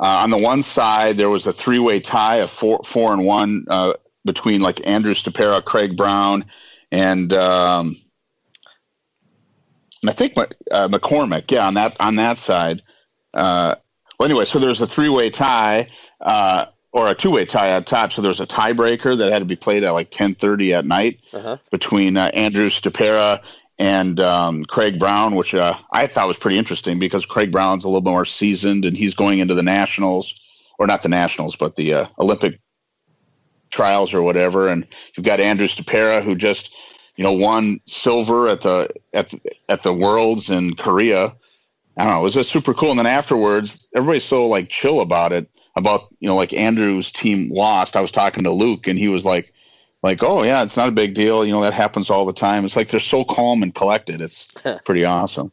uh, 0.00 0.22
on 0.22 0.30
the 0.30 0.38
one 0.38 0.62
side 0.62 1.16
there 1.16 1.30
was 1.30 1.46
a 1.46 1.52
three 1.52 1.78
way 1.78 2.00
tie 2.00 2.36
of 2.36 2.50
four 2.50 2.80
four 2.84 3.12
and 3.12 3.24
one 3.24 3.66
uh, 3.68 3.94
between 4.24 4.60
like 4.60 4.86
Andrew 4.86 5.14
Stopera, 5.14 5.64
Craig 5.64 5.96
Brown, 5.96 6.44
and 6.90 7.32
um, 7.32 7.96
and 10.02 10.10
I 10.10 10.12
think 10.12 10.36
uh, 10.36 10.88
McCormick. 10.88 11.50
Yeah, 11.50 11.66
on 11.66 11.74
that 11.74 11.96
on 12.00 12.16
that 12.16 12.38
side. 12.38 12.82
Uh, 13.34 13.74
well, 14.18 14.28
anyway, 14.28 14.44
so 14.44 14.58
there's 14.58 14.80
a 14.80 14.86
three 14.86 15.08
way 15.08 15.30
tie 15.30 15.90
uh, 16.20 16.66
or 16.92 17.08
a 17.08 17.14
two 17.14 17.30
way 17.30 17.44
tie 17.44 17.70
at 17.70 17.86
top. 17.86 18.12
So 18.12 18.22
there 18.22 18.30
was 18.30 18.40
a 18.40 18.46
tiebreaker 18.46 19.16
that 19.18 19.32
had 19.32 19.40
to 19.40 19.44
be 19.44 19.56
played 19.56 19.84
at 19.84 19.92
like 19.92 20.10
10:30 20.10 20.78
at 20.78 20.86
night 20.86 21.20
uh-huh. 21.32 21.58
between 21.70 22.16
uh, 22.16 22.30
Andrew 22.34 22.70
Stopera 22.70 23.40
and 23.78 24.18
um, 24.18 24.64
Craig 24.64 24.98
Brown, 24.98 25.36
which 25.36 25.54
uh, 25.54 25.78
I 25.92 26.06
thought 26.06 26.28
was 26.28 26.36
pretty 26.36 26.58
interesting 26.58 26.98
because 26.98 27.24
Craig 27.24 27.52
Brown's 27.52 27.84
a 27.84 27.88
little 27.88 28.02
more 28.02 28.24
seasoned 28.24 28.84
and 28.84 28.96
he's 28.96 29.14
going 29.14 29.38
into 29.38 29.54
the 29.54 29.62
nationals, 29.62 30.38
or 30.78 30.86
not 30.86 31.02
the 31.02 31.08
nationals, 31.08 31.56
but 31.56 31.76
the 31.76 31.94
uh, 31.94 32.06
Olympic 32.18 32.60
trials 33.70 34.12
or 34.12 34.22
whatever. 34.22 34.68
And 34.68 34.86
you've 35.16 35.26
got 35.26 35.40
Andrew 35.40 35.68
Stopera 35.68 36.22
who 36.22 36.34
just 36.34 36.72
you 37.16 37.24
know 37.24 37.32
won 37.32 37.80
silver 37.86 38.48
at 38.48 38.62
the 38.62 38.88
at 39.14 39.30
the, 39.30 39.40
at 39.68 39.82
the 39.82 39.92
Worlds 39.92 40.50
in 40.50 40.74
Korea. 40.74 41.34
I 41.96 42.04
don't 42.04 42.12
know. 42.12 42.20
It 42.20 42.24
was 42.24 42.34
just 42.34 42.50
super 42.50 42.74
cool. 42.74 42.90
And 42.90 42.98
then 42.98 43.06
afterwards, 43.06 43.86
everybody's 43.94 44.24
so 44.24 44.46
like 44.46 44.68
chill 44.68 45.00
about 45.00 45.32
it. 45.32 45.48
About 45.76 46.08
you 46.18 46.28
know, 46.28 46.34
like 46.34 46.52
Andrew's 46.52 47.12
team 47.12 47.50
lost. 47.52 47.94
I 47.94 48.00
was 48.00 48.10
talking 48.10 48.42
to 48.42 48.50
Luke, 48.50 48.88
and 48.88 48.98
he 48.98 49.06
was 49.06 49.24
like, 49.24 49.52
like, 50.02 50.22
oh 50.22 50.42
yeah, 50.42 50.62
it's 50.62 50.76
not 50.76 50.88
a 50.88 50.92
big 50.92 51.14
deal. 51.14 51.44
You 51.44 51.52
know, 51.52 51.62
that 51.62 51.74
happens 51.74 52.10
all 52.10 52.24
the 52.24 52.32
time. 52.32 52.64
It's 52.64 52.76
like 52.76 52.88
they're 52.88 53.00
so 53.00 53.24
calm 53.24 53.62
and 53.62 53.74
collected. 53.74 54.20
It's 54.20 54.46
pretty 54.84 55.04
awesome. 55.04 55.52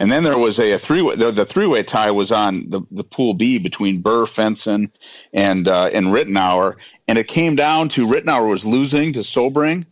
And 0.00 0.12
then 0.12 0.22
there 0.22 0.38
was 0.38 0.60
a, 0.60 0.72
a 0.72 0.78
three 0.78 1.02
way. 1.02 1.16
The, 1.16 1.32
the 1.32 1.44
three 1.44 1.66
way 1.66 1.82
tie 1.82 2.10
was 2.10 2.30
on 2.30 2.70
the, 2.70 2.82
the 2.90 3.02
pool 3.02 3.34
B 3.34 3.58
between 3.58 4.00
Birr, 4.00 4.26
Fenson, 4.26 4.90
and 5.32 5.66
uh, 5.66 5.90
and 5.92 6.08
Rittenauer, 6.08 6.76
and 7.08 7.18
it 7.18 7.26
came 7.26 7.56
down 7.56 7.88
to 7.90 8.06
Rittenauer 8.06 8.48
was 8.48 8.64
losing 8.64 9.12
to 9.14 9.24
Sobering, 9.24 9.86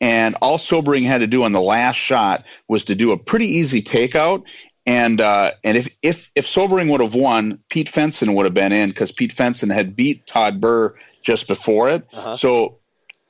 and 0.00 0.36
all 0.42 0.58
Sobering 0.58 1.04
had 1.04 1.18
to 1.18 1.28
do 1.28 1.44
on 1.44 1.52
the 1.52 1.60
last 1.60 1.96
shot 1.96 2.44
was 2.66 2.84
to 2.86 2.96
do 2.96 3.12
a 3.12 3.16
pretty 3.16 3.46
easy 3.46 3.82
takeout, 3.82 4.42
and 4.84 5.20
uh, 5.20 5.52
and 5.62 5.78
if 5.78 5.88
if 6.02 6.28
if 6.34 6.46
Sobering 6.46 6.88
would 6.88 7.00
have 7.00 7.14
won, 7.14 7.60
Pete 7.68 7.90
Fenson 7.90 8.34
would 8.34 8.44
have 8.44 8.54
been 8.54 8.72
in 8.72 8.88
because 8.88 9.12
Pete 9.12 9.34
Fenson 9.34 9.72
had 9.72 9.94
beat 9.94 10.26
Todd 10.26 10.60
Birr 10.60 10.96
just 11.22 11.46
before 11.46 11.88
it. 11.88 12.04
Uh-huh. 12.12 12.36
So 12.36 12.78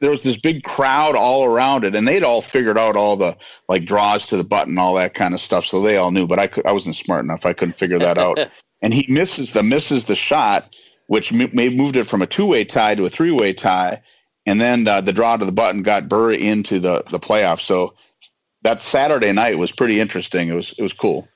there 0.03 0.11
was 0.11 0.25
this 0.25 0.37
big 0.37 0.65
crowd 0.65 1.15
all 1.15 1.45
around 1.45 1.85
it, 1.85 1.95
and 1.95 2.09
they'd 2.09 2.25
all 2.25 2.43
figured 2.43 2.77
out 2.77 2.97
all 2.97 3.17
the 3.17 3.37
like 3.69 3.85
draws 3.85 4.27
to 4.27 4.37
the 4.37 4.43
button, 4.43 4.77
all 4.77 4.95
that 4.95 5.15
kind 5.15 5.33
of 5.33 5.41
stuff. 5.41 5.65
So 5.65 5.81
they 5.81 5.97
all 5.97 6.11
knew, 6.11 6.27
but 6.27 6.41
I 6.41 6.49
could, 6.49 6.67
I 6.67 6.73
wasn't 6.73 6.97
smart 6.97 7.25
enough. 7.25 7.47
I 7.47 7.53
couldn't 7.53 7.79
figure 7.79 8.01
that 8.01 8.19
out. 8.19 8.37
and 8.83 8.93
he 8.93 9.07
misses 9.09 9.53
the 9.53 9.63
misses 9.63 10.07
the 10.07 10.17
shot, 10.17 10.75
which 11.07 11.33
m- 11.33 11.51
moved 11.55 11.97
it 11.97 12.09
from 12.09 12.21
a 12.21 12.27
two 12.27 12.47
way 12.47 12.65
tie 12.65 12.97
to 12.97 13.05
a 13.05 13.11
three 13.11 13.31
way 13.31 13.53
tie, 13.53 14.03
and 14.45 14.61
then 14.61 14.89
uh, 14.89 15.01
the 15.01 15.13
draw 15.13 15.37
to 15.37 15.45
the 15.45 15.53
button 15.53 15.85
got 15.85 16.09
Birr 16.09 16.33
into 16.33 16.81
the 16.81 17.05
the 17.09 17.21
playoffs. 17.21 17.61
So 17.61 17.95
that 18.63 18.83
Saturday 18.83 19.31
night 19.31 19.57
was 19.57 19.71
pretty 19.71 20.01
interesting. 20.01 20.49
It 20.49 20.55
was 20.55 20.75
it 20.77 20.83
was 20.83 20.93
cool. 20.93 21.29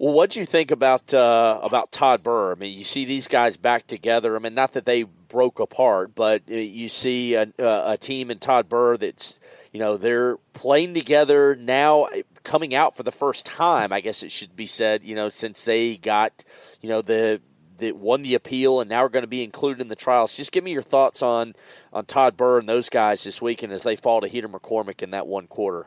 Well, 0.00 0.14
what 0.14 0.30
do 0.30 0.40
you 0.40 0.46
think 0.46 0.70
about 0.70 1.12
uh, 1.12 1.60
about 1.62 1.92
Todd 1.92 2.24
Birr? 2.24 2.52
I 2.52 2.54
mean, 2.54 2.72
you 2.72 2.84
see 2.84 3.04
these 3.04 3.28
guys 3.28 3.58
back 3.58 3.86
together. 3.86 4.34
I 4.34 4.38
mean, 4.38 4.54
not 4.54 4.72
that 4.72 4.86
they 4.86 5.02
broke 5.02 5.60
apart, 5.60 6.14
but 6.14 6.44
uh, 6.50 6.54
you 6.54 6.88
see 6.88 7.34
a, 7.34 7.52
a 7.58 7.98
team 7.98 8.30
in 8.30 8.38
Todd 8.38 8.66
Birr 8.66 8.96
that's 8.96 9.38
you 9.74 9.78
know 9.78 9.98
they're 9.98 10.38
playing 10.54 10.94
together 10.94 11.54
now, 11.54 12.08
coming 12.44 12.74
out 12.74 12.96
for 12.96 13.02
the 13.02 13.12
first 13.12 13.44
time. 13.44 13.92
I 13.92 14.00
guess 14.00 14.22
it 14.22 14.32
should 14.32 14.56
be 14.56 14.66
said. 14.66 15.04
You 15.04 15.16
know, 15.16 15.28
since 15.28 15.66
they 15.66 15.98
got 15.98 16.46
you 16.80 16.88
know 16.88 17.02
the 17.02 17.42
that 17.76 17.94
won 17.94 18.22
the 18.22 18.34
appeal 18.34 18.80
and 18.80 18.88
now 18.88 19.04
are 19.04 19.10
going 19.10 19.22
to 19.22 19.28
be 19.28 19.44
included 19.44 19.82
in 19.82 19.88
the 19.88 19.96
trials. 19.96 20.34
Just 20.34 20.50
give 20.50 20.64
me 20.64 20.72
your 20.72 20.80
thoughts 20.80 21.22
on 21.22 21.54
on 21.92 22.06
Todd 22.06 22.38
Birr 22.38 22.60
and 22.60 22.66
those 22.66 22.88
guys 22.88 23.22
this 23.22 23.42
weekend 23.42 23.70
as 23.74 23.82
they 23.82 23.96
fall 23.96 24.22
to 24.22 24.28
Heater 24.28 24.48
McCormick 24.48 25.02
in 25.02 25.10
that 25.10 25.26
one 25.26 25.46
quarter. 25.46 25.86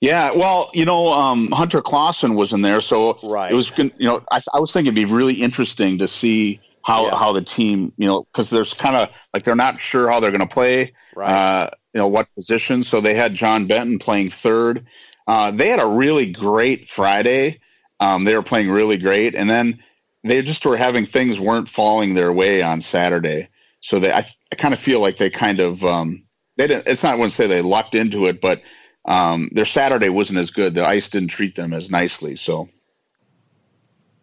Yeah, 0.00 0.32
well, 0.32 0.70
you 0.72 0.84
know, 0.84 1.12
um, 1.12 1.50
Hunter 1.50 1.80
Clawson 1.80 2.34
was 2.34 2.52
in 2.52 2.62
there, 2.62 2.80
so 2.80 3.18
right. 3.22 3.50
it 3.50 3.54
was, 3.54 3.70
you 3.76 3.92
know, 4.00 4.22
I, 4.30 4.42
I 4.52 4.60
was 4.60 4.72
thinking 4.72 4.92
it'd 4.92 5.08
be 5.08 5.12
really 5.12 5.34
interesting 5.34 5.98
to 5.98 6.08
see 6.08 6.60
how 6.82 7.06
yeah. 7.06 7.16
how 7.16 7.32
the 7.32 7.42
team, 7.42 7.92
you 7.96 8.06
know, 8.06 8.24
because 8.24 8.50
there's 8.50 8.74
kind 8.74 8.96
of 8.96 9.08
like 9.32 9.44
they're 9.44 9.54
not 9.54 9.80
sure 9.80 10.10
how 10.10 10.20
they're 10.20 10.30
going 10.30 10.46
to 10.46 10.52
play, 10.52 10.92
right. 11.14 11.30
uh, 11.30 11.70
you 11.94 11.98
know, 11.98 12.08
what 12.08 12.32
position. 12.34 12.84
So 12.84 13.00
they 13.00 13.14
had 13.14 13.34
John 13.34 13.66
Benton 13.66 13.98
playing 13.98 14.30
third. 14.30 14.86
Uh, 15.26 15.52
they 15.52 15.68
had 15.68 15.80
a 15.80 15.86
really 15.86 16.32
great 16.32 16.88
Friday. 16.88 17.60
Um, 18.00 18.24
they 18.24 18.34
were 18.34 18.42
playing 18.42 18.70
really 18.70 18.98
great, 18.98 19.34
and 19.34 19.48
then 19.48 19.82
they 20.24 20.42
just 20.42 20.64
were 20.66 20.76
having 20.76 21.06
things 21.06 21.38
weren't 21.38 21.68
falling 21.68 22.14
their 22.14 22.32
way 22.32 22.62
on 22.62 22.80
Saturday. 22.80 23.48
So 23.80 23.98
they, 23.98 24.12
I, 24.12 24.26
I 24.50 24.56
kind 24.56 24.74
of 24.74 24.80
feel 24.80 25.00
like 25.00 25.18
they 25.18 25.30
kind 25.30 25.60
of, 25.60 25.84
um, 25.84 26.24
they 26.56 26.66
didn't. 26.66 26.86
It's 26.86 27.02
not 27.02 27.12
I 27.12 27.16
wouldn't 27.16 27.32
say 27.32 27.46
they 27.46 27.62
lucked 27.62 27.94
into 27.94 28.26
it, 28.26 28.40
but 28.40 28.60
um, 29.04 29.50
their 29.52 29.64
Saturday 29.64 30.08
wasn't 30.08 30.38
as 30.38 30.50
good. 30.50 30.74
The 30.74 30.86
ice 30.86 31.08
didn't 31.08 31.28
treat 31.28 31.54
them 31.54 31.72
as 31.72 31.90
nicely. 31.90 32.36
So, 32.36 32.68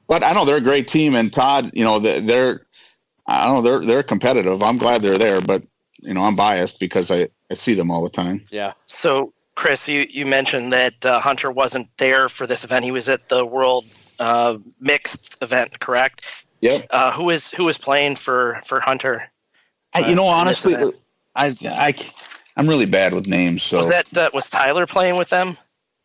but 0.08 0.24
I 0.24 0.34
know 0.34 0.46
they're 0.46 0.58
a 0.58 0.62
great 0.62 0.88
team, 0.88 1.16
and 1.16 1.32
Todd, 1.32 1.72
you 1.74 1.84
know, 1.84 2.00
they're 2.00 2.66
I 3.30 3.46
don't 3.46 3.56
know 3.56 3.62
they're 3.62 3.86
they're 3.86 4.04
competitive. 4.04 4.64
I'm 4.64 4.80
glad 4.80 5.02
they're 5.02 5.20
there, 5.20 5.40
but 5.40 5.64
you 6.00 6.14
know 6.14 6.24
I'm 6.24 6.36
biased 6.36 6.80
because 6.80 7.12
I 7.12 7.30
I 7.52 7.54
see 7.54 7.76
them 7.76 7.92
all 7.92 8.04
the 8.04 8.10
time. 8.10 8.46
Yeah. 8.50 8.74
So 8.88 9.34
Kris, 9.56 9.88
you 9.88 10.08
you 10.10 10.26
mentioned 10.26 10.74
that 10.74 11.06
uh, 11.06 11.20
Hunter 11.20 11.52
wasn't 11.52 11.90
there 11.98 12.28
for 12.28 12.48
this 12.48 12.64
event. 12.64 12.86
He 12.86 12.92
was 12.92 13.08
at 13.08 13.30
the 13.30 13.46
World 13.46 13.86
uh, 14.20 14.58
Mixed 14.80 15.38
event, 15.42 15.80
correct? 15.80 16.24
Yeah. 16.62 16.82
Uh, 16.90 17.12
who 17.12 17.30
is 17.30 17.52
who 17.52 17.70
is 17.70 17.78
playing 17.78 18.16
for 18.16 18.60
for 18.66 18.80
Hunter? 18.80 19.30
I, 19.94 20.10
you 20.10 20.16
know, 20.16 20.28
honestly, 20.28 20.76
I 21.36 21.56
I 21.64 21.96
I'm 22.56 22.68
really 22.68 22.86
bad 22.86 23.14
with 23.14 23.28
names. 23.28 23.64
So 23.64 23.78
was 23.78 23.90
that 23.90 24.18
uh, 24.18 24.30
was 24.34 24.50
Tyler 24.50 24.86
playing 24.86 25.18
with 25.18 25.30
them? 25.30 25.56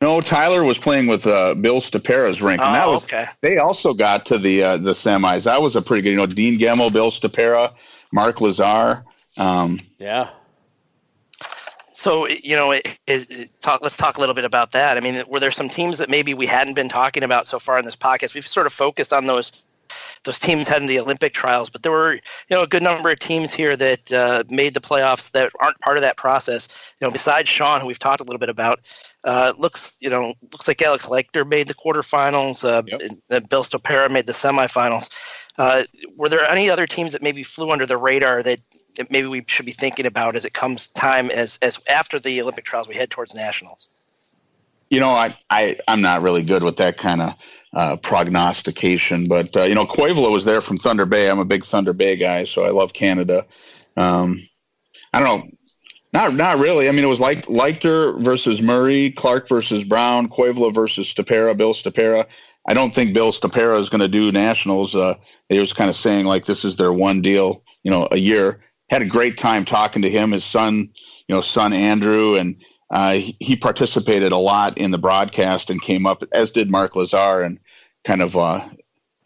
No, 0.01 0.21
Tyler 0.21 0.63
was 0.65 0.77
playing 0.77 1.07
with 1.07 1.27
uh, 1.27 1.55
Bill 1.55 1.81
Stopera's 1.81 2.43
rink, 2.43 2.61
and 2.61 2.75
that 2.75 2.87
oh, 2.87 2.93
was 2.93 3.05
okay. 3.05 3.27
they 3.41 3.59
also 3.59 3.95
got 3.95 4.27
to 4.27 4.39
the 4.39 4.63
uh, 4.63 4.77
the 4.77 4.93
semis. 4.93 5.45
That 5.45 5.63
was 5.63 5.77
a 5.77 5.83
pretty 5.83 6.03
good, 6.03 6.11
you 6.11 6.17
know, 6.17 6.27
Dean 6.27 6.59
Gemmell, 6.59 6.93
Bill 6.93 7.11
Stopera, 7.11 7.73
Mark 8.13 8.41
Lazar. 8.41 9.05
Um, 9.37 9.81
yeah. 9.99 10.31
So 11.93 12.29
you 12.29 12.57
know, 12.57 12.73
it, 12.73 12.87
it, 13.07 13.31
it, 13.31 13.61
talk, 13.61 13.81
let's 13.83 13.97
talk 13.97 14.19
a 14.19 14.21
little 14.21 14.35
bit 14.35 14.45
about 14.45 14.73
that. 14.73 14.97
I 14.97 15.01
mean, 15.01 15.23
were 15.29 15.41
there 15.41 15.53
some 15.53 15.71
teams 15.71 15.99
that 15.99 16.11
maybe 16.11 16.35
we 16.35 16.47
hadn't 16.47 16.75
been 16.75 16.89
talking 16.89 17.23
about 17.23 17.47
so 17.47 17.59
far 17.59 17.79
in 17.79 17.85
this 17.85 17.97
podcast? 17.97 18.35
We've 18.35 18.47
sort 18.47 18.67
of 18.67 18.73
focused 18.73 19.13
on 19.13 19.27
those 19.27 19.53
those 20.25 20.39
teams 20.39 20.69
had 20.69 20.83
in 20.83 20.89
the 20.89 21.01
Olympic 21.01 21.35
trials. 21.35 21.71
But 21.71 21.83
there 21.83 21.93
were, 21.93 22.15
you 22.15 22.21
know, 22.51 22.63
a 22.63 22.67
good 22.67 22.83
number 22.83 23.11
of 23.11 23.19
teams 23.19 23.53
here 23.53 23.77
that 23.77 24.13
uh, 24.13 24.45
made 24.49 24.75
the 24.75 24.81
playoffs 24.81 25.31
that 25.33 25.53
aren't 25.61 25.81
part 25.81 25.97
of 25.97 26.03
that 26.03 26.17
process. 26.17 26.69
You 27.01 27.07
know, 27.07 27.11
besides 27.11 27.49
Sean, 27.49 27.81
who 27.81 27.87
we've 27.87 27.99
talked 27.99 28.21
a 28.21 28.25
little 28.25 28.39
bit 28.39 28.49
about, 28.49 28.81
uh, 29.25 29.53
looks, 29.59 29.95
you 30.01 30.11
know, 30.11 30.35
looks 30.53 30.69
like 30.69 30.83
Alex 30.83 31.07
Leichter 31.07 31.47
made 31.47 31.67
the 31.67 31.75
quarterfinals. 31.75 32.65
Uh, 32.65 32.83
yep. 32.87 33.49
Bill 33.49 33.63
Stopera 33.63 34.11
made 34.11 34.27
the 34.27 34.33
semifinals. 34.33 35.09
Uh, 35.57 35.85
were 36.17 36.29
there 36.29 36.49
any 36.49 36.69
other 36.69 36.87
teams 36.87 37.13
that 37.13 37.23
maybe 37.23 37.43
flew 37.43 37.71
under 37.71 37.87
the 37.87 37.97
radar 37.97 38.43
that, 38.43 38.59
that 38.97 39.11
maybe 39.11 39.29
we 39.29 39.45
should 39.47 39.67
be 39.67 39.73
thinking 39.73 40.07
about 40.07 40.37
as 40.37 40.45
it 40.45 40.53
comes 40.53 40.89
time 40.89 41.31
as 41.31 41.59
as 41.63 41.81
after 41.89 42.19
the 42.19 42.41
Olympic 42.43 42.65
trials 42.65 42.89
we 42.89 42.95
head 42.95 43.11
towards 43.11 43.35
nationals? 43.35 43.89
You 44.91 45.01
know, 45.01 45.11
I, 45.11 45.37
I 45.49 45.79
I'm 45.89 46.03
not 46.03 46.23
really 46.23 46.43
good 46.43 46.63
with 46.63 46.77
that 46.79 46.99
kind 46.99 47.23
of 47.23 47.35
uh, 47.75 47.97
prognostication. 47.97 49.27
But 49.27 49.57
uh, 49.57 49.63
you 49.65 49.75
know, 49.75 49.87
Koivula 49.87 50.31
was 50.31 50.45
there 50.45 50.61
from 50.61 50.79
Thunder 50.79 51.07
Bay. 51.07 51.29
I'm 51.29 51.39
a 51.39 51.45
big 51.45 51.65
Thunder 51.65 51.93
Bay 51.93 52.17
guy, 52.17 52.45
so 52.45 52.65
I 52.65 52.71
love 52.71 52.93
Canada. 52.93 53.47
Um, 53.97 54.47
I 55.13 55.21
don't 55.21 55.29
know, 55.29 55.57
not 56.13 56.35
not 56.35 56.59
really. 56.59 56.89
I 56.89 56.93
mean, 56.93 57.05
it 57.05 57.09
was 57.09 57.21
like 57.21 57.47
Leichter 57.47 58.23
versus 58.25 58.63
Murray, 58.63 59.11
Clark 59.11 59.49
versus 59.49 59.85
Brown, 59.85 60.29
Koivula 60.29 60.75
versus 60.75 61.13
Stopera, 61.13 61.57
Bill 61.57 61.75
Stopera. 61.75 62.27
I 62.67 62.75
don't 62.75 62.95
think 62.95 63.13
Bill 63.13 63.33
Stopera 63.33 63.79
is 63.79 63.91
going 63.91 64.01
to 64.01 64.09
do 64.09 64.33
nationals. 64.33 64.97
Uh, 64.97 65.15
they 65.51 65.59
was 65.61 65.73
kind 65.73 65.91
of 65.91 65.97
saying 65.97 66.25
like 66.25 66.47
this 66.47 66.65
is 66.65 66.77
their 66.77 66.93
one 66.93 67.21
deal, 67.21 67.63
you 67.83 67.91
know, 67.91 68.09
a 68.11 68.17
year. 68.17 68.63
Had 68.91 69.03
a 69.03 69.07
great 69.07 69.37
time 69.37 69.65
talking 69.65 70.03
to 70.03 70.11
him, 70.11 70.31
his 70.31 70.45
son, 70.45 70.89
you 71.29 71.35
know, 71.35 71.41
son 71.41 71.73
Andrew, 71.73 72.37
and 72.37 72.57
uh, 72.91 73.15
he, 73.41 73.57
participated 73.57 74.31
a 74.31 74.37
lot 74.37 74.79
in 74.79 74.91
the 74.91 74.99
broadcast 74.99 75.69
and 75.71 75.83
came 75.83 76.07
up, 76.07 76.23
as 76.33 76.53
did 76.53 76.71
Mark 76.71 76.95
Lazar, 76.95 77.41
and 77.41 77.59
kind 78.05 78.23
of 78.23 78.37
uh, 78.37 78.67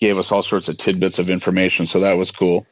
gave 0.00 0.18
us 0.18 0.32
all 0.32 0.42
sorts 0.42 0.68
of 0.68 0.78
tidbits 0.78 1.18
of 1.18 1.28
information. 1.28 1.86
So 1.86 2.00
that 2.00 2.14
was 2.14 2.30
cool. 2.30 2.66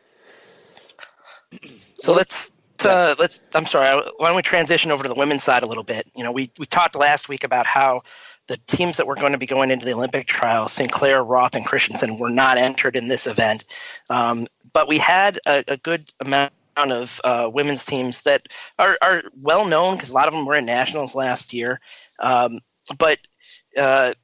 So 1.96 2.12
let's 2.12 2.50
uh, 2.84 3.14
let's. 3.18 3.40
I'm 3.54 3.66
sorry. 3.66 4.02
Why 4.18 4.28
don't 4.28 4.36
we 4.36 4.42
transition 4.42 4.90
over 4.90 5.02
to 5.02 5.08
the 5.08 5.14
women's 5.14 5.44
side 5.44 5.62
a 5.62 5.66
little 5.66 5.84
bit? 5.84 6.06
You 6.14 6.24
know, 6.24 6.32
we 6.32 6.50
we 6.58 6.66
talked 6.66 6.94
last 6.94 7.28
week 7.28 7.44
about 7.44 7.66
how 7.66 8.02
the 8.48 8.58
teams 8.66 8.98
that 8.98 9.06
were 9.06 9.14
going 9.14 9.32
to 9.32 9.38
be 9.38 9.46
going 9.46 9.70
into 9.70 9.84
the 9.84 9.92
Olympic 9.92 10.26
trials, 10.26 10.72
Sinclair, 10.72 11.22
Roth, 11.22 11.56
and 11.56 11.66
Christensen, 11.66 12.18
were 12.18 12.30
not 12.30 12.58
entered 12.58 12.96
in 12.96 13.08
this 13.08 13.26
event. 13.26 13.64
Um, 14.08 14.46
but 14.72 14.88
we 14.88 14.98
had 14.98 15.40
a, 15.46 15.64
a 15.66 15.76
good 15.76 16.12
amount 16.20 16.52
of 16.76 17.20
uh, 17.24 17.50
women's 17.52 17.84
teams 17.84 18.22
that 18.22 18.48
are, 18.78 18.98
are 19.02 19.22
well 19.40 19.66
known 19.66 19.96
because 19.96 20.10
a 20.10 20.14
lot 20.14 20.28
of 20.28 20.34
them 20.34 20.46
were 20.46 20.54
in 20.54 20.66
nationals 20.66 21.14
last 21.14 21.52
year. 21.52 21.80
Um, 22.20 22.60
but 22.98 23.18
uh, 23.76 24.14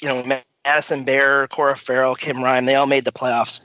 you 0.00 0.08
know, 0.08 0.42
Madison 0.64 1.04
Bear, 1.04 1.48
Cora 1.48 1.76
Farrell, 1.76 2.14
Kim 2.14 2.42
Ryan, 2.42 2.64
they 2.64 2.74
all 2.74 2.86
made 2.86 3.04
the 3.04 3.12
playoffs. 3.12 3.60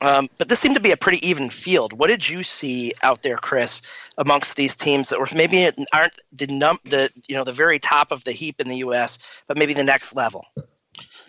Um, 0.00 0.28
but 0.38 0.48
this 0.48 0.58
seemed 0.58 0.74
to 0.74 0.80
be 0.80 0.90
a 0.90 0.96
pretty 0.96 1.26
even 1.26 1.48
field. 1.48 1.92
What 1.92 2.08
did 2.08 2.28
you 2.28 2.42
see 2.42 2.92
out 3.02 3.22
there, 3.22 3.36
Kris, 3.36 3.82
amongst 4.18 4.56
these 4.56 4.74
teams 4.74 5.08
that 5.10 5.20
were 5.20 5.28
maybe 5.34 5.70
aren't 5.92 6.12
the 6.32 6.46
num 6.48 6.78
the 6.84 7.10
you 7.28 7.34
know 7.34 7.44
the 7.44 7.52
very 7.52 7.78
top 7.78 8.10
of 8.10 8.24
the 8.24 8.32
heap 8.32 8.60
in 8.60 8.68
the 8.68 8.78
U.S., 8.78 9.18
but 9.46 9.56
maybe 9.56 9.74
the 9.74 9.84
next 9.84 10.14
level? 10.14 10.46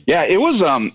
Yeah, 0.07 0.23
it 0.23 0.41
was 0.41 0.61
um, 0.61 0.93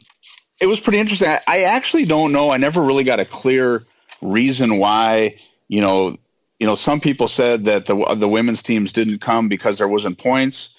it 0.61 0.66
was 0.66 0.81
pretty 0.81 0.99
interesting. 0.99 1.29
I, 1.29 1.41
I 1.47 1.62
actually 1.62 2.05
don't 2.05 2.33
know. 2.33 2.51
I 2.51 2.57
never 2.57 2.83
really 2.83 3.05
got 3.05 3.20
a 3.20 3.24
clear 3.24 3.85
reason 4.22 4.79
why 4.79 5.39
you 5.68 5.81
know 5.81 6.16
you 6.59 6.66
know 6.66 6.74
some 6.74 7.01
people 7.01 7.29
said 7.29 7.64
that 7.66 7.87
the 7.87 7.95
the 8.16 8.29
women's 8.29 8.62
teams 8.62 8.93
didn't 8.93 9.20
come 9.20 9.49
because 9.49 9.79
there 9.79 9.89
wasn't 9.89 10.18
points 10.18 10.70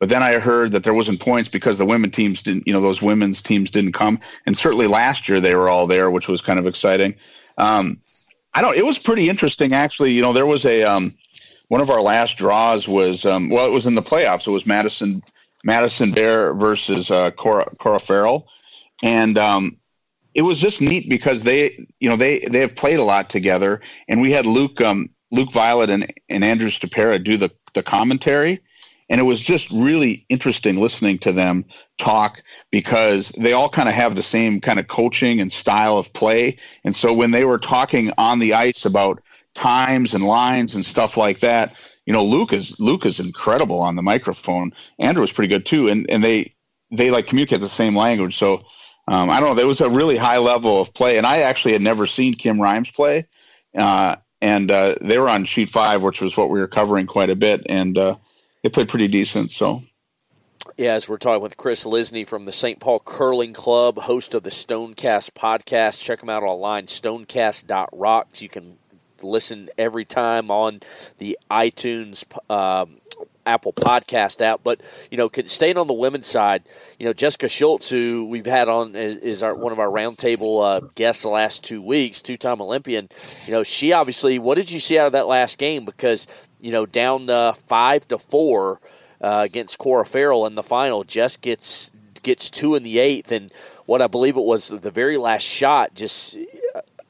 but 0.00 0.08
then 0.08 0.22
I 0.22 0.34
heard 0.34 0.72
that 0.72 0.84
there 0.84 0.94
wasn't 0.94 1.20
points 1.20 1.48
because 1.48 1.78
the 1.78 1.86
women 1.86 2.10
teams 2.10 2.42
didn't, 2.42 2.66
you 2.66 2.72
know, 2.72 2.80
those 2.80 3.02
women's 3.02 3.42
teams 3.42 3.70
didn't 3.70 3.92
come. 3.92 4.20
And 4.46 4.56
certainly 4.56 4.86
last 4.86 5.28
year 5.28 5.40
they 5.40 5.54
were 5.54 5.68
all 5.68 5.86
there, 5.86 6.10
which 6.10 6.28
was 6.28 6.40
kind 6.40 6.58
of 6.58 6.66
exciting. 6.66 7.14
Um, 7.56 8.00
I 8.54 8.62
don't, 8.62 8.76
it 8.76 8.86
was 8.86 8.98
pretty 8.98 9.28
interesting 9.28 9.72
actually. 9.74 10.12
You 10.12 10.22
know, 10.22 10.32
there 10.32 10.46
was 10.46 10.64
a, 10.64 10.82
um, 10.82 11.14
one 11.68 11.80
of 11.80 11.90
our 11.90 12.00
last 12.00 12.38
draws 12.38 12.86
was, 12.88 13.24
um, 13.24 13.50
well, 13.50 13.66
it 13.66 13.72
was 13.72 13.86
in 13.86 13.94
the 13.94 14.02
playoffs. 14.02 14.46
It 14.46 14.52
was 14.52 14.66
Madison, 14.66 15.22
Madison 15.64 16.12
Bear 16.12 16.54
versus, 16.54 17.10
uh, 17.10 17.30
Cora, 17.32 17.68
Cora 17.78 18.00
Farrell. 18.00 18.48
And, 19.02 19.36
um, 19.36 19.78
it 20.34 20.42
was 20.42 20.60
just 20.60 20.80
neat 20.80 21.08
because 21.08 21.42
they, 21.42 21.84
you 21.98 22.08
know, 22.08 22.14
they 22.14 22.40
they 22.40 22.60
have 22.60 22.76
played 22.76 23.00
a 23.00 23.02
lot 23.02 23.28
together, 23.28 23.80
and 24.06 24.20
we 24.20 24.30
had 24.30 24.46
Luke 24.46 24.80
um, 24.80 25.10
Luke 25.32 25.50
Violette 25.50 25.90
and, 25.90 26.12
and 26.28 26.44
Andrew 26.44 26.70
Stopera 26.70 27.22
do 27.22 27.36
the 27.36 27.50
the 27.74 27.82
commentary, 27.82 28.62
and 29.08 29.20
it 29.20 29.24
was 29.24 29.40
just 29.40 29.70
really 29.70 30.26
interesting 30.28 30.76
listening 30.76 31.18
to 31.18 31.32
them 31.32 31.64
talk 31.98 32.42
because 32.70 33.30
they 33.38 33.52
all 33.52 33.68
kind 33.68 33.88
of 33.88 33.94
have 33.94 34.16
the 34.16 34.22
same 34.22 34.60
kind 34.60 34.78
of 34.78 34.88
coaching 34.88 35.40
and 35.40 35.52
style 35.52 35.98
of 35.98 36.12
play, 36.12 36.58
and 36.84 36.94
so 36.94 37.12
when 37.12 37.30
they 37.30 37.44
were 37.44 37.58
talking 37.58 38.12
on 38.18 38.38
the 38.38 38.54
ice 38.54 38.84
about 38.84 39.22
times 39.54 40.14
and 40.14 40.24
lines 40.24 40.74
and 40.74 40.86
stuff 40.86 41.16
like 41.16 41.40
that, 41.40 41.74
you 42.06 42.12
know, 42.12 42.24
Luke 42.24 42.52
is 42.52 42.74
Luke 42.78 43.04
is 43.04 43.20
incredible 43.20 43.80
on 43.80 43.96
the 43.96 44.02
microphone. 44.02 44.72
Andrew 44.98 45.20
was 45.20 45.32
pretty 45.32 45.52
good 45.52 45.66
too, 45.66 45.88
and 45.88 46.08
and 46.08 46.24
they 46.24 46.54
they 46.90 47.10
like 47.10 47.26
communicate 47.26 47.60
the 47.60 47.68
same 47.68 47.94
language. 47.94 48.38
So 48.38 48.62
um, 49.08 49.30
I 49.30 49.40
don't 49.40 49.50
know. 49.50 49.54
There 49.54 49.66
was 49.66 49.80
a 49.80 49.90
really 49.90 50.16
high 50.16 50.38
level 50.38 50.80
of 50.80 50.94
play, 50.94 51.18
and 51.18 51.26
I 51.26 51.40
actually 51.40 51.72
had 51.72 51.82
never 51.82 52.06
seen 52.06 52.34
Kim 52.34 52.60
Rhymes 52.60 52.90
play, 52.90 53.26
uh, 53.76 54.16
and 54.40 54.70
uh, 54.70 54.94
they 55.00 55.18
were 55.18 55.28
on 55.28 55.44
sheet 55.44 55.70
five, 55.70 56.02
which 56.02 56.20
was 56.20 56.36
what 56.36 56.50
we 56.50 56.60
were 56.60 56.68
covering 56.68 57.06
quite 57.06 57.30
a 57.30 57.36
bit, 57.36 57.62
and 57.68 57.98
uh, 57.98 58.16
they 58.68 58.72
played 58.72 58.88
pretty 58.88 59.08
decent. 59.08 59.50
So. 59.50 59.82
Yeah, 60.76 60.92
as 60.92 61.08
we're 61.08 61.16
talking 61.16 61.42
with 61.42 61.56
Kris 61.56 61.84
Lysne 61.84 62.26
from 62.26 62.44
the 62.44 62.52
St. 62.52 62.78
Paul 62.78 63.00
Curling 63.00 63.54
Club, 63.54 63.98
host 63.98 64.34
of 64.34 64.42
the 64.42 64.50
Stonecast 64.50 65.32
podcast. 65.32 66.02
Check 66.02 66.20
them 66.20 66.28
out 66.28 66.42
online, 66.42 66.84
stonecast.rocks. 66.84 68.42
You 68.42 68.48
can 68.50 68.76
listen 69.22 69.70
every 69.78 70.04
time 70.04 70.50
on 70.50 70.80
the 71.16 71.38
iTunes 71.50 72.24
um, 72.50 72.98
Apple 73.48 73.72
Podcast 73.72 74.42
app. 74.42 74.60
But 74.62 74.80
you 75.10 75.16
know, 75.16 75.30
staying 75.46 75.78
on 75.78 75.86
the 75.86 75.94
women's 75.94 76.26
side, 76.26 76.62
you 76.98 77.06
know, 77.06 77.12
Jessica 77.12 77.48
Schultz, 77.48 77.88
who 77.88 78.26
we've 78.30 78.46
had 78.46 78.68
on 78.68 78.94
is 78.94 79.42
our 79.42 79.54
one 79.54 79.72
of 79.72 79.78
our 79.78 79.88
roundtable 79.88 80.62
uh, 80.62 80.86
guests 80.94 81.22
the 81.22 81.30
last 81.30 81.64
two 81.64 81.82
weeks, 81.82 82.20
two-time 82.20 82.60
Olympian. 82.60 83.08
You 83.46 83.52
know, 83.52 83.62
she 83.64 83.92
obviously. 83.92 84.38
What 84.38 84.56
did 84.56 84.70
you 84.70 84.78
see 84.78 84.98
out 84.98 85.06
of 85.06 85.12
that 85.12 85.26
last 85.26 85.58
game? 85.58 85.84
Because 85.84 86.26
you 86.60 86.72
know, 86.72 86.86
down 86.86 87.28
uh, 87.28 87.52
five 87.52 88.06
to 88.08 88.18
four 88.18 88.80
uh, 89.20 89.42
against 89.44 89.78
Cora 89.78 90.06
Farrell 90.06 90.46
in 90.46 90.54
the 90.54 90.62
final, 90.62 91.04
Jess 91.04 91.36
gets 91.36 91.90
gets 92.22 92.50
two 92.50 92.74
in 92.74 92.82
the 92.82 92.98
eighth, 92.98 93.32
and 93.32 93.52
what 93.86 94.02
I 94.02 94.06
believe 94.06 94.36
it 94.36 94.44
was 94.44 94.68
the 94.68 94.90
very 94.90 95.16
last 95.16 95.42
shot 95.42 95.94
just 95.94 96.36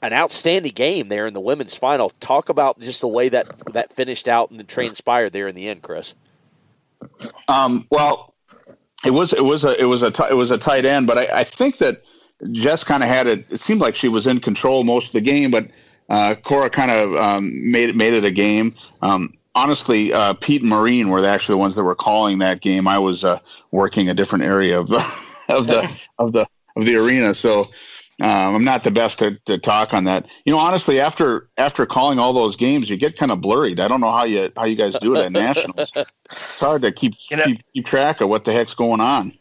an 0.02 0.12
outstanding 0.12 0.72
game 0.72 1.08
there 1.08 1.26
in 1.26 1.34
the 1.34 1.40
women's 1.40 1.76
final. 1.76 2.10
Talk 2.20 2.48
about 2.48 2.78
just 2.80 3.00
the 3.00 3.08
way 3.08 3.28
that 3.28 3.48
that 3.72 3.92
finished 3.92 4.28
out 4.28 4.50
and 4.50 4.66
transpired 4.68 5.32
there 5.32 5.48
in 5.48 5.54
the 5.54 5.68
end, 5.68 5.82
Kris. 5.82 6.14
Um, 7.48 7.86
well, 7.90 8.34
it 9.04 9.10
was 9.10 9.32
it 9.32 9.44
was 9.44 9.64
a 9.64 9.80
it 9.80 9.84
was 9.84 10.02
a 10.02 10.10
t- 10.10 10.24
it 10.30 10.34
was 10.34 10.50
a 10.50 10.58
tight 10.58 10.84
end, 10.84 11.06
but 11.06 11.18
I, 11.18 11.40
I 11.40 11.44
think 11.44 11.78
that 11.78 12.02
Jess 12.52 12.84
kind 12.84 13.02
of 13.02 13.08
had 13.08 13.26
it. 13.26 13.46
It 13.50 13.60
seemed 13.60 13.80
like 13.80 13.96
she 13.96 14.08
was 14.08 14.26
in 14.26 14.40
control 14.40 14.84
most 14.84 15.08
of 15.08 15.12
the 15.12 15.20
game, 15.20 15.50
but 15.50 15.68
uh, 16.08 16.34
Cora 16.36 16.70
kind 16.70 16.90
of 16.90 17.14
um, 17.14 17.70
made 17.70 17.90
it 17.90 17.96
made 17.96 18.14
it 18.14 18.24
a 18.24 18.30
game. 18.30 18.74
Um, 19.02 19.34
honestly, 19.54 20.12
uh, 20.12 20.34
Pete 20.34 20.62
and 20.62 20.70
Marine 20.70 21.10
were 21.10 21.24
actually 21.26 21.54
the 21.54 21.58
ones 21.58 21.74
that 21.76 21.84
were 21.84 21.94
calling 21.94 22.38
that 22.38 22.60
game. 22.60 22.86
I 22.86 22.98
was 22.98 23.24
uh, 23.24 23.40
working 23.70 24.08
a 24.08 24.14
different 24.14 24.44
area 24.44 24.78
of 24.78 24.88
the 24.88 24.98
of 25.48 25.66
the 25.66 26.00
of 26.18 26.32
the 26.32 26.46
of 26.76 26.84
the 26.84 26.96
arena, 26.96 27.34
so 27.34 27.68
um, 28.20 28.56
I'm 28.56 28.64
not 28.64 28.84
the 28.84 28.90
best 28.90 29.20
to, 29.20 29.38
to 29.46 29.58
talk 29.58 29.94
on 29.94 30.04
that. 30.04 30.26
You 30.44 30.52
know, 30.52 30.58
honestly, 30.58 31.00
after 31.00 31.48
after 31.56 31.86
calling 31.86 32.18
all 32.18 32.32
those 32.32 32.56
games, 32.56 32.90
you 32.90 32.96
get 32.96 33.16
kind 33.16 33.30
of 33.30 33.40
blurred. 33.40 33.80
I 33.80 33.88
don't 33.88 34.00
know 34.00 34.10
how 34.10 34.24
you 34.24 34.50
how 34.56 34.64
you 34.64 34.76
guys 34.76 34.96
do 35.00 35.16
it 35.16 35.24
at 35.24 35.32
nationals. 35.32 35.92
it's 35.94 36.12
hard 36.58 36.82
to 36.82 36.92
keep, 36.92 37.14
you 37.30 37.36
know, 37.36 37.44
keep 37.44 37.62
keep 37.74 37.86
track 37.86 38.20
of 38.20 38.28
what 38.28 38.44
the 38.44 38.52
heck's 38.52 38.74
going 38.74 39.00
on. 39.00 39.38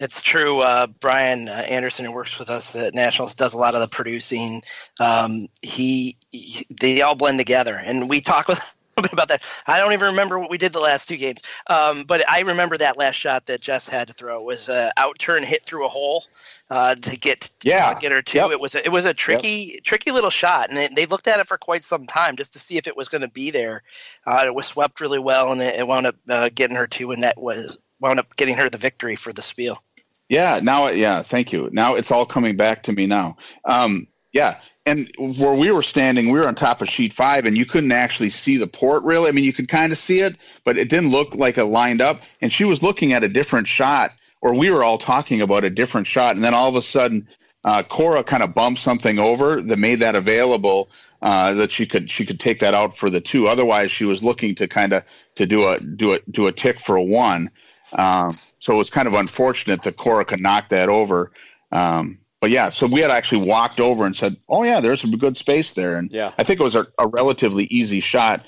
It's 0.00 0.22
true. 0.22 0.60
Uh, 0.60 0.86
Brian 0.86 1.48
uh, 1.48 1.52
Anderson, 1.52 2.06
who 2.06 2.12
works 2.12 2.38
with 2.38 2.50
us 2.50 2.74
at 2.74 2.94
Nationals, 2.94 3.34
does 3.34 3.54
a 3.54 3.58
lot 3.58 3.74
of 3.74 3.80
the 3.80 3.88
producing. 3.88 4.62
Um, 4.98 5.48
he, 5.60 6.16
he, 6.30 6.66
they 6.70 7.02
all 7.02 7.14
blend 7.14 7.38
together, 7.38 7.74
and 7.74 8.08
we 8.08 8.22
talk 8.22 8.48
with 8.48 8.58
bit 8.58 8.64
about 8.96 9.28
that. 9.28 9.42
I 9.66 9.78
don't 9.78 9.92
even 9.92 10.08
remember 10.08 10.38
what 10.38 10.50
we 10.50 10.58
did 10.58 10.72
the 10.72 10.80
last 10.80 11.08
two 11.08 11.16
games, 11.16 11.40
um, 11.66 12.04
but 12.04 12.28
I 12.28 12.40
remember 12.40 12.78
that 12.78 12.96
last 12.96 13.16
shot 13.16 13.46
that 13.46 13.60
Jess 13.60 13.88
had 13.88 14.08
to 14.08 14.14
throw 14.14 14.42
was 14.42 14.68
a 14.68 14.92
out 14.96 15.18
turn 15.18 15.42
hit 15.42 15.64
through 15.66 15.84
a 15.84 15.88
hole 15.88 16.24
uh, 16.70 16.94
to 16.94 17.16
get 17.16 17.50
yeah 17.62 17.90
uh, 17.90 17.98
get 17.98 18.12
her 18.12 18.22
two. 18.22 18.38
Yep. 18.38 18.50
It 18.52 18.60
was 18.60 18.74
a, 18.74 18.84
it 18.84 18.90
was 18.90 19.04
a 19.04 19.14
tricky 19.14 19.72
yep. 19.74 19.84
tricky 19.84 20.10
little 20.10 20.30
shot, 20.30 20.70
and 20.70 20.78
it, 20.78 20.96
they 20.96 21.06
looked 21.06 21.28
at 21.28 21.40
it 21.40 21.46
for 21.46 21.58
quite 21.58 21.84
some 21.84 22.06
time 22.06 22.36
just 22.36 22.54
to 22.54 22.58
see 22.58 22.76
if 22.76 22.86
it 22.86 22.96
was 22.96 23.08
going 23.08 23.22
to 23.22 23.28
be 23.28 23.50
there. 23.50 23.82
Uh, 24.26 24.44
it 24.46 24.54
was 24.54 24.66
swept 24.66 25.00
really 25.00 25.18
well, 25.18 25.52
and 25.52 25.60
it, 25.60 25.80
it 25.80 25.86
wound 25.86 26.06
up 26.06 26.16
uh, 26.28 26.48
getting 26.54 26.76
her 26.76 26.86
two, 26.86 27.12
and 27.12 27.22
that 27.22 27.40
was 27.40 27.76
wound 28.00 28.18
up 28.18 28.34
getting 28.36 28.54
her 28.54 28.70
the 28.70 28.78
victory 28.78 29.16
for 29.16 29.32
the 29.32 29.42
spiel. 29.42 29.82
Yeah, 30.28 30.60
now 30.62 30.88
yeah, 30.88 31.22
thank 31.22 31.52
you. 31.52 31.68
Now 31.72 31.94
it's 31.94 32.10
all 32.10 32.26
coming 32.26 32.56
back 32.56 32.82
to 32.84 32.92
me 32.92 33.06
now. 33.06 33.36
Um, 33.64 34.08
yeah, 34.32 34.58
and 34.86 35.10
where 35.18 35.54
we 35.54 35.70
were 35.72 35.82
standing, 35.82 36.30
we 36.30 36.38
were 36.38 36.46
on 36.46 36.54
top 36.54 36.80
of 36.80 36.88
sheet 36.88 37.12
five, 37.12 37.44
and 37.44 37.58
you 37.58 37.66
couldn't 37.66 37.92
actually 37.92 38.30
see 38.30 38.56
the 38.56 38.68
port 38.68 39.02
really. 39.02 39.28
I 39.28 39.32
mean, 39.32 39.44
you 39.44 39.52
could 39.52 39.68
kind 39.68 39.92
of 39.92 39.98
see 39.98 40.20
it, 40.20 40.36
but 40.64 40.78
it 40.78 40.88
didn't 40.88 41.10
look 41.10 41.34
like 41.34 41.58
it 41.58 41.64
lined 41.64 42.00
up. 42.00 42.20
And 42.40 42.52
she 42.52 42.64
was 42.64 42.82
looking 42.82 43.12
at 43.12 43.24
a 43.24 43.28
different 43.28 43.66
shot, 43.66 44.12
or 44.40 44.54
we 44.54 44.70
were 44.70 44.84
all 44.84 44.96
talking 44.96 45.42
about 45.42 45.64
a 45.64 45.70
different 45.70 46.06
shot, 46.06 46.36
and 46.36 46.44
then 46.44 46.54
all 46.54 46.68
of 46.68 46.76
a 46.76 46.82
sudden, 46.82 47.28
uh, 47.64 47.82
Cora 47.82 48.22
kind 48.22 48.44
of 48.44 48.54
bumped 48.54 48.80
something 48.80 49.18
over 49.18 49.60
that 49.60 49.76
made 49.76 50.00
that 50.00 50.14
available. 50.14 50.88
Uh, 51.22 51.54
that 51.54 51.72
she 51.72 51.86
could 51.86 52.10
she 52.10 52.26
could 52.26 52.38
take 52.38 52.60
that 52.60 52.74
out 52.74 52.96
for 52.96 53.08
the 53.08 53.22
two. 53.22 53.48
Otherwise, 53.48 53.90
she 53.90 54.04
was 54.04 54.22
looking 54.22 54.54
to 54.54 54.68
kind 54.68 54.92
of 54.92 55.02
to 55.34 55.46
do 55.46 55.66
a 55.66 55.80
do 55.80 56.12
a 56.12 56.20
do 56.30 56.46
a 56.46 56.52
tick 56.52 56.78
for 56.78 56.94
a 56.96 57.02
one. 57.02 57.50
Um, 57.94 58.36
so 58.60 58.74
it 58.74 58.76
was 58.76 58.90
kind 58.90 59.08
of 59.08 59.14
unfortunate 59.14 59.82
that 59.82 59.96
Cora 59.96 60.26
could 60.26 60.40
knock 60.40 60.68
that 60.68 60.90
over. 60.90 61.32
Um, 61.72 62.18
but 62.46 62.52
yeah, 62.52 62.70
so 62.70 62.86
we 62.86 63.00
had 63.00 63.10
actually 63.10 63.44
walked 63.44 63.80
over 63.80 64.06
and 64.06 64.14
said, 64.14 64.36
"Oh 64.48 64.62
yeah, 64.62 64.80
there's 64.80 65.00
some 65.00 65.10
good 65.10 65.36
space 65.36 65.72
there," 65.72 65.96
and 65.96 66.08
yeah. 66.12 66.30
I 66.38 66.44
think 66.44 66.60
it 66.60 66.62
was 66.62 66.76
a, 66.76 66.86
a 66.96 67.08
relatively 67.08 67.64
easy 67.64 67.98
shot. 67.98 68.40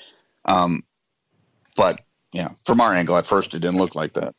Um, 0.45 0.85
but 1.75 1.99
yeah, 2.31 2.51
from 2.65 2.79
our 2.79 2.93
angle 2.93 3.17
at 3.17 3.27
first, 3.27 3.53
it 3.53 3.59
didn't 3.59 3.75
look 3.75 3.95
like 3.95 4.13
that. 4.13 4.35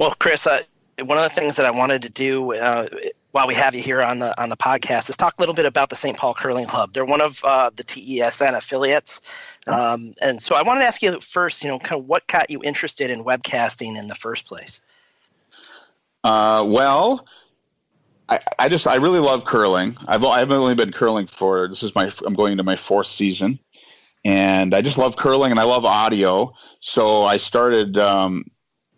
Well, 0.00 0.12
Kris, 0.18 0.48
uh, 0.48 0.62
one 1.04 1.18
of 1.18 1.22
the 1.22 1.30
things 1.30 1.54
that 1.54 1.66
I 1.66 1.70
wanted 1.70 2.02
to 2.02 2.08
do 2.08 2.52
uh, 2.52 2.88
while 3.30 3.46
we 3.46 3.54
have 3.54 3.76
you 3.76 3.80
here 3.84 4.02
on 4.02 4.18
the 4.18 4.42
on 4.42 4.48
the 4.48 4.56
podcast 4.56 5.08
is 5.08 5.16
talk 5.16 5.34
a 5.38 5.40
little 5.40 5.54
bit 5.54 5.64
about 5.64 5.88
the 5.88 5.94
St. 5.94 6.16
Paul 6.16 6.34
Curling 6.34 6.66
Club. 6.66 6.92
They're 6.92 7.04
one 7.04 7.20
of 7.20 7.40
uh, 7.44 7.70
the 7.76 7.84
TESN 7.84 8.56
affiliates, 8.56 9.20
um, 9.68 10.14
and 10.20 10.42
so 10.42 10.56
I 10.56 10.62
wanted 10.62 10.80
to 10.80 10.86
ask 10.86 11.00
you 11.00 11.20
first, 11.20 11.62
you 11.62 11.70
know, 11.70 11.78
kind 11.78 12.00
of 12.00 12.08
what 12.08 12.26
got 12.26 12.50
you 12.50 12.60
interested 12.64 13.08
in 13.12 13.22
webcasting 13.22 13.96
in 13.96 14.08
the 14.08 14.16
first 14.16 14.46
place. 14.48 14.80
Uh, 16.24 16.64
well, 16.66 17.24
I, 18.28 18.40
I 18.58 18.68
just 18.68 18.86
I 18.86 18.96
really 18.96 19.20
love 19.20 19.44
curling. 19.44 19.96
I've 20.06 20.24
I've 20.24 20.50
only 20.50 20.74
been 20.74 20.92
curling 20.92 21.26
for 21.26 21.68
this 21.68 21.82
is 21.82 21.94
my 21.94 22.12
I'm 22.26 22.34
going 22.34 22.52
into 22.52 22.64
my 22.64 22.76
fourth 22.76 23.06
season, 23.06 23.58
and 24.24 24.74
I 24.74 24.82
just 24.82 24.98
love 24.98 25.16
curling 25.16 25.50
and 25.50 25.60
I 25.60 25.64
love 25.64 25.84
audio. 25.84 26.52
So 26.80 27.24
I 27.24 27.38
started 27.38 27.96
um, 27.96 28.44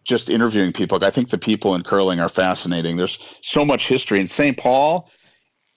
just 0.05 0.29
interviewing 0.29 0.73
people. 0.73 1.03
I 1.05 1.11
think 1.11 1.31
the 1.31 1.39
people 1.39 1.75
in 1.75 1.83
curling 1.83 2.21
are 2.21 2.29
fascinating. 2.29 2.97
There's 2.97 3.19
so 3.43 3.65
much 3.65 3.87
history, 3.87 4.19
and 4.21 4.31
St. 4.31 4.57
Paul 4.57 5.09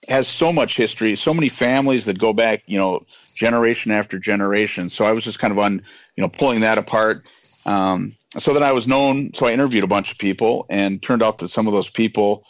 has 0.08 0.28
so 0.28 0.52
much 0.52 0.76
history. 0.76 1.16
So 1.16 1.32
many 1.32 1.48
families 1.48 2.04
that 2.06 2.18
go 2.18 2.32
back, 2.32 2.62
you 2.66 2.76
know, 2.76 3.06
generation 3.36 3.90
after 3.90 4.18
generation. 4.18 4.90
So 4.90 5.04
I 5.04 5.12
was 5.12 5.24
just 5.24 5.38
kind 5.38 5.52
of 5.52 5.58
on, 5.58 5.80
you 6.16 6.22
know, 6.22 6.28
pulling 6.28 6.60
that 6.60 6.76
apart. 6.76 7.24
Um, 7.64 8.14
so 8.38 8.52
then 8.52 8.62
I 8.62 8.72
was 8.72 8.86
known. 8.86 9.32
So 9.34 9.46
I 9.46 9.52
interviewed 9.52 9.84
a 9.84 9.86
bunch 9.88 10.10
of 10.10 10.18
people, 10.18 10.66
and 10.68 11.00
turned 11.00 11.22
out 11.22 11.38
that 11.38 11.48
some 11.48 11.68
of 11.68 11.72
those 11.72 11.88
people 11.88 12.44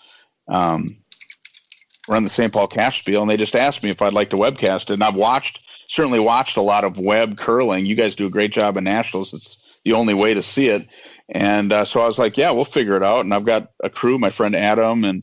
um, 0.49 0.99
run 2.09 2.25
the 2.25 2.31
St. 2.31 2.53
Paul 2.53 2.69
Cash 2.69 3.01
Spiel, 3.01 3.23
and 3.23 3.31
they 3.31 3.37
just 3.37 3.57
asked 3.57 3.83
me 3.83 3.91
if 3.91 4.03
I'd 4.03 4.13
like 4.13 4.31
to 4.31 4.37
webcast 4.37 4.85
it. 4.85 4.91
And 4.91 5.05
I've 5.05 5.15
watched, 5.15 5.61
certainly 5.89 6.21
watched 6.21 6.57
a 6.57 6.63
lot 6.63 6.85
of 6.85 6.99
web 6.99 7.39
curling. 7.39 7.87
You 7.87 7.95
guys 7.95 8.17
do 8.17 8.27
a 8.27 8.31
great 8.31 8.53
job 8.53 8.77
in 8.77 8.85
nationals. 8.85 9.35
It's 9.35 9.63
the 9.85 9.93
only 9.93 10.15
way 10.15 10.35
to 10.35 10.43
see 10.43 10.69
it. 10.69 10.87
And 11.29 11.73
uh, 11.73 11.85
so 11.85 12.01
I 12.01 12.07
was 12.07 12.19
like, 12.19 12.37
yeah, 12.37 12.51
we'll 12.51 12.65
figure 12.65 12.97
it 12.97 13.03
out. 13.03 13.21
And 13.21 13.33
I've 13.33 13.47
got 13.47 13.71
a 13.83 13.89
crew, 13.89 14.19
my 14.19 14.31
friend 14.31 14.55
Adam 14.55 15.05
and 15.05 15.23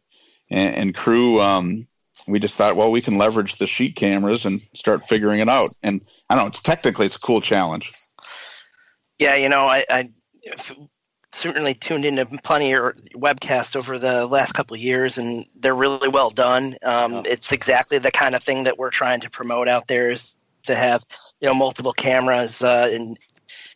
and, 0.50 0.76
and 0.76 0.96
crew. 0.96 1.42
Um, 1.42 1.88
we 2.28 2.40
just 2.40 2.56
thought, 2.56 2.76
well, 2.76 2.92
we 2.92 3.02
can 3.02 3.18
leverage 3.18 3.58
the 3.58 3.68
sheet 3.68 3.96
cameras 3.96 4.46
and 4.46 4.62
start 4.76 5.08
figuring 5.08 5.40
it 5.40 5.50
out. 5.50 5.72
And 5.82 6.02
I 6.30 6.36
don't 6.36 6.46
know, 6.46 6.48
it's 6.50 6.62
technically 6.62 7.08
it's 7.08 7.16
a 7.16 7.20
cool 7.20 7.42
challenge. 7.42 7.92
Yeah, 9.18 9.36
you 9.36 9.50
know, 9.50 9.68
I, 9.68 9.86
I 9.90 10.10
certainly 11.34 11.74
tuned 11.74 12.06
into 12.06 12.26
plenty 12.26 12.74
of 12.74 12.96
webcasts 13.16 13.76
over 13.76 13.98
the 13.98 14.26
last 14.26 14.54
couple 14.54 14.76
of 14.76 14.82
years, 14.82 15.18
and 15.18 15.46
they're 15.60 15.76
really 15.76 16.10
well 16.10 16.30
done. 16.30 16.78
Um, 16.84 17.14
yeah. 17.14 17.22
It's 17.26 17.52
exactly 17.52 18.00
the 18.00 18.12
kind 18.12 18.36
of 18.36 18.44
thing 18.44 18.66
that 18.66 18.78
we're 18.78 18.90
trying 18.90 19.22
to 19.22 19.30
promote 19.30 19.68
out 19.68 19.88
there 19.88 20.12
is 20.12 20.36
to 20.64 20.76
have 20.76 21.04
you 21.40 21.48
know 21.48 21.54
multiple 21.54 21.94
cameras, 21.94 22.64
uh, 22.64 22.90
and 22.92 23.18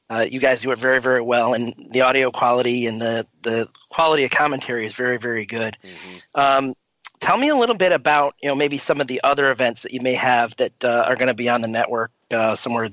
uh, 0.09 0.25
you 0.29 0.39
guys 0.39 0.61
do 0.61 0.71
it 0.71 0.79
very 0.79 1.01
very 1.01 1.21
well, 1.21 1.53
and 1.53 1.89
the 1.91 2.01
audio 2.01 2.31
quality 2.31 2.87
and 2.87 2.99
the 3.01 3.27
the 3.41 3.69
quality 3.89 4.23
of 4.23 4.31
commentary 4.31 4.85
is 4.85 4.93
very 4.93 5.17
very 5.17 5.45
good. 5.45 5.77
Mm-hmm. 5.83 6.39
Um, 6.39 6.73
tell 7.19 7.37
me 7.37 7.49
a 7.49 7.55
little 7.55 7.75
bit 7.75 7.91
about 7.91 8.35
you 8.41 8.49
know 8.49 8.55
maybe 8.55 8.77
some 8.77 9.01
of 9.01 9.07
the 9.07 9.21
other 9.23 9.49
events 9.51 9.83
that 9.83 9.93
you 9.93 10.01
may 10.01 10.15
have 10.15 10.55
that 10.57 10.83
uh, 10.83 11.05
are 11.07 11.15
going 11.15 11.27
to 11.27 11.33
be 11.33 11.49
on 11.49 11.61
the 11.61 11.67
network 11.67 12.11
uh, 12.31 12.55
somewhere 12.55 12.89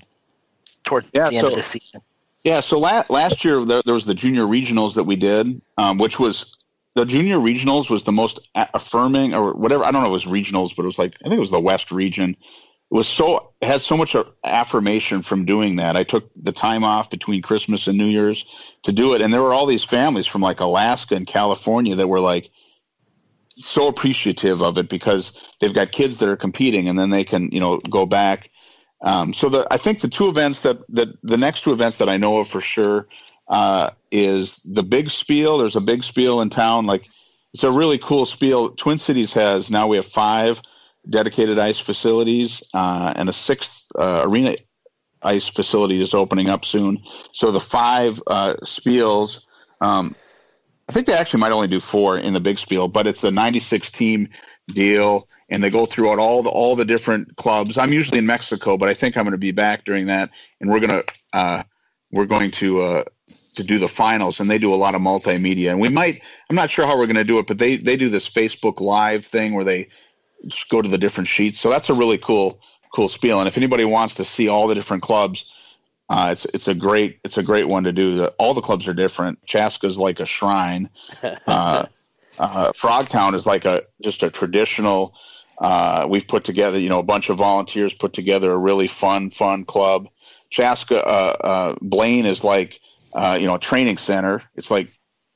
towards 0.85 1.09
yeah, 1.13 1.29
the 1.29 1.37
end 1.37 1.47
so, 1.47 1.51
of 1.51 1.57
the 1.57 1.63
season. 1.63 2.01
Yeah, 2.45 2.61
so 2.61 2.79
la- 2.79 3.05
last 3.09 3.45
year 3.45 3.65
there, 3.65 3.83
there, 3.85 3.95
was 3.95 4.07
the 4.07 4.15
junior 4.15 4.43
regionals 4.43 4.95
that 4.95 5.05
we 5.05 5.17
did, 5.17 5.63
um, 5.79 5.99
which 5.99 6.19
was 6.19 6.57
the 6.95 7.05
junior 7.05 7.37
regionals 7.37 7.89
was 7.89 8.05
the 8.05 8.13
most 8.13 8.49
affirming 8.55 9.35
or 9.35 9.55
whatever. 9.55 9.85
I 9.85 9.93
don't 9.93 10.03
know, 10.03 10.09
it 10.09 10.13
was 10.13 10.25
regionals, 10.25 10.75
but 10.75 10.83
it 10.83 10.87
was 10.87 10.99
like 10.99 11.15
I 11.25 11.29
think 11.29 11.37
it 11.37 11.41
was 11.41 11.53
the 11.53 11.61
West 11.61 11.93
region. 11.93 12.31
It 12.31 12.95
was 12.95 13.09
so 13.09 13.53
it 13.61 13.67
had 13.69 13.81
so 13.81 13.97
much 13.97 14.17
affirmation 14.45 15.23
from 15.23 15.45
doing 15.45 15.77
that. 15.77 15.97
I 15.97 16.03
took 16.03 16.31
the 16.35 16.53
time 16.53 16.83
off 16.83 17.11
between 17.11 17.43
Christmas 17.43 17.87
and 17.87 17.97
New 17.97 18.07
Year's 18.07 18.45
to 18.83 18.93
do 18.93 19.15
it, 19.15 19.23
and 19.23 19.33
there 19.33 19.43
were 19.43 19.55
all 19.55 19.67
these 19.67 19.85
families 19.85 20.27
from 20.27 20.41
like 20.41 20.61
Alaska 20.61 21.15
and 21.15 21.27
California 21.27 21.95
that 21.95 22.09
were 22.09 22.21
like 22.21 22.51
so 23.57 23.87
appreciative 23.87 24.63
of 24.63 24.79
it 24.79 24.89
because 24.89 25.33
they've 25.61 25.75
got 25.75 25.93
kids 25.93 26.19
that 26.19 26.29
are 26.29 26.37
competing, 26.37 26.89
and 26.89 26.99
then 26.99 27.11
they 27.11 27.25
can 27.25 27.51
you 27.53 27.61
know 27.61 27.79
go 27.79 28.05
back 28.05 28.51
um, 29.03 29.35
so 29.35 29.49
the 29.49 29.67
I 29.71 29.77
think 29.77 30.01
the 30.01 30.09
two 30.09 30.29
events 30.29 30.61
that 30.61 30.79
that 30.91 31.09
the 31.23 31.37
next 31.37 31.63
two 31.63 31.73
events 31.73 31.99
that 31.99 32.09
I 32.09 32.17
know 32.17 32.39
of 32.39 32.49
for 32.49 32.61
sure, 32.61 33.09
uh, 33.49 33.91
is 34.11 34.57
the 34.65 34.83
big 34.83 35.11
spiel. 35.11 35.59
There's 35.59 35.77
a 35.77 35.81
big 35.81 36.03
spiel 36.05 36.41
in 36.41 36.51
town. 36.51 36.87
Like 36.87 37.07
it's 37.53 37.65
a 37.65 37.71
really 37.71 37.99
cool 37.99 38.27
spiel. 38.27 38.71
Twin 38.71 38.99
Cities 38.99 39.33
has 39.35 39.71
now 39.71 39.87
we 39.89 39.97
have 39.97 40.07
five 40.07 40.61
dedicated 41.09 41.59
ice 41.59 41.79
facilities 41.79 42.63
uh, 42.75 43.13
and 43.15 43.29
a 43.29 43.33
sixth 43.33 43.83
uh, 43.99 44.23
arena 44.25 44.57
ice 45.23 45.49
facility 45.49 46.01
is 46.03 46.15
opening 46.15 46.49
up 46.49 46.65
soon. 46.65 47.03
So 47.33 47.51
the 47.51 47.61
five 47.61 48.23
uh, 48.27 48.55
spiels. 48.63 49.41
Um, 49.81 50.15
I 50.89 50.93
think 50.93 51.07
they 51.07 51.15
actually 51.15 51.41
might 51.41 51.53
only 51.53 51.69
do 51.69 51.81
four 51.81 52.19
in 52.19 52.35
the 52.35 52.41
big 52.41 52.59
spiel, 52.59 52.89
but 52.89 53.07
it's 53.07 53.23
a 53.23 53.31
96 53.31 53.91
team 53.91 54.29
deal, 54.69 55.29
and 55.53 55.63
they 55.63 55.69
go 55.69 55.85
throughout 55.85 56.19
all 56.19 56.43
the 56.43 56.49
all 56.49 56.75
the 56.75 56.85
different 56.85 57.37
clubs. 57.37 57.77
I'm 57.77 57.93
usually 57.93 58.19
in 58.19 58.27
Mexico, 58.27 58.79
but 58.79 58.89
I 58.89 58.95
think 58.95 59.17
I'm 59.17 59.25
going 59.25 59.33
to 59.33 59.39
be 59.39 59.53
back 59.53 59.85
during 59.85 60.07
that, 60.07 60.31
and 60.61 60.71
we're 60.71 60.81
gonna 60.81 61.03
uh, 61.35 61.63
we're 62.11 62.25
going 62.25 62.51
to 62.53 62.81
uh, 62.81 63.05
to 63.57 63.63
do 63.63 63.79
the 63.79 63.89
finals, 63.89 64.41
and 64.41 64.51
they 64.51 64.59
do 64.59 64.73
a 64.73 64.77
lot 64.77 64.95
of 64.95 65.03
multimedia. 65.03 65.71
And 65.71 65.79
we 65.79 65.91
might 65.91 66.23
I'm 66.49 66.57
not 66.57 66.71
sure 66.71 66.87
how 66.87 66.97
we're 66.97 67.07
going 67.07 67.17
to 67.17 67.25
do 67.25 67.39
it, 67.39 67.47
but 67.47 67.59
they 67.59 67.77
they 67.77 67.99
do 67.99 68.09
this 68.09 68.29
Facebook 68.29 68.81
Live 68.81 69.27
thing 69.27 69.53
where 69.53 69.65
they 69.65 69.89
go 70.71 70.81
to 70.81 70.89
the 70.89 70.99
different 70.99 71.29
sheets. 71.29 71.61
So 71.61 71.69
that's 71.69 71.91
a 71.91 71.95
really 71.95 72.19
cool 72.19 72.59
cool 72.95 73.11
spiel. 73.11 73.39
And 73.39 73.47
if 73.47 73.59
anybody 73.59 73.85
wants 73.85 74.15
to 74.15 74.25
see 74.25 74.49
all 74.49 74.67
the 74.67 74.75
different 74.75 75.03
clubs, 75.03 75.45
uh, 76.09 76.31
it's 76.33 76.47
it's 76.47 76.67
a 76.67 76.75
great 76.75 77.21
it's 77.25 77.37
a 77.37 77.43
great 77.43 77.69
one 77.69 77.85
to 77.85 77.93
do. 77.93 78.17
The, 78.17 78.29
all 78.39 78.55
the 78.55 78.63
clubs 78.63 78.89
are 78.89 78.95
different. 78.95 79.45
Chaska's 79.45 79.99
like 79.99 80.19
a 80.19 80.27
shrine. 80.27 80.89
Uh, 81.47 81.85
uh, 82.39 82.73
Frogtown 82.73 83.35
is 83.35 83.45
like 83.45 83.67
a 83.67 83.83
just 84.01 84.23
a 84.23 84.31
traditional. 84.31 85.15
Uh, 85.59 86.07
we've 86.09 86.27
put 86.27 86.45
together, 86.45 86.79
you 86.79 86.89
know, 86.89 86.99
a 86.99 87.05
bunch 87.05 87.29
of 87.31 87.39
volunteers 87.39 87.95
put 87.95 88.13
together 88.13 88.53
a 88.53 88.57
really 88.57 88.89
fun, 88.89 89.31
fun 89.31 89.65
club. 89.65 90.09
Chaska 90.51 91.05
uh, 91.05 91.37
uh, 91.41 91.77
Blaine 91.81 92.27
is 92.27 92.45
like, 92.45 92.81
uh, 93.15 93.39
you 93.41 93.47
know, 93.47 93.55
a 93.55 93.61
training 93.61 93.99
center. 93.99 94.43
It's 94.57 94.71
like, 94.71 94.89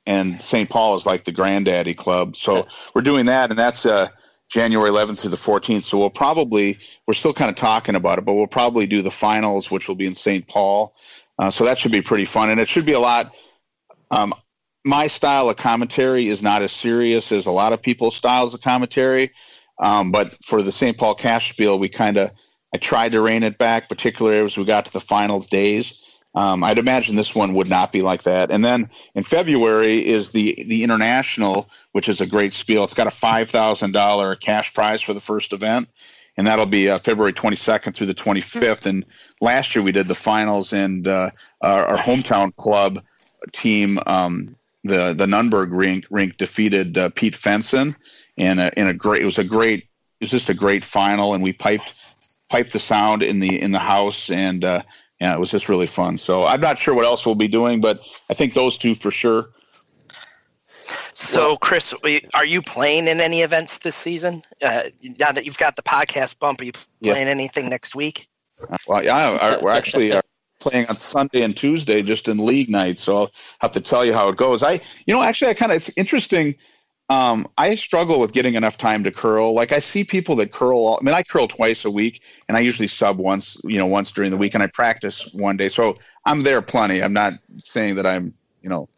and 0.06 0.40
St. 0.40 0.68
Paul 0.70 0.96
is 0.96 1.06
like 1.06 1.24
the 1.24 1.32
granddaddy 1.32 1.94
club. 1.94 2.36
So 2.36 2.66
we're 2.94 3.02
doing 3.02 3.26
that, 3.26 3.50
and 3.50 3.58
that's 3.58 3.84
uh, 3.84 4.08
January 4.48 4.90
11th 4.90 5.18
through 5.18 5.30
the 5.30 5.36
14th. 5.36 5.84
So 5.84 5.98
we'll 5.98 6.10
probably, 6.10 6.78
we're 7.06 7.14
still 7.14 7.34
kind 7.34 7.50
of 7.50 7.56
talking 7.56 7.96
about 7.96 8.18
it, 8.18 8.24
but 8.24 8.34
we'll 8.34 8.46
probably 8.46 8.86
do 8.86 9.02
the 9.02 9.10
finals, 9.10 9.70
which 9.70 9.88
will 9.88 9.96
be 9.96 10.06
in 10.06 10.14
St. 10.14 10.46
Paul. 10.46 10.94
Uh, 11.38 11.50
so 11.50 11.64
that 11.64 11.78
should 11.78 11.92
be 11.92 12.02
pretty 12.02 12.24
fun, 12.24 12.50
and 12.50 12.60
it 12.60 12.68
should 12.68 12.86
be 12.86 12.92
a 12.92 13.00
lot. 13.00 13.32
Um, 14.10 14.32
my 14.84 15.08
style 15.08 15.50
of 15.50 15.56
commentary 15.56 16.28
is 16.28 16.42
not 16.42 16.62
as 16.62 16.72
serious 16.72 17.32
as 17.32 17.46
a 17.46 17.50
lot 17.50 17.72
of 17.72 17.82
people's 17.82 18.14
styles 18.14 18.54
of 18.54 18.62
commentary. 18.62 19.32
Um, 19.78 20.10
but 20.10 20.32
for 20.44 20.62
the 20.62 20.72
St. 20.72 20.96
Paul 20.96 21.14
Cash 21.14 21.50
Spiel, 21.50 21.78
we 21.78 21.88
kind 21.88 22.16
of 22.16 22.30
I 22.74 22.78
tried 22.78 23.12
to 23.12 23.20
rein 23.20 23.42
it 23.42 23.58
back, 23.58 23.88
particularly 23.88 24.44
as 24.44 24.56
we 24.56 24.64
got 24.64 24.86
to 24.86 24.92
the 24.92 25.00
finals 25.00 25.46
days. 25.46 25.94
Um, 26.34 26.62
I'd 26.62 26.78
imagine 26.78 27.16
this 27.16 27.34
one 27.34 27.54
would 27.54 27.70
not 27.70 27.92
be 27.92 28.02
like 28.02 28.24
that. 28.24 28.50
And 28.50 28.62
then 28.62 28.90
in 29.14 29.24
February 29.24 30.06
is 30.06 30.30
the 30.30 30.64
the 30.68 30.82
international, 30.82 31.70
which 31.92 32.10
is 32.10 32.20
a 32.20 32.26
great 32.26 32.52
spiel. 32.52 32.84
It's 32.84 32.92
got 32.92 33.06
a 33.06 33.10
five 33.10 33.50
thousand 33.50 33.92
dollar 33.92 34.36
cash 34.36 34.74
prize 34.74 35.00
for 35.00 35.14
the 35.14 35.20
first 35.20 35.54
event, 35.54 35.88
and 36.36 36.46
that'll 36.46 36.66
be 36.66 36.90
uh, 36.90 36.98
February 36.98 37.32
twenty 37.32 37.56
second 37.56 37.94
through 37.94 38.08
the 38.08 38.14
twenty 38.14 38.42
fifth. 38.42 38.84
And 38.84 39.06
last 39.40 39.74
year 39.74 39.82
we 39.82 39.92
did 39.92 40.08
the 40.08 40.14
finals, 40.14 40.74
and 40.74 41.08
uh, 41.08 41.30
our, 41.62 41.86
our, 41.86 41.96
hometown 41.96 42.54
club 42.56 43.00
team 43.52 43.98
um, 44.06 44.56
the 44.84 45.14
the 45.14 45.24
Nunberg 45.24 45.68
rink 45.70 46.04
rink 46.10 46.36
defeated 46.36 46.98
uh, 46.98 47.08
Pete 47.08 47.34
Fenson 47.34 47.96
in 48.36 48.58
a 48.58 48.70
in 48.76 48.86
a 48.86 48.94
great 48.94 49.22
it 49.22 49.26
was 49.26 49.38
a 49.38 49.44
great 49.44 49.80
it 49.80 50.24
was 50.24 50.30
just 50.30 50.48
a 50.48 50.54
great 50.54 50.84
final 50.84 51.34
and 51.34 51.42
we 51.42 51.52
piped 51.52 52.00
piped 52.48 52.72
the 52.72 52.78
sound 52.78 53.22
in 53.22 53.40
the 53.40 53.60
in 53.60 53.72
the 53.72 53.78
house 53.78 54.30
and 54.30 54.64
uh, 54.64 54.82
yeah 55.20 55.34
it 55.34 55.40
was 55.40 55.50
just 55.50 55.68
really 55.68 55.86
fun 55.86 56.18
so 56.18 56.44
I'm 56.44 56.60
not 56.60 56.78
sure 56.78 56.94
what 56.94 57.04
else 57.04 57.26
we'll 57.26 57.34
be 57.34 57.48
doing 57.48 57.80
but 57.80 58.00
I 58.30 58.34
think 58.34 58.54
those 58.54 58.78
two 58.78 58.94
for 58.94 59.10
sure. 59.10 59.50
So, 61.14 61.56
Kris, 61.56 61.94
are 62.34 62.44
you 62.44 62.62
playing 62.62 63.08
in 63.08 63.20
any 63.20 63.40
events 63.40 63.78
this 63.78 63.96
season? 63.96 64.42
Uh, 64.62 64.84
now 65.18 65.32
that 65.32 65.46
you've 65.46 65.58
got 65.58 65.74
the 65.74 65.82
podcast 65.82 66.38
bump, 66.38 66.60
are 66.60 66.64
you 66.64 66.72
playing 66.72 67.26
yeah. 67.26 67.32
anything 67.32 67.70
next 67.70 67.96
week? 67.96 68.28
Well, 68.86 69.02
yeah, 69.02 69.58
we're 69.60 69.70
actually 69.70 70.12
uh, 70.12 70.22
playing 70.60 70.86
on 70.86 70.96
Sunday 70.96 71.42
and 71.42 71.56
Tuesday 71.56 72.02
just 72.02 72.28
in 72.28 72.38
league 72.38 72.68
night. 72.68 72.98
So 72.98 73.16
I'll 73.16 73.30
have 73.60 73.72
to 73.72 73.80
tell 73.80 74.04
you 74.04 74.12
how 74.12 74.28
it 74.28 74.36
goes. 74.36 74.62
I, 74.62 74.80
you 75.06 75.14
know, 75.14 75.22
actually, 75.22 75.50
I 75.50 75.54
kind 75.54 75.72
of, 75.72 75.76
it's 75.76 75.90
interesting. 75.96 76.54
Um, 77.08 77.48
I 77.56 77.76
struggle 77.76 78.18
with 78.18 78.32
getting 78.32 78.54
enough 78.54 78.78
time 78.78 79.04
to 79.04 79.12
curl. 79.12 79.54
Like 79.54 79.70
I 79.70 79.78
see 79.78 80.02
people 80.02 80.34
that 80.36 80.52
curl. 80.52 80.78
All, 80.78 80.98
I 81.00 81.04
mean, 81.04 81.14
I 81.14 81.22
curl 81.22 81.46
twice 81.46 81.84
a 81.84 81.90
week, 81.90 82.20
and 82.48 82.56
I 82.56 82.60
usually 82.60 82.88
sub 82.88 83.18
once, 83.18 83.56
you 83.64 83.78
know, 83.78 83.86
once 83.86 84.10
during 84.10 84.32
the 84.32 84.36
week, 84.36 84.54
and 84.54 84.62
I 84.62 84.66
practice 84.66 85.28
one 85.32 85.56
day. 85.56 85.68
So 85.68 85.98
I'm 86.24 86.42
there 86.42 86.60
plenty. 86.62 87.02
I'm 87.02 87.12
not 87.12 87.34
saying 87.62 87.94
that 87.96 88.06
I'm, 88.06 88.34
you 88.60 88.68
know, 88.68 88.88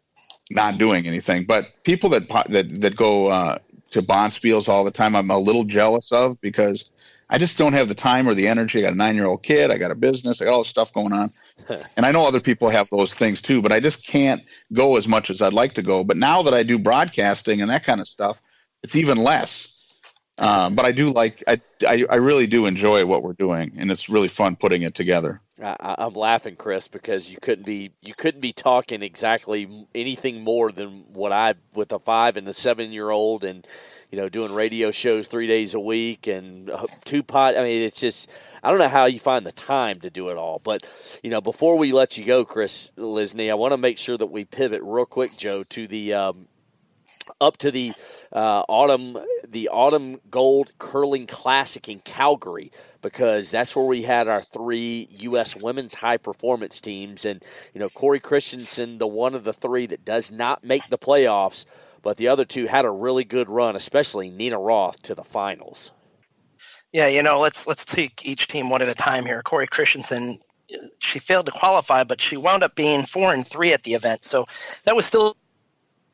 not 0.49 0.79
doing 0.79 1.05
anything. 1.05 1.45
But 1.45 1.67
people 1.83 2.09
that 2.09 2.27
that 2.49 2.81
that 2.81 2.95
go 2.95 3.27
uh, 3.27 3.59
to 3.91 4.01
bonspiels 4.01 4.67
all 4.67 4.83
the 4.83 4.91
time, 4.91 5.15
I'm 5.15 5.29
a 5.29 5.37
little 5.37 5.63
jealous 5.63 6.11
of 6.11 6.41
because 6.41 6.85
I 7.29 7.37
just 7.37 7.59
don't 7.59 7.73
have 7.73 7.87
the 7.87 7.95
time 7.95 8.27
or 8.27 8.33
the 8.33 8.47
energy. 8.47 8.79
I 8.79 8.81
got 8.81 8.93
a 8.93 8.97
nine 8.97 9.15
year 9.15 9.27
old 9.27 9.43
kid. 9.43 9.69
I 9.69 9.77
got 9.77 9.91
a 9.91 9.95
business. 9.95 10.41
I 10.41 10.45
got 10.45 10.53
all 10.53 10.61
this 10.61 10.67
stuff 10.67 10.91
going 10.93 11.13
on. 11.13 11.31
and 11.97 12.05
I 12.05 12.11
know 12.11 12.25
other 12.25 12.39
people 12.39 12.69
have 12.69 12.89
those 12.89 13.13
things 13.13 13.41
too, 13.41 13.61
but 13.61 13.71
I 13.71 13.79
just 13.79 14.05
can't 14.05 14.41
go 14.73 14.97
as 14.97 15.07
much 15.07 15.29
as 15.29 15.41
I'd 15.41 15.53
like 15.53 15.73
to 15.75 15.81
go. 15.81 16.03
But 16.03 16.17
now 16.17 16.43
that 16.43 16.53
I 16.53 16.63
do 16.63 16.77
broadcasting 16.77 17.61
and 17.61 17.69
that 17.69 17.83
kind 17.83 18.01
of 18.01 18.07
stuff, 18.07 18.37
it's 18.83 18.95
even 18.95 19.17
less. 19.17 19.68
Um, 20.39 20.75
but 20.75 20.85
I 20.85 20.91
do 20.91 21.07
like 21.07 21.43
I, 21.47 21.61
I, 21.85 22.05
I 22.09 22.15
really 22.15 22.47
do 22.47 22.65
enjoy 22.65 23.05
what 23.05 23.23
we're 23.23 23.33
doing, 23.33 23.73
and 23.77 23.91
it's 23.91 24.09
really 24.09 24.27
fun 24.27 24.55
putting 24.55 24.83
it 24.83 24.95
together. 24.95 25.39
I, 25.61 25.95
am 25.99 26.13
laughing, 26.13 26.55
Kris, 26.55 26.87
because 26.87 27.29
you 27.29 27.37
couldn't 27.41 27.65
be 27.65 27.91
you 28.01 28.13
couldn't 28.13 28.41
be 28.41 28.53
talking 28.53 29.01
exactly 29.01 29.87
anything 29.93 30.43
more 30.43 30.71
than 30.71 31.05
what 31.11 31.31
I 31.31 31.55
with 31.73 31.91
a 31.91 31.99
five 31.99 32.37
and 32.37 32.47
a 32.47 32.53
seven 32.53 32.91
year 32.91 33.09
old, 33.09 33.43
and 33.43 33.67
you 34.11 34.17
know, 34.17 34.27
doing 34.27 34.53
radio 34.53 34.91
shows 34.91 35.27
three 35.27 35.47
days 35.47 35.73
a 35.73 35.79
week 35.79 36.27
and 36.27 36.69
uh, 36.69 36.87
two 37.05 37.21
pot. 37.21 37.55
I 37.57 37.63
mean, 37.63 37.83
it's 37.83 37.99
just, 37.99 38.29
I 38.63 38.71
don't 38.71 38.79
know 38.79 38.87
how 38.87 39.05
you 39.05 39.19
find 39.19 39.45
the 39.45 39.51
time 39.51 39.99
to 40.01 40.09
do 40.09 40.29
it 40.29 40.37
all. 40.37 40.59
But, 40.59 40.83
you 41.21 41.29
know, 41.29 41.41
before 41.41 41.77
we 41.77 41.91
let 41.91 42.17
you 42.17 42.25
go, 42.25 42.43
Kris 42.43 42.91
Lysne, 42.97 43.51
I 43.51 43.53
want 43.53 43.73
to 43.73 43.77
make 43.77 43.99
sure 43.99 44.17
that 44.17 44.27
we 44.27 44.45
pivot 44.45 44.81
real 44.83 45.05
quick, 45.05 45.37
Joe, 45.37 45.63
to 45.69 45.87
the, 45.87 46.13
um, 46.15 46.47
up 47.39 47.57
to 47.57 47.69
the 47.69 47.93
uh, 48.33 48.63
autumn 48.67 49.15
the 49.51 49.69
autumn 49.69 50.19
gold 50.29 50.71
curling 50.77 51.27
classic 51.27 51.89
in 51.89 51.99
Calgary 51.99 52.71
because 53.01 53.51
that's 53.51 53.75
where 53.75 53.85
we 53.85 54.03
had 54.03 54.27
our 54.27 54.41
three 54.41 55.07
U.S. 55.11 55.55
women's 55.55 55.95
high 55.95 56.17
performance 56.17 56.79
teams 56.79 57.25
and 57.25 57.43
you 57.73 57.79
know 57.79 57.89
Cory 57.89 58.19
Christensen 58.19 58.97
the 58.97 59.07
one 59.07 59.35
of 59.35 59.43
the 59.43 59.53
three 59.53 59.85
that 59.87 60.05
does 60.05 60.31
not 60.31 60.63
make 60.63 60.87
the 60.87 60.97
playoffs 60.97 61.65
but 62.01 62.17
the 62.17 62.27
other 62.27 62.45
two 62.45 62.65
had 62.65 62.85
a 62.85 62.91
really 62.91 63.23
good 63.23 63.49
run, 63.49 63.75
especially 63.75 64.29
Nina 64.29 64.59
Roth 64.59 65.01
to 65.03 65.15
the 65.15 65.23
finals. 65.23 65.91
Yeah, 66.91 67.07
you 67.07 67.21
know, 67.21 67.39
let's 67.39 67.67
let's 67.67 67.85
take 67.85 68.25
each 68.25 68.47
team 68.47 68.69
one 68.69 68.81
at 68.81 68.89
a 68.89 68.95
time 68.95 69.25
here. 69.25 69.43
Cory 69.43 69.67
Christensen, 69.67 70.39
she 70.99 71.19
failed 71.19 71.45
to 71.45 71.51
qualify, 71.51 72.03
but 72.03 72.21
she 72.21 72.37
wound 72.37 72.63
up 72.63 72.75
being 72.75 73.05
four 73.05 73.33
and 73.33 73.47
three 73.47 73.73
at 73.73 73.83
the 73.83 73.93
event, 73.93 74.23
so 74.23 74.45
that 74.85 74.95
was 74.95 75.05
still 75.05 75.37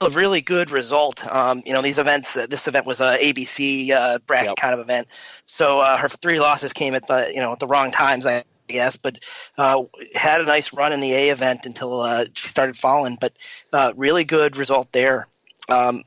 a 0.01 0.09
really 0.09 0.41
good 0.41 0.71
result. 0.71 1.25
Um, 1.25 1.61
you 1.65 1.73
know, 1.73 1.81
these 1.81 1.99
events, 1.99 2.35
uh, 2.35 2.47
this 2.47 2.67
event 2.67 2.85
was 2.85 3.01
a 3.01 3.17
ABC 3.17 3.91
uh, 3.91 4.19
bracket 4.27 4.49
yep. 4.49 4.57
kind 4.57 4.73
of 4.73 4.79
event, 4.79 5.07
so 5.45 5.79
uh, 5.79 5.97
her 5.97 6.09
three 6.09 6.39
losses 6.39 6.73
came 6.73 6.95
at 6.95 7.07
the 7.07 7.31
you 7.33 7.39
know 7.39 7.53
at 7.53 7.59
the 7.59 7.67
wrong 7.67 7.91
times. 7.91 8.25
I 8.25 8.43
guess, 8.67 8.95
but 8.95 9.19
uh, 9.57 9.83
had 10.13 10.41
a 10.41 10.45
nice 10.45 10.73
run 10.73 10.91
in 10.91 10.99
the 10.99 11.13
A 11.13 11.29
event 11.29 11.65
until 11.65 12.01
uh, 12.01 12.25
she 12.33 12.47
started 12.47 12.77
falling. 12.77 13.17
But 13.19 13.33
uh, 13.71 13.93
really 13.95 14.23
good 14.23 14.57
result 14.57 14.91
there. 14.91 15.27
Um, 15.69 16.03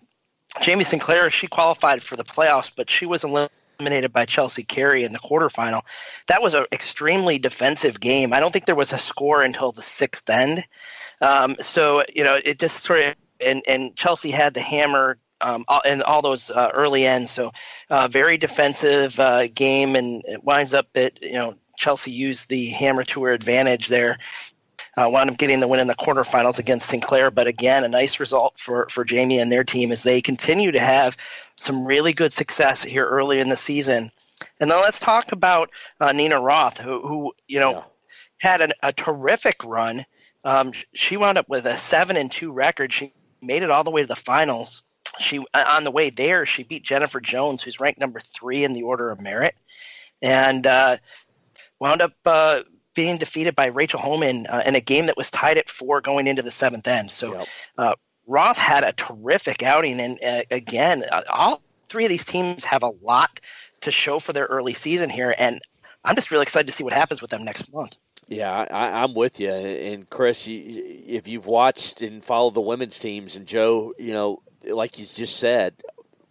Jamie 0.63 0.85
Sinclair, 0.85 1.31
she 1.31 1.47
qualified 1.47 2.03
for 2.03 2.17
the 2.17 2.25
playoffs, 2.25 2.73
but 2.75 2.91
she 2.91 3.07
was 3.07 3.25
eliminated 3.25 4.13
by 4.13 4.25
Chelsea 4.25 4.65
Carey 4.65 5.05
in 5.05 5.13
the 5.13 5.19
quarterfinal. 5.19 5.83
That 6.27 6.43
was 6.43 6.55
an 6.55 6.67
extremely 6.73 7.39
defensive 7.39 8.01
game. 8.01 8.33
I 8.33 8.41
don't 8.41 8.53
think 8.53 8.67
there 8.67 8.75
was 8.75 8.93
a 8.93 8.99
score 8.99 9.43
until 9.43 9.73
the 9.73 9.83
sixth 9.83 10.29
end. 10.29 10.65
Um, 11.21 11.57
so 11.61 12.05
you 12.13 12.25
know, 12.25 12.39
it 12.43 12.59
just 12.59 12.83
sort 12.83 13.01
of 13.01 13.15
and 13.41 13.63
and 13.67 13.97
Chelsea 13.97 14.31
had 14.31 14.55
the 14.55 14.61
hammer 14.61 15.19
um, 15.41 15.65
and 15.85 16.03
all 16.03 16.23
those 16.23 16.51
uh, 16.51 16.71
early 16.73 17.07
ends. 17.07 17.31
So 17.31 17.53
uh, 17.91 18.09
very 18.09 18.39
defensive 18.39 19.19
uh, 19.19 19.47
game, 19.49 19.97
and 19.97 20.23
it 20.27 20.45
winds 20.45 20.75
up 20.75 20.89
that 20.95 21.23
you 21.23 21.35
know 21.35 21.55
Chelsea 21.77 22.11
used 22.11 22.49
the 22.49 22.67
hammer 22.67 23.05
to 23.05 23.25
her 23.25 23.33
advantage 23.33 23.89
there 23.89 24.19
uh, 24.99 25.09
wound 25.09 25.31
up 25.31 25.39
getting 25.39 25.61
the 25.61 25.69
win 25.69 25.81
in 25.81 25.87
the 25.87 25.95
quarterfinals 25.95 26.59
against 26.59 26.89
Sinclair. 26.89 27.31
But 27.31 27.47
again, 27.47 27.85
a 27.85 27.89
nice 27.89 28.19
result 28.19 28.55
for, 28.59 28.89
for 28.91 29.05
Jamie 29.05 29.39
and 29.39 29.53
their 29.53 29.65
team 29.65 29.93
as 29.93 30.03
they 30.03 30.21
continue 30.21 30.73
to 30.73 30.81
have 30.81 31.17
some 31.57 31.85
really 31.85 32.13
good 32.13 32.33
success 32.33 32.83
here 32.83 33.07
early 33.07 33.39
in 33.39 33.49
the 33.49 33.57
season. 33.57 34.11
And 34.61 34.71
then 34.71 34.81
let's 34.81 34.99
talk 34.99 35.33
about 35.33 35.71
uh, 36.01 36.13
Nina 36.13 36.41
Roth, 36.41 36.79
who, 36.79 37.07
who 37.07 37.33
you 37.47 37.61
know 37.61 37.73
yeah. 37.73 37.83
had 38.39 38.61
an, 38.61 38.73
a 38.83 38.93
terrific 38.93 39.65
run. 39.65 40.05
Um, 40.45 40.73
she 40.95 41.17
wound 41.17 41.39
up 41.39 41.49
with 41.49 41.67
a 41.67 41.77
seven 41.77 42.17
and 42.17 42.31
two 42.31 42.53
record. 42.53 42.93
She 42.93 43.13
made 43.43 43.63
it 43.63 43.71
all 43.71 43.85
the 43.85 43.91
way 43.91 44.03
to 44.03 44.07
the 44.07 44.17
finals. 44.17 44.83
She 45.19 45.39
uh, 45.39 45.65
on 45.67 45.85
the 45.85 45.91
way 45.91 46.11
there, 46.11 46.47
she 46.47 46.63
beat 46.63 46.83
Jennifer 46.83 47.21
Jones, 47.21 47.63
who's 47.63 47.81
ranked 47.81 48.01
number 48.01 48.21
three 48.21 48.65
in 48.65 48.73
the 48.73 48.83
order 48.83 49.11
of 49.11 49.21
merit, 49.21 49.55
and 50.23 50.67
uh, 50.67 50.97
wound 51.81 52.03
up 52.03 52.13
uh, 52.27 52.63
being 52.95 53.17
defeated 53.17 53.55
by 53.55 53.67
Rachel 53.67 54.01
Homan 54.01 54.47
uh, 54.47 54.63
in 54.67 54.75
a 54.75 54.81
game 54.81 55.07
that 55.07 55.17
was 55.17 55.31
tied 55.31 55.59
at 55.59 55.71
four 55.71 56.01
going 56.01 56.27
into 56.27 56.43
the 56.43 56.51
seventh 56.51 56.87
end. 56.87 57.11
So 57.11 57.35
yep. 57.35 57.47
uh, 57.79 57.95
Roth 58.27 58.59
had 58.59 58.85
a 58.85 58.93
terrific 58.93 59.63
outing, 59.63 60.01
and 60.01 60.19
uh, 60.23 60.43
again, 60.51 61.05
all 61.31 61.63
three 61.89 62.05
of 62.05 62.11
these 62.11 62.25
teams 62.25 62.65
have 62.65 62.83
a 62.83 62.93
lot 63.03 63.41
to 63.81 63.91
show 63.91 64.19
for 64.19 64.33
their 64.33 64.47
early 64.47 64.75
season 64.75 65.11
here, 65.11 65.35
and 65.39 65.61
I'm 66.05 66.15
just 66.15 66.31
really 66.31 66.43
excited 66.43 66.67
to 66.67 66.73
see 66.73 66.85
what 66.85 66.93
happens 66.93 67.23
with 67.23 67.31
them 67.31 67.45
next 67.45 67.73
month. 67.73 67.97
Yeah, 68.29 68.67
I, 68.71 69.05
am 69.05 69.15
with 69.15 69.41
you. 69.41 69.51
And 69.51 70.09
Kris, 70.09 70.47
you, 70.47 71.03
if 71.07 71.27
you've 71.27 71.47
watched 71.47 72.03
and 72.03 72.23
followed 72.23 72.55
the 72.55 72.61
women's 72.61 72.99
teams, 72.99 73.37
and 73.37 73.47
Joe, 73.47 73.95
you 73.99 74.13
know, 74.13 74.43
like 74.65 74.99
you 74.99 75.07
just 75.07 75.39
said, 75.39 75.75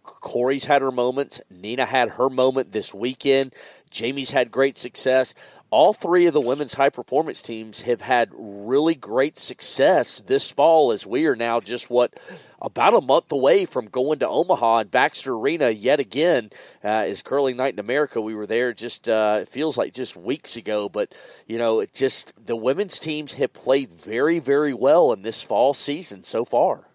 Cory's 0.04 0.64
had 0.64 0.80
her 0.80 0.92
moments. 0.92 1.40
Nina 1.50 1.84
had 1.84 2.10
her 2.10 2.30
moment 2.30 2.70
this 2.70 2.94
weekend. 2.94 3.52
Jamie's 3.90 4.30
had 4.30 4.52
great 4.52 4.78
success 4.78 5.34
all 5.70 5.92
three 5.92 6.26
of 6.26 6.34
the 6.34 6.40
women's 6.40 6.74
high 6.74 6.88
performance 6.88 7.42
teams 7.42 7.82
have 7.82 8.00
had 8.00 8.30
really 8.32 8.94
great 8.94 9.36
success 9.38 10.20
this 10.26 10.50
fall 10.50 10.92
as 10.92 11.06
we 11.06 11.26
are 11.26 11.36
now 11.36 11.60
just 11.60 11.90
what 11.90 12.18
about 12.60 12.94
a 12.94 13.00
month 13.00 13.30
away 13.30 13.64
from 13.66 13.86
going 13.86 14.18
to 14.18 14.28
Omaha 14.28 14.78
and 14.78 14.90
Baxter 14.90 15.34
Arena 15.34 15.70
yet 15.70 16.00
again 16.00 16.50
uh, 16.82 17.04
is 17.06 17.22
curling 17.22 17.56
night 17.56 17.74
in 17.74 17.80
America. 17.80 18.20
We 18.20 18.34
were 18.34 18.46
there 18.46 18.72
just 18.72 19.08
uh, 19.08 19.40
it 19.42 19.48
feels 19.48 19.78
like 19.78 19.92
just 19.92 20.16
weeks 20.16 20.56
ago, 20.56 20.88
but 20.88 21.14
you 21.46 21.58
know, 21.58 21.80
it 21.80 21.94
just 21.94 22.32
the 22.44 22.56
women's 22.56 22.98
teams 22.98 23.34
have 23.34 23.52
played 23.52 23.92
very 23.92 24.38
very 24.38 24.74
well 24.74 25.12
in 25.12 25.22
this 25.22 25.42
fall 25.42 25.74
season 25.74 26.22
so 26.22 26.44
far. 26.44 26.88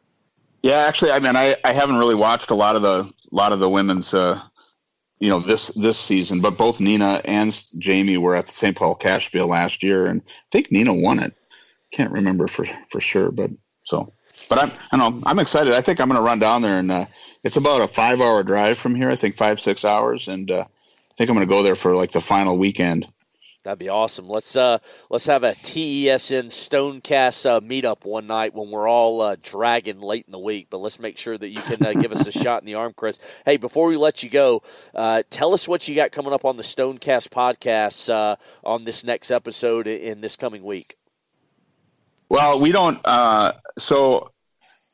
Yeah, 0.61 0.77
actually, 0.77 1.11
I 1.11 1.19
mean, 1.19 1.35
I, 1.35 1.57
I 1.65 1.73
haven't 1.73 1.97
really 1.97 2.15
watched 2.15 2.49
a 2.49 2.55
lot 2.55 2.75
of 2.75 2.81
the 2.81 3.11
lot 3.31 3.51
of 3.51 3.59
the 3.59 3.69
women's 3.69 4.13
uh, 4.13 4.41
you 5.23 5.29
know 5.29 5.39
this 5.39 5.67
this 5.67 5.97
season. 5.97 6.41
But 6.41 6.57
both 6.57 6.81
Nina 6.81 7.21
and 7.23 7.57
Jamie 7.77 8.17
were 8.17 8.35
at 8.35 8.47
the 8.47 8.51
St. 8.51 8.75
Paul 8.75 8.97
Cashspiel 8.97 9.47
last 9.47 9.81
year, 9.81 10.05
and 10.05 10.21
I 10.21 10.31
think 10.51 10.69
Nina 10.69 10.93
won 10.93 11.19
it. 11.19 11.33
Can't 11.91 12.11
remember 12.11 12.49
for 12.49 12.67
for 12.91 12.99
sure, 12.99 13.31
but 13.31 13.49
so. 13.85 14.11
But 14.49 14.59
I'm 14.59 14.71
I 14.91 14.97
know 14.97 15.21
I'm 15.25 15.39
excited. 15.39 15.73
I 15.73 15.79
think 15.79 16.01
I'm 16.01 16.09
going 16.09 16.17
to 16.17 16.25
run 16.25 16.39
down 16.39 16.61
there, 16.61 16.77
and 16.77 16.91
uh, 16.91 17.05
it's 17.45 17.55
about 17.55 17.81
a 17.81 17.87
five 17.87 18.19
hour 18.19 18.43
drive 18.43 18.77
from 18.77 18.95
here. 18.95 19.09
I 19.09 19.15
think 19.15 19.35
five 19.35 19.61
six 19.61 19.85
hours, 19.85 20.27
and 20.27 20.51
uh, 20.51 20.65
I 20.65 21.13
think 21.17 21.29
I'm 21.29 21.37
going 21.37 21.47
to 21.47 21.53
go 21.53 21.63
there 21.63 21.77
for 21.77 21.95
like 21.95 22.11
the 22.11 22.19
final 22.19 22.57
weekend. 22.57 23.07
That'd 23.63 23.79
be 23.79 23.89
awesome. 23.89 24.27
Let's 24.27 24.55
uh 24.57 24.79
let's 25.09 25.25
have 25.27 25.43
a 25.43 25.51
TESN 25.51 26.47
Stonecast 26.47 27.45
uh, 27.45 27.61
meetup 27.61 28.03
one 28.03 28.27
night 28.27 28.53
when 28.53 28.69
we're 28.69 28.89
all 28.89 29.21
uh, 29.21 29.37
dragging 29.41 30.01
late 30.01 30.25
in 30.25 30.33
the 30.33 30.39
week. 30.39 30.67
But 30.69 30.79
let's 30.79 30.99
make 30.99 31.17
sure 31.17 31.37
that 31.37 31.49
you 31.49 31.61
can 31.61 31.85
uh, 31.85 31.93
give 31.93 32.11
us 32.11 32.27
a 32.27 32.31
shot 32.43 32.61
in 32.61 32.65
the 32.65 32.75
arm, 32.75 32.93
Kris. 32.93 33.19
Hey, 33.45 33.55
before 33.55 33.87
we 33.87 33.95
let 33.95 34.21
you 34.21 34.29
go, 34.29 34.63
uh, 34.93 35.23
tell 35.29 35.53
us 35.53 35.65
what 35.65 35.87
you 35.87 35.95
got 35.95 36.11
coming 36.11 36.33
up 36.33 36.43
on 36.43 36.57
the 36.57 36.63
Stonecast 36.63 37.29
podcast 37.29 38.13
uh, 38.13 38.35
on 38.65 38.83
this 38.83 39.05
next 39.05 39.31
episode 39.31 39.87
in 39.87 40.19
this 40.19 40.35
coming 40.35 40.63
week. 40.63 40.97
Well, 42.27 42.59
we 42.59 42.71
don't. 42.71 42.99
Uh, 43.05 43.53
so 43.77 44.31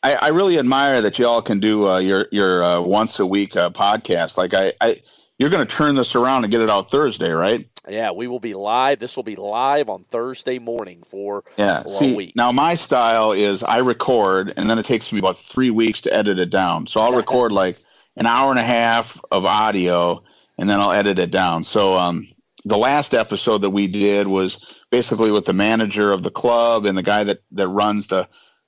I, 0.03 0.15
I, 0.15 0.27
really 0.27 0.59
admire 0.59 1.01
that 1.01 1.17
y'all 1.17 1.41
can 1.41 1.59
do 1.59 1.87
uh, 1.87 1.99
your 1.99 2.27
your 2.31 2.63
uh, 2.63 2.81
once 2.81 3.19
a 3.19 3.25
week 3.25 3.55
uh, 3.55 3.69
podcast. 3.69 4.37
Like 4.37 4.53
I, 4.53 4.73
I 4.79 5.01
you're 5.39 5.49
going 5.49 5.65
to 5.65 5.73
turn 5.73 5.95
this 5.95 6.15
around 6.15 6.43
and 6.43 6.51
get 6.51 6.61
it 6.61 6.69
out 6.69 6.91
Thursday, 6.91 7.31
right? 7.31 7.67
Yeah, 7.89 8.11
we 8.11 8.27
will 8.27 8.39
be 8.39 8.53
live. 8.53 8.99
This 8.99 9.15
will 9.15 9.23
be 9.23 9.35
live 9.35 9.89
on 9.89 10.05
Thursday 10.05 10.59
morning 10.59 11.03
for 11.07 11.43
yeah. 11.57 11.83
See, 11.85 12.13
week. 12.13 12.35
Now 12.35 12.51
my 12.51 12.75
style 12.75 13.31
is 13.31 13.63
I 13.63 13.77
record 13.77 14.53
and 14.55 14.69
then 14.69 14.79
it 14.79 14.85
takes 14.85 15.11
me 15.11 15.19
about 15.19 15.37
three 15.37 15.71
weeks 15.71 16.01
to 16.01 16.13
edit 16.13 16.39
it 16.39 16.49
down. 16.49 16.87
So 16.87 17.01
I'll 17.01 17.13
record 17.13 17.51
like 17.51 17.77
an 18.15 18.25
hour 18.25 18.51
and 18.51 18.59
a 18.59 18.63
half 18.63 19.19
of 19.31 19.45
audio 19.45 20.23
and 20.57 20.69
then 20.69 20.79
I'll 20.79 20.91
edit 20.91 21.19
it 21.19 21.31
down. 21.31 21.63
So 21.63 21.95
um, 21.95 22.27
the 22.65 22.77
last 22.77 23.13
episode 23.13 23.59
that 23.59 23.69
we 23.69 23.87
did 23.87 24.27
was 24.27 24.75
basically 24.91 25.31
with 25.31 25.45
the 25.45 25.53
manager 25.53 26.11
of 26.11 26.23
the 26.23 26.31
club 26.31 26.85
and 26.85 26.97
the 26.97 27.03
guy 27.03 27.23
that 27.23 27.39
that 27.51 27.67
runs 27.67 28.07
the 28.07 28.27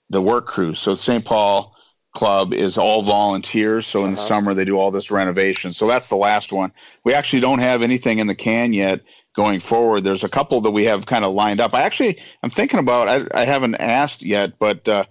the 0.09 0.22
work 0.22 0.45
crew. 0.45 0.76
So 0.76 0.95
St. 0.95 1.24
Paul 1.24 1.70
club 2.12 2.53
is 2.53 2.78
all 2.78 3.03
volunteers. 3.03 3.88
So 3.88 4.03
in 4.03 4.14
uh-huh. 4.14 4.22
the 4.22 4.28
summer 4.28 4.53
they 4.53 4.66
do 4.66 4.78
all 4.78 4.91
this 4.91 5.12
renovation. 5.12 5.74
So 5.74 5.88
that's 5.88 6.09
the 6.09 6.16
last 6.16 6.51
one. 6.51 6.72
We 7.03 7.14
actually 7.14 7.41
don't 7.41 7.59
have 7.59 7.82
anything 7.82 8.20
in 8.20 8.28
the 8.28 8.36
can 8.36 8.74
yet 8.74 9.01
going 9.36 9.59
forward. 9.59 10.03
There's 10.03 10.24
a 10.24 10.30
couple 10.30 10.62
that 10.62 10.72
we 10.72 10.86
have 10.86 11.05
kind 11.05 11.24
of 11.24 11.34
lined 11.34 11.62
up. 11.62 11.74
I 11.74 11.84
actually 11.84 12.20
I'm 12.43 12.49
thinking 12.49 12.80
about. 12.80 13.07
I, 13.07 13.41
I 13.41 13.45
haven't 13.45 13.76
asked 13.76 14.22
yet, 14.22 14.59
but 14.59 14.88
uh, 14.88 15.05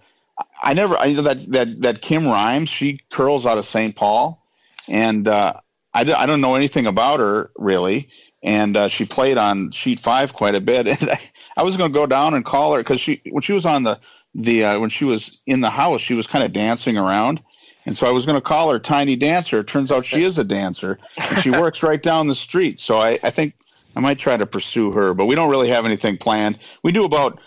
I 0.63 0.75
never. 0.75 0.97
I 0.97 1.13
know 1.13 1.23
that 1.23 1.51
that 1.53 1.83
that 1.83 2.03
Kim 2.03 2.27
Rhymes. 2.27 2.69
She 2.69 3.01
curls 3.11 3.47
out 3.47 3.59
of 3.59 3.67
St. 3.67 3.97
Paul, 3.97 4.45
and 4.89 5.27
uh, 5.27 5.55
I 5.95 6.01
I 6.01 6.27
don't 6.27 6.41
know 6.41 6.55
anything 6.55 6.87
about 6.87 7.21
her 7.21 7.51
really. 7.57 8.09
And 8.43 8.75
uh, 8.75 8.89
she 8.89 9.05
played 9.05 9.37
on 9.37 9.71
sheet 9.71 10.01
five 10.01 10.33
quite 10.33 10.55
a 10.55 10.63
bit, 10.63 10.89
and 11.01 11.11
I, 11.11 11.21
I 11.57 11.63
was 11.63 11.77
going 11.77 11.93
to 11.93 11.99
go 11.99 12.07
down 12.07 12.35
and 12.35 12.45
call 12.45 12.75
her 12.75 12.81
because 12.81 13.01
she 13.01 13.21
when 13.31 13.43
she 13.43 13.53
was 13.53 13.67
on 13.67 13.83
the 13.83 14.01
the 14.35 14.65
uh, 14.65 14.81
when 14.81 14.91
she 14.91 15.05
was 15.05 15.41
in 15.47 15.61
the 15.61 15.71
house, 15.71 16.01
she 16.01 16.15
was 16.15 16.27
kind 16.27 16.45
of 16.45 16.53
dancing 16.53 16.97
around. 16.97 17.41
And 17.87 17.97
so 17.97 18.07
I 18.07 18.11
was 18.11 18.27
going 18.27 18.37
to 18.37 18.43
call 18.43 18.71
her 18.71 18.79
Tiny 18.79 19.17
Dancer. 19.17 19.61
It 19.61 19.67
turns 19.67 19.91
out 19.91 20.05
she 20.05 20.23
is 20.23 20.39
a 20.39 20.45
dancer, 20.45 20.99
and 21.17 21.39
she 21.43 21.51
works 21.51 21.83
right 21.83 22.03
down 22.03 22.27
the 22.27 22.35
street. 22.35 22.79
So 22.79 22.99
I, 22.99 23.19
I 23.23 23.31
think 23.31 23.55
I 23.97 24.01
might 24.01 24.19
try 24.19 24.37
to 24.37 24.47
pursue 24.47 24.93
her, 24.93 25.15
but 25.15 25.27
we 25.27 25.35
don't 25.35 25.51
really 25.51 25.71
have 25.71 25.87
anything 25.87 26.19
planned. 26.19 26.59
We 26.83 26.93
do 26.93 27.05
about 27.05 27.41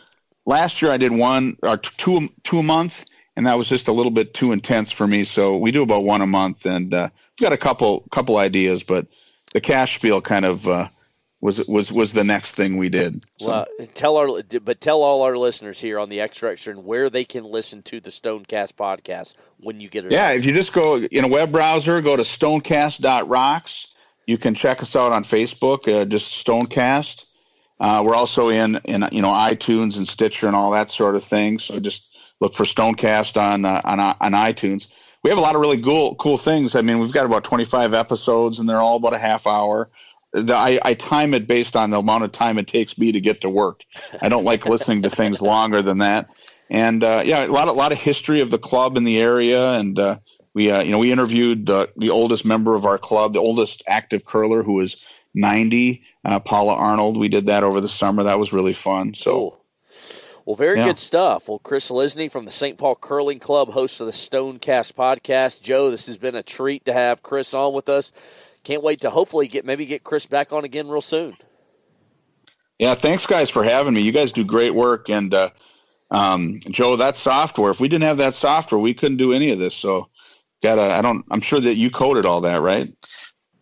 last 0.45 0.81
year. 0.81 0.91
I 0.91 0.97
did 0.97 1.11
one 1.11 1.57
or 1.61 1.77
two 1.77 2.29
two 2.43 2.59
a 2.59 2.63
month, 2.63 3.05
and 3.35 3.45
that 3.45 3.57
was 3.57 3.69
just 3.69 3.87
a 3.87 3.93
little 3.93 4.11
bit 4.11 4.33
too 4.33 4.51
intense 4.51 4.91
for 4.91 5.07
me. 5.07 5.23
So 5.23 5.57
we 5.57 5.71
do 5.71 5.83
about 5.83 6.03
one 6.03 6.21
a 6.21 6.27
month, 6.27 6.65
and 6.65 6.93
uh, 6.93 7.09
we've 7.39 7.45
got 7.45 7.53
a 7.53 7.57
couple 7.57 8.03
couple 8.11 8.37
ideas, 8.37 8.83
but 8.83 9.07
the 9.53 9.61
Cashspiel 9.61 10.23
kind 10.23 10.45
of 10.45 10.67
uh, 10.67 10.87
was 11.43 11.59
was 11.67 11.91
was 11.91 12.13
the 12.13 12.23
next 12.23 12.55
thing 12.55 12.77
we 12.77 12.87
did. 12.87 13.21
So. 13.41 13.47
Well, 13.47 13.65
tell 13.93 14.15
our 14.15 14.41
but 14.61 14.79
tell 14.79 15.01
all 15.01 15.23
our 15.23 15.37
listeners 15.37 15.77
here 15.77 15.99
on 15.99 16.07
the 16.07 16.21
Extra 16.21 16.49
Extra 16.49 16.73
End 16.73 16.85
where 16.85 17.09
they 17.09 17.25
can 17.25 17.43
listen 17.43 17.81
to 17.83 17.99
the 17.99 18.11
Stonecast 18.11 18.75
podcast 18.75 19.33
when 19.59 19.81
you 19.81 19.89
get 19.89 20.05
it. 20.05 20.13
Yeah, 20.13 20.29
if 20.31 20.45
you 20.45 20.53
just 20.53 20.71
go 20.71 20.95
in 20.95 21.25
a 21.25 21.27
web 21.27 21.51
browser, 21.51 21.99
go 21.99 22.15
to 22.15 22.23
stonecast.rocks. 22.23 23.87
You 24.25 24.37
can 24.37 24.55
check 24.55 24.81
us 24.81 24.95
out 24.95 25.11
on 25.11 25.25
Facebook, 25.25 25.93
uh, 25.93 26.05
just 26.05 26.45
Stonecast. 26.45 27.25
Uh, 27.77 28.01
we're 28.05 28.15
also 28.15 28.47
in 28.47 28.77
in 28.85 29.05
you 29.11 29.21
know 29.21 29.27
iTunes 29.27 29.97
and 29.97 30.07
Stitcher 30.07 30.47
and 30.47 30.55
all 30.55 30.71
that 30.71 30.91
sort 30.91 31.17
of 31.17 31.25
thing. 31.25 31.59
So 31.59 31.77
just 31.81 32.07
look 32.39 32.55
for 32.55 32.63
Stonecast 32.63 33.35
on 33.35 33.65
uh, 33.65 33.81
on 33.83 33.99
on 33.99 34.31
iTunes. 34.31 34.87
We 35.25 35.29
have 35.29 35.37
a 35.37 35.41
lot 35.41 35.55
of 35.55 35.61
really 35.61 35.81
cool 35.81 36.15
cool 36.15 36.37
things. 36.37 36.73
I 36.73 36.81
mean, 36.81 36.99
we've 36.99 37.11
got 37.11 37.25
about 37.25 37.43
25 37.43 37.93
episodes, 37.93 38.59
and 38.59 38.69
they're 38.69 38.79
all 38.79 38.95
about 38.95 39.13
a 39.13 39.19
half 39.19 39.45
hour 39.45 39.89
the, 40.33 40.55
I, 40.55 40.79
I 40.83 40.93
time 40.95 41.33
it 41.33 41.47
based 41.47 41.75
on 41.75 41.91
the 41.91 41.99
amount 41.99 42.23
of 42.23 42.31
time 42.31 42.57
it 42.57 42.67
takes 42.67 42.97
me 42.97 43.11
to 43.11 43.21
get 43.21 43.41
to 43.41 43.49
work. 43.49 43.81
I 44.21 44.29
don't 44.29 44.43
like 44.43 44.65
listening 44.65 45.03
to 45.03 45.09
things 45.09 45.41
longer 45.41 45.81
than 45.81 45.99
that. 45.99 46.27
And 46.69 47.03
uh, 47.03 47.21
yeah, 47.23 47.45
a 47.45 47.47
lot, 47.47 47.67
a 47.67 47.71
lot 47.71 47.91
of 47.91 47.99
history 47.99 48.41
of 48.41 48.49
the 48.49 48.57
club 48.57 48.97
in 48.97 49.03
the 49.03 49.19
area, 49.19 49.73
and 49.73 49.97
uh, 49.99 50.17
we, 50.55 50.71
uh, 50.71 50.81
you 50.81 50.91
know, 50.91 50.97
we 50.97 51.11
interviewed 51.11 51.67
the 51.67 51.89
the 51.97 52.09
oldest 52.09 52.45
member 52.45 52.73
of 52.73 52.85
our 52.85 52.97
club, 52.97 53.33
the 53.33 53.39
oldest 53.39 53.83
active 53.85 54.25
curler, 54.25 54.63
who 54.63 54.79
is 54.79 54.97
90, 55.35 56.01
uh, 56.25 56.39
Paula 56.39 56.73
Arnold. 56.73 57.17
We 57.17 57.27
did 57.27 57.45
that 57.47 57.63
over 57.63 57.79
the 57.79 57.89
summer. 57.89 58.23
That 58.23 58.39
was 58.39 58.51
really 58.51 58.73
fun. 58.73 59.13
So. 59.13 59.31
Cool. 59.31 59.59
Well, 60.45 60.55
very 60.57 60.79
yeah. 60.79 60.87
good 60.87 60.97
stuff. 60.97 61.47
Well, 61.47 61.59
Kris 61.59 61.89
Lysne 61.89 62.29
from 62.29 62.43
the 62.43 62.51
St. 62.51 62.77
Paul 62.77 62.95
Curling 62.95 63.39
Club, 63.39 63.69
host 63.69 64.01
of 64.01 64.07
the 64.07 64.11
Stonecast 64.11 64.93
podcast. 64.93 65.61
Joe, 65.61 65.89
this 65.89 66.07
has 66.07 66.17
been 66.17 66.35
a 66.35 66.43
treat 66.43 66.83
to 66.83 66.91
have 66.91 67.23
Kris 67.23 67.53
on 67.53 67.73
with 67.73 67.87
us 67.87 68.11
can't 68.63 68.83
wait 68.83 69.01
to 69.01 69.09
hopefully 69.09 69.47
get 69.47 69.65
maybe 69.65 69.85
get 69.85 70.03
Kris 70.03 70.25
back 70.25 70.53
on 70.53 70.63
again 70.63 70.87
real 70.87 71.01
soon. 71.01 71.35
Yeah, 72.79 72.95
thanks 72.95 73.25
guys 73.25 73.49
for 73.49 73.63
having 73.63 73.93
me. 73.93 74.01
You 74.01 74.11
guys 74.11 74.31
do 74.31 74.43
great 74.43 74.73
work, 74.73 75.09
and 75.09 75.33
uh, 75.33 75.51
um, 76.11 76.59
Joe, 76.59 76.95
that 76.97 77.17
software. 77.17 77.71
If 77.71 77.79
we 77.79 77.87
didn't 77.87 78.03
have 78.03 78.17
that 78.17 78.35
software, 78.35 78.79
we 78.79 78.93
couldn't 78.93 79.17
do 79.17 79.33
any 79.33 79.51
of 79.51 79.59
this. 79.59 79.75
So, 79.75 80.09
gotta. 80.61 80.81
I 80.81 81.01
don't. 81.01 81.25
I'm 81.29 81.41
sure 81.41 81.59
that 81.59 81.75
you 81.75 81.91
coded 81.91 82.25
all 82.25 82.41
that, 82.41 82.61
right? 82.61 82.93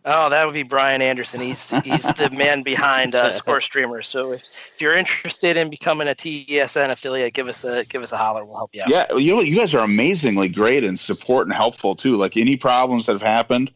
Oh, 0.04 0.30
that 0.30 0.44
would 0.46 0.54
be 0.54 0.64
Brian 0.64 1.00
Anderson. 1.00 1.40
He's 1.40 1.70
he's 1.70 2.02
the 2.02 2.30
man 2.36 2.62
behind 2.62 3.14
uh, 3.14 3.32
Score 3.32 3.60
Streamer. 3.60 4.02
So 4.02 4.32
if, 4.32 4.42
if, 4.42 4.80
you're 4.80 4.96
interested 4.96 5.56
in 5.56 5.70
becoming 5.70 6.08
a 6.08 6.14
TESN 6.14 6.90
affiliate, 6.90 7.34
give 7.34 7.46
us 7.46 7.64
a 7.64 7.84
give 7.84 8.02
us 8.02 8.10
a 8.10 8.16
holler. 8.16 8.44
We'll 8.44 8.56
help 8.56 8.70
you 8.74 8.82
out. 8.82 8.90
Yeah, 8.90 9.14
you 9.14 9.40
you 9.42 9.56
guys 9.56 9.74
are 9.74 9.84
amazingly 9.84 10.48
great 10.48 10.82
and 10.82 10.98
support 10.98 11.46
and 11.46 11.54
helpful 11.54 11.94
too. 11.94 12.16
Like 12.16 12.36
any 12.36 12.56
problems 12.56 13.06
that 13.06 13.12
have 13.12 13.22
happened, 13.22 13.70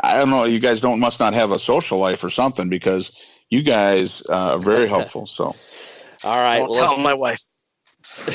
I 0.00 0.16
don't 0.16 0.30
know. 0.30 0.44
You 0.44 0.58
guys 0.58 0.80
don't 0.80 1.00
must 1.00 1.20
not 1.20 1.34
have 1.34 1.50
a 1.50 1.58
social 1.58 1.98
life 1.98 2.24
or 2.24 2.30
something 2.30 2.68
because 2.68 3.12
you 3.50 3.62
guys 3.62 4.22
uh, 4.28 4.54
are 4.54 4.58
very 4.58 4.88
helpful. 4.96 5.26
So, 5.26 5.54
all 6.24 6.42
right. 6.42 6.62
Well, 6.62 6.74
tell 6.74 6.98
my 6.98 7.14
wife. 7.14 7.40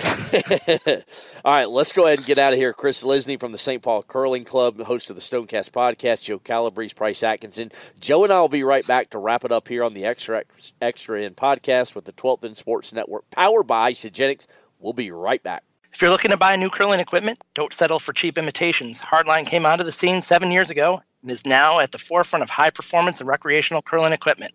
All 1.45 1.53
right, 1.53 1.69
let's 1.69 1.91
go 1.91 2.05
ahead 2.05 2.19
and 2.19 2.25
get 2.25 2.39
out 2.39 2.53
of 2.53 2.59
here. 2.59 2.73
Chris 2.73 3.03
Lisney 3.03 3.39
from 3.39 3.51
the 3.51 3.57
St. 3.57 3.81
Paul 3.81 4.01
Curling 4.01 4.43
Club, 4.43 4.81
host 4.81 5.09
of 5.09 5.15
the 5.15 5.21
Stonecast 5.21 5.71
podcast, 5.71 6.23
Joe 6.23 6.39
Calabrese, 6.39 6.95
Price 6.95 7.21
Atkinson. 7.21 7.71
Joe 7.99 8.23
and 8.23 8.33
I 8.33 8.39
will 8.39 8.49
be 8.49 8.63
right 8.63 8.87
back 8.87 9.11
to 9.11 9.19
wrap 9.19 9.45
it 9.45 9.51
up 9.51 9.67
here 9.67 9.83
on 9.83 9.93
the 9.93 10.05
Extra 10.05 10.43
Extra 10.81 11.23
End 11.23 11.35
podcast 11.35 11.95
with 11.95 12.05
the 12.05 12.13
12th 12.13 12.45
End 12.45 12.57
Sports 12.57 12.91
Network, 12.91 13.29
powered 13.29 13.67
by 13.67 13.91
Isagenix. 13.91 14.47
We'll 14.79 14.93
be 14.93 15.11
right 15.11 15.43
back. 15.43 15.63
If 15.93 16.01
you're 16.01 16.11
looking 16.11 16.31
to 16.31 16.37
buy 16.37 16.55
new 16.55 16.69
curling 16.69 16.99
equipment, 16.99 17.43
don't 17.53 17.73
settle 17.73 17.99
for 17.99 18.13
cheap 18.13 18.37
imitations. 18.37 19.01
Hardline 19.01 19.45
came 19.45 19.65
onto 19.65 19.83
the 19.83 19.91
scene 19.91 20.21
seven 20.21 20.51
years 20.51 20.71
ago 20.71 21.01
and 21.21 21.31
is 21.31 21.45
now 21.45 21.79
at 21.79 21.91
the 21.91 21.97
forefront 21.97 22.43
of 22.43 22.49
high 22.49 22.69
performance 22.69 23.19
and 23.19 23.27
recreational 23.27 23.81
curling 23.81 24.13
equipment. 24.13 24.53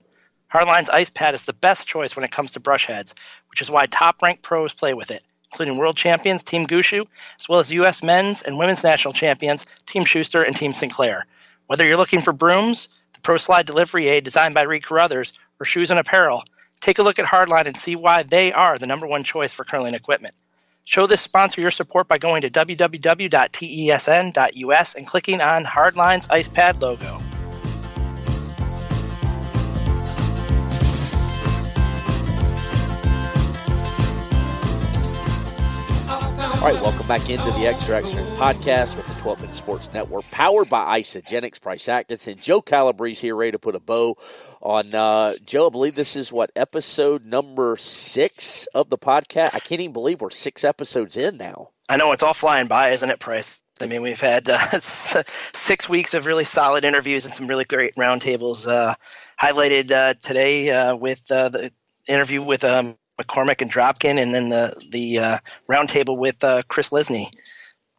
Hardline's 0.52 0.90
Ice 0.90 1.10
Pad 1.10 1.34
is 1.34 1.44
the 1.44 1.52
best 1.52 1.86
choice 1.86 2.14
when 2.14 2.24
it 2.24 2.30
comes 2.30 2.52
to 2.52 2.60
brush 2.60 2.86
heads, 2.86 3.14
which 3.50 3.62
is 3.62 3.70
why 3.70 3.86
top 3.86 4.20
ranked 4.22 4.42
pros 4.42 4.74
play 4.74 4.92
with 4.92 5.10
it, 5.10 5.24
including 5.50 5.78
world 5.78 5.96
champions 5.96 6.42
Team 6.42 6.66
Gushue, 6.66 7.06
as 7.40 7.48
well 7.48 7.58
as 7.58 7.72
U.S. 7.72 8.02
men's 8.02 8.42
and 8.42 8.58
women's 8.58 8.84
national 8.84 9.14
champions 9.14 9.66
Team 9.86 10.04
Schuster 10.04 10.42
and 10.42 10.54
Team 10.54 10.72
Sinclair. 10.72 11.26
Whether 11.66 11.86
you're 11.86 11.96
looking 11.96 12.20
for 12.20 12.32
brooms, 12.32 12.88
the 13.14 13.20
Pro 13.20 13.38
Slide 13.38 13.66
delivery 13.66 14.08
aid 14.08 14.24
designed 14.24 14.54
by 14.54 14.62
Reid 14.62 14.84
Carruthers, 14.84 15.32
or 15.58 15.64
shoes 15.64 15.90
and 15.90 15.98
apparel, 15.98 16.44
take 16.80 16.98
a 16.98 17.02
look 17.02 17.18
at 17.18 17.24
Hardline 17.24 17.66
and 17.66 17.76
see 17.76 17.96
why 17.96 18.22
they 18.22 18.52
are 18.52 18.78
the 18.78 18.86
number 18.86 19.06
one 19.06 19.24
choice 19.24 19.54
for 19.54 19.64
curling 19.64 19.94
equipment. 19.94 20.34
Show 20.84 21.06
this 21.06 21.22
sponsor 21.22 21.60
your 21.60 21.70
support 21.70 22.08
by 22.08 22.18
going 22.18 22.42
to 22.42 22.50
www.tesn.us 22.50 22.94
and 24.94 25.06
clicking 25.06 25.40
on 25.40 25.64
Hardline's 25.64 26.28
Ice 26.28 26.48
Pad 26.48 26.82
logo. 26.82 27.20
All 36.62 36.68
right, 36.72 36.80
welcome 36.80 37.08
back 37.08 37.28
into 37.28 37.50
the 37.50 37.66
Extra 37.66 37.96
Extra 37.96 38.22
podcast 38.36 38.96
with 38.96 39.04
the 39.08 39.14
12th 39.14 39.42
End 39.42 39.52
Sports 39.52 39.92
Network, 39.92 40.22
powered 40.30 40.70
by 40.70 41.00
Isagenix. 41.00 41.60
Price 41.60 41.88
Atkinson, 41.88 42.38
Joe 42.38 42.62
Calabrese 42.62 43.20
here, 43.20 43.34
ready 43.34 43.50
to 43.50 43.58
put 43.58 43.74
a 43.74 43.80
bow 43.80 44.16
on 44.60 44.94
uh, 44.94 45.34
Joe. 45.44 45.66
I 45.66 45.70
believe 45.70 45.96
this 45.96 46.14
is 46.14 46.30
what 46.30 46.52
episode 46.54 47.24
number 47.24 47.76
six 47.78 48.68
of 48.76 48.90
the 48.90 48.96
podcast. 48.96 49.50
I 49.54 49.58
can't 49.58 49.80
even 49.80 49.92
believe 49.92 50.20
we're 50.20 50.30
six 50.30 50.62
episodes 50.62 51.16
in 51.16 51.36
now. 51.36 51.70
I 51.88 51.96
know 51.96 52.12
it's 52.12 52.22
all 52.22 52.32
flying 52.32 52.68
by, 52.68 52.90
isn't 52.90 53.10
it, 53.10 53.18
Price? 53.18 53.58
I 53.80 53.86
mean, 53.86 54.02
we've 54.02 54.20
had 54.20 54.48
uh, 54.48 54.78
six 54.78 55.88
weeks 55.88 56.14
of 56.14 56.26
really 56.26 56.44
solid 56.44 56.84
interviews 56.84 57.26
and 57.26 57.34
some 57.34 57.48
really 57.48 57.64
great 57.64 57.96
roundtables. 57.96 58.68
Uh, 58.68 58.94
highlighted 59.36 59.90
uh, 59.90 60.14
today 60.14 60.70
uh, 60.70 60.94
with 60.94 61.28
uh, 61.28 61.48
the 61.48 61.72
interview 62.06 62.40
with 62.40 62.62
um, 62.62 62.96
McCormick 63.20 63.60
and 63.60 63.70
Dropkin, 63.70 64.20
and 64.20 64.34
then 64.34 64.48
the 64.48 64.74
the 64.90 65.18
uh, 65.18 65.38
roundtable 65.70 66.18
with 66.18 66.42
uh, 66.42 66.62
Kris 66.68 66.90
Lysne. 66.90 67.26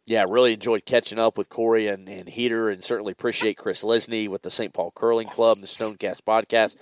Yeah, 0.06 0.26
really 0.28 0.54
enjoyed 0.54 0.86
catching 0.86 1.18
up 1.18 1.38
with 1.38 1.48
Korey 1.48 1.94
and, 1.94 2.10
and 2.10 2.28
Heater, 2.28 2.70
and 2.70 2.84
certainly 2.84 3.14
appreciate 3.14 3.58
Kris 3.58 3.84
Lysne 3.84 4.28
with 4.28 4.42
the 4.42 4.52
St. 4.52 4.74
Paul 4.74 4.92
Curling 4.94 5.28
Club, 5.28 5.60
the 5.60 5.68
Stonecast 5.68 6.22
podcast 6.28 6.76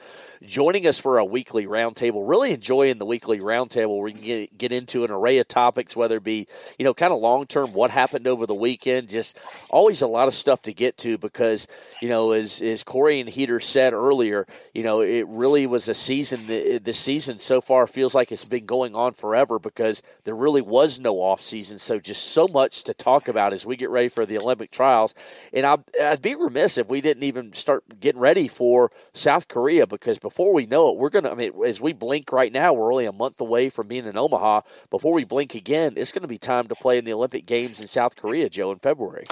joining 0.46 0.88
us 0.88 1.00
for 1.00 1.20
a 1.20 1.26
weekly 1.26 1.68
roundtable. 1.68 2.28
Really 2.28 2.54
enjoying 2.54 2.98
the 2.98 3.06
weekly 3.06 3.40
roundtable 3.40 3.96
where 3.96 4.06
we 4.06 4.14
can 4.14 4.22
get, 4.22 4.58
get 4.58 4.72
into 4.72 5.04
an 5.04 5.12
array 5.12 5.38
of 5.38 5.48
topics, 5.48 5.96
whether 5.96 6.18
it 6.18 6.24
be, 6.24 6.48
you 6.80 6.86
know, 6.86 6.94
kind 6.94 7.14
of 7.14 7.20
long 7.20 7.46
term, 7.46 7.74
what 7.74 7.92
happened 7.92 8.28
over 8.28 8.46
the 8.46 8.56
weekend, 8.56 9.10
just 9.10 9.38
always 9.70 10.02
a 10.02 10.08
lot 10.08 10.28
of 10.28 10.34
stuff 10.34 10.64
to 10.64 10.74
get 10.74 10.98
to 10.98 11.18
because, 11.18 11.68
you 12.02 12.10
know, 12.10 12.32
as, 12.32 12.62
as 12.62 12.84
Korey 12.84 13.20
and 13.20 13.30
Heater 13.30 13.60
said 13.60 13.94
earlier, 13.94 14.48
you 14.74 14.84
know, 14.84 15.02
it 15.02 15.28
really 15.28 15.68
was 15.68 15.88
a 15.88 15.94
season, 15.94 16.40
the 16.48 16.94
season 16.94 17.38
so 17.38 17.62
far 17.62 17.86
feels 17.86 18.16
like 18.16 18.32
it's 18.32 18.46
been 18.46 18.66
going 18.66 18.96
on 18.96 19.14
forever 19.14 19.60
because 19.60 20.02
there 20.24 20.36
really 20.36 20.62
was 20.62 21.00
no 21.00 21.18
off 21.18 21.42
season. 21.42 21.78
So 21.78 22.00
just 22.00 22.30
so 22.30 22.48
much 22.48 22.84
to 22.86 22.94
talk 22.94 23.28
about 23.28 23.54
as 23.54 23.66
we 23.66 23.76
get 23.76 23.90
ready 23.90 24.10
for 24.10 24.26
the 24.26 24.40
Olympic 24.40 24.72
trials. 24.72 25.14
And 25.54 25.66
I'd, 25.66 25.84
I'd 26.02 26.22
be 26.22 26.36
remiss 26.36 26.78
if 26.78 26.90
we 26.90 27.02
didn't 27.02 27.24
even 27.24 27.54
start 27.54 27.84
getting 28.00 28.22
ready 28.22 28.48
for 28.48 28.92
South 29.14 29.48
Korea 29.48 29.86
because 29.86 30.18
before 30.18 30.31
we 30.38 30.66
know 30.66 30.90
it, 30.90 30.98
we're 30.98 31.10
going 31.10 31.26
to, 31.26 31.32
I 31.32 31.36
mean, 31.36 31.52
as 31.66 31.80
we 31.80 31.94
blink 31.94 32.32
right 32.32 32.52
now, 32.52 32.74
we're 32.74 32.92
only 32.92 33.06
a 33.06 33.12
month 33.12 33.40
away 33.42 33.70
from 33.70 33.88
being 33.88 34.06
in 34.06 34.18
Omaha. 34.18 34.62
Before 34.90 35.14
we 35.14 35.26
blink 35.26 35.56
again, 35.56 35.94
it's 35.96 36.12
going 36.12 36.22
to 36.22 36.28
be 36.28 36.38
time 36.38 36.68
to 36.68 36.76
play 36.76 36.98
in 36.98 37.06
the 37.06 37.14
Olympic 37.14 37.46
Games 37.46 37.82
in 37.82 37.88
South 37.88 38.16
Korea, 38.16 38.50
Joe, 38.50 38.72
in 38.72 38.80
February. 38.80 39.26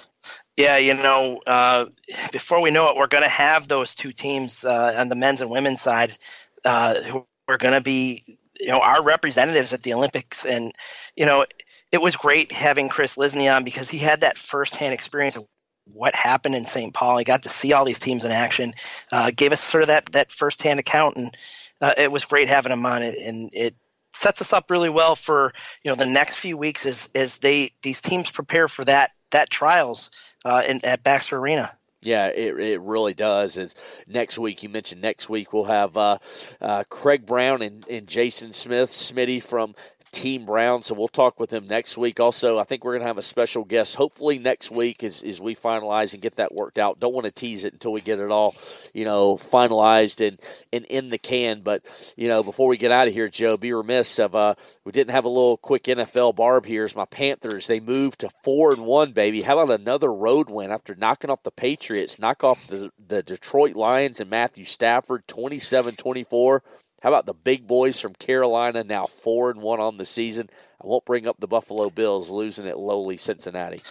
Yeah, 0.58 0.78
you 0.78 0.94
know, 0.94 1.40
uh, 1.48 1.86
before 2.32 2.62
we 2.62 2.72
know 2.72 2.90
it, 2.90 2.98
we're 2.98 3.08
going 3.08 3.24
to 3.24 3.30
have 3.30 3.68
those 3.68 3.96
two 3.96 4.12
teams 4.12 4.66
uh, 4.66 4.94
on 4.98 5.10
the 5.10 5.16
men's 5.16 5.42
and 5.42 5.50
women's 5.50 5.82
side 5.82 6.18
uh, 6.66 7.02
who 7.02 7.26
are 7.48 7.58
going 7.58 7.74
to 7.74 7.82
be, 7.82 8.38
you 8.60 8.68
know, 8.68 8.82
our 8.82 9.04
representatives 9.04 9.74
at 9.74 9.84
the 9.84 9.94
Olympics. 9.94 10.46
And, 10.46 10.74
you 11.16 11.26
know, 11.26 11.46
it 11.92 12.02
was 12.02 12.18
great 12.18 12.52
having 12.52 12.90
Kris 12.90 13.16
Lysne 13.16 13.56
on 13.56 13.64
because 13.64 13.90
he 13.90 13.98
had 13.98 14.22
that 14.22 14.38
firsthand 14.38 14.94
experience 14.94 15.38
of 15.38 15.46
what 15.94 16.16
happened 16.16 16.56
in 16.56 16.66
St. 16.66 16.94
Paul. 16.94 17.18
He 17.18 17.24
got 17.24 17.44
to 17.44 17.50
see 17.50 17.74
all 17.74 17.86
these 17.86 18.00
teams 18.00 18.26
in 18.26 18.32
action, 18.32 18.74
uh, 19.12 19.32
gave 19.36 19.52
us 19.52 19.62
sort 19.62 19.84
of 19.84 19.88
that 19.88 20.08
that 20.14 20.32
firsthand 20.32 20.80
account, 20.80 21.18
and 21.18 21.38
uh, 21.82 21.94
it 21.98 22.12
was 22.12 22.26
great 22.26 22.50
having 22.50 22.72
him 22.72 22.86
on. 22.86 23.04
It, 23.04 23.18
and 23.18 23.50
it 23.54 23.76
sets 24.14 24.42
us 24.42 24.54
up 24.54 24.72
really 24.72 24.90
well 24.90 25.16
for 25.16 25.54
you 25.84 25.92
know 25.92 25.96
the 25.96 26.06
next 26.06 26.38
few 26.38 26.58
weeks 26.58 26.86
as 26.86 27.10
as 27.16 27.38
they 27.38 27.72
these 27.82 28.02
teams 28.02 28.32
prepare 28.32 28.68
for 28.68 28.86
that 28.86 29.12
that 29.32 29.50
trials 29.50 30.10
uh, 30.46 30.64
in, 30.68 30.84
at 30.84 31.04
Baxter 31.04 31.38
Arena. 31.38 31.72
Yeah, 32.02 32.28
it, 32.28 32.58
it 32.58 32.82
really 32.82 33.14
does. 33.14 33.58
Is 33.58 33.76
next 34.08 34.38
week 34.38 34.64
you 34.64 34.70
mentioned 34.70 35.02
next 35.02 35.30
week 35.30 35.52
we'll 35.52 35.66
have 35.66 35.98
uh, 35.98 36.18
uh, 36.62 36.84
Craig 36.90 37.26
Brown 37.26 37.62
and, 37.62 37.86
and 37.90 38.08
Jason 38.08 38.54
Smith, 38.54 38.92
Smitty 38.92 39.44
from 39.44 39.76
Team 40.12 40.46
Brown. 40.46 40.84
So 40.84 40.96
we'll 40.96 41.08
talk 41.08 41.40
with 41.40 41.52
him 41.52 41.68
next 41.68 41.98
week. 41.98 42.20
Also, 42.20 42.58
I 42.60 42.64
think 42.64 42.84
we're 42.84 42.94
going 42.94 43.02
to 43.02 43.08
have 43.08 43.18
a 43.18 43.24
special 43.24 43.64
guest 43.64 43.96
hopefully 43.96 44.40
next 44.40 44.72
week 44.72 45.04
as, 45.04 45.24
as 45.24 45.40
we 45.40 45.56
finalize 45.56 46.14
and 46.14 46.22
get 46.22 46.36
that 46.38 46.54
worked 46.54 46.78
out. 46.78 47.00
Don't 47.00 47.14
want 47.14 47.26
to 47.26 47.32
tease 47.32 47.66
it 47.66 47.74
until 47.74 47.92
we 47.92 48.02
get 48.02 48.20
it 48.20 48.32
all, 48.32 48.56
you 48.94 49.06
know, 49.06 49.36
finalized 49.36 50.26
and, 50.26 50.40
and 50.74 50.86
in 50.86 51.10
the 51.10 51.18
can. 51.18 51.62
But, 51.62 51.84
you 52.16 52.28
know, 52.28 52.44
before 52.44 52.68
we 52.68 52.78
get 52.78 52.92
out 52.92 53.08
of 53.08 53.14
here, 53.14 53.30
Joe, 53.30 53.58
be 53.58 53.74
remiss 53.74 54.20
of 54.20 54.36
uh, 54.36 54.56
we 54.86 54.92
didn't 54.92 55.12
have 55.12 55.26
a 55.26 55.30
little 55.30 55.58
quick 55.58 55.84
NFL 55.84 56.36
barb 56.36 56.66
here. 56.66 56.86
Is 56.86 56.96
my 56.96 57.06
Panthers, 57.06 57.68
they 57.68 57.80
moved 57.80 58.20
to 58.20 58.30
four 58.44 58.74
and 58.74 58.86
one, 58.86 59.12
baby. 59.12 59.42
How 59.42 59.60
about 59.60 59.80
another 59.80 60.12
road 60.12 60.50
win 60.50 60.72
after 60.72 60.96
knocking 60.96 61.30
off 61.30 61.44
the 61.44 61.52
Patriots, 61.52 62.20
knock 62.20 62.44
off 62.44 62.68
the, 62.68 62.92
the 63.08 63.24
Detroit 63.24 63.76
Lions 63.76 64.20
and 64.20 64.30
Matthew 64.30 64.66
Stafford 64.66 65.28
27 65.28 65.96
24. 65.96 66.64
How 67.02 67.10
about 67.10 67.26
the 67.26 67.34
big 67.34 67.66
boys 67.68 68.00
from 68.00 68.14
Carolina 68.14 68.84
now 68.84 69.08
four 69.08 69.52
and 69.52 69.62
one 69.62 69.80
on 69.80 69.98
the 69.98 70.06
season? 70.06 70.50
I 70.82 70.88
won't 70.88 71.06
bring 71.06 71.28
up 71.28 71.38
the 71.40 71.48
Buffalo 71.48 71.90
Bills 71.90 72.30
losing 72.30 72.68
at 72.68 72.80
lowly 72.80 73.18
Cincinnati. 73.18 73.82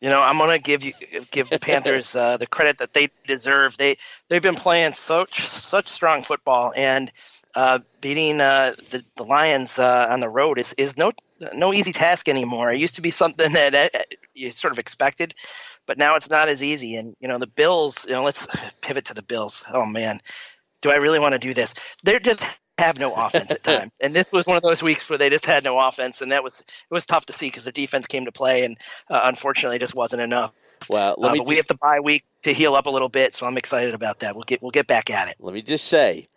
You 0.00 0.10
know, 0.10 0.22
I'm 0.22 0.36
going 0.36 0.50
to 0.50 0.62
give 0.62 0.84
you 0.84 0.92
give 1.30 1.48
the 1.48 1.58
Panthers 1.58 2.14
uh, 2.14 2.36
the 2.36 2.46
credit 2.46 2.78
that 2.78 2.92
they 2.92 3.08
deserve. 3.26 3.76
They 3.76 3.96
they've 4.28 4.42
been 4.42 4.54
playing 4.54 4.92
such 4.92 5.46
such 5.46 5.88
strong 5.88 6.22
football, 6.22 6.72
and 6.76 7.10
uh, 7.54 7.78
beating 8.02 8.40
uh, 8.40 8.74
the, 8.90 9.02
the 9.16 9.24
Lions 9.24 9.78
uh, 9.78 10.06
on 10.10 10.20
the 10.20 10.28
road 10.28 10.58
is, 10.58 10.74
is 10.74 10.98
no 10.98 11.12
no 11.54 11.72
easy 11.72 11.92
task 11.92 12.28
anymore. 12.28 12.70
It 12.70 12.80
used 12.80 12.96
to 12.96 13.00
be 13.00 13.10
something 13.10 13.52
that 13.54 13.74
uh, 13.74 13.88
you 14.34 14.50
sort 14.50 14.72
of 14.72 14.78
expected, 14.78 15.34
but 15.86 15.96
now 15.96 16.16
it's 16.16 16.28
not 16.28 16.50
as 16.50 16.62
easy. 16.62 16.96
And 16.96 17.16
you 17.18 17.28
know, 17.28 17.38
the 17.38 17.46
Bills. 17.46 18.04
You 18.06 18.12
know, 18.12 18.22
let's 18.22 18.46
pivot 18.82 19.06
to 19.06 19.14
the 19.14 19.22
Bills. 19.22 19.64
Oh 19.72 19.86
man, 19.86 20.20
do 20.82 20.90
I 20.90 20.96
really 20.96 21.18
want 21.18 21.32
to 21.32 21.38
do 21.38 21.54
this? 21.54 21.74
They 22.02 22.18
just 22.18 22.46
have 22.78 22.98
no 22.98 23.14
offense 23.14 23.50
at 23.50 23.62
times, 23.64 23.92
and 24.00 24.14
this 24.14 24.32
was 24.32 24.46
one 24.46 24.56
of 24.56 24.62
those 24.62 24.82
weeks 24.82 25.08
where 25.08 25.18
they 25.18 25.30
just 25.30 25.46
had 25.46 25.64
no 25.64 25.78
offense, 25.78 26.22
and 26.22 26.32
that 26.32 26.44
was 26.44 26.60
it 26.60 26.94
was 26.94 27.06
tough 27.06 27.26
to 27.26 27.32
see 27.32 27.46
because 27.48 27.64
their 27.64 27.72
defense 27.72 28.06
came 28.06 28.24
to 28.24 28.32
play, 28.32 28.64
and 28.64 28.78
uh, 29.10 29.20
unfortunately, 29.24 29.78
just 29.78 29.94
wasn't 29.94 30.22
enough. 30.22 30.52
Well, 30.88 31.14
let 31.18 31.30
uh, 31.30 31.32
me 31.32 31.38
just, 31.40 31.48
we 31.48 31.56
have 31.56 31.66
the 31.66 31.74
bye 31.74 32.00
week 32.00 32.24
to 32.44 32.52
heal 32.52 32.74
up 32.74 32.86
a 32.86 32.90
little 32.90 33.08
bit, 33.08 33.34
so 33.34 33.46
I'm 33.46 33.56
excited 33.56 33.94
about 33.94 34.20
that. 34.20 34.34
We'll 34.34 34.44
get 34.44 34.62
we'll 34.62 34.70
get 34.70 34.86
back 34.86 35.10
at 35.10 35.28
it. 35.28 35.36
Let 35.38 35.54
me 35.54 35.62
just 35.62 35.86
say, 35.86 36.28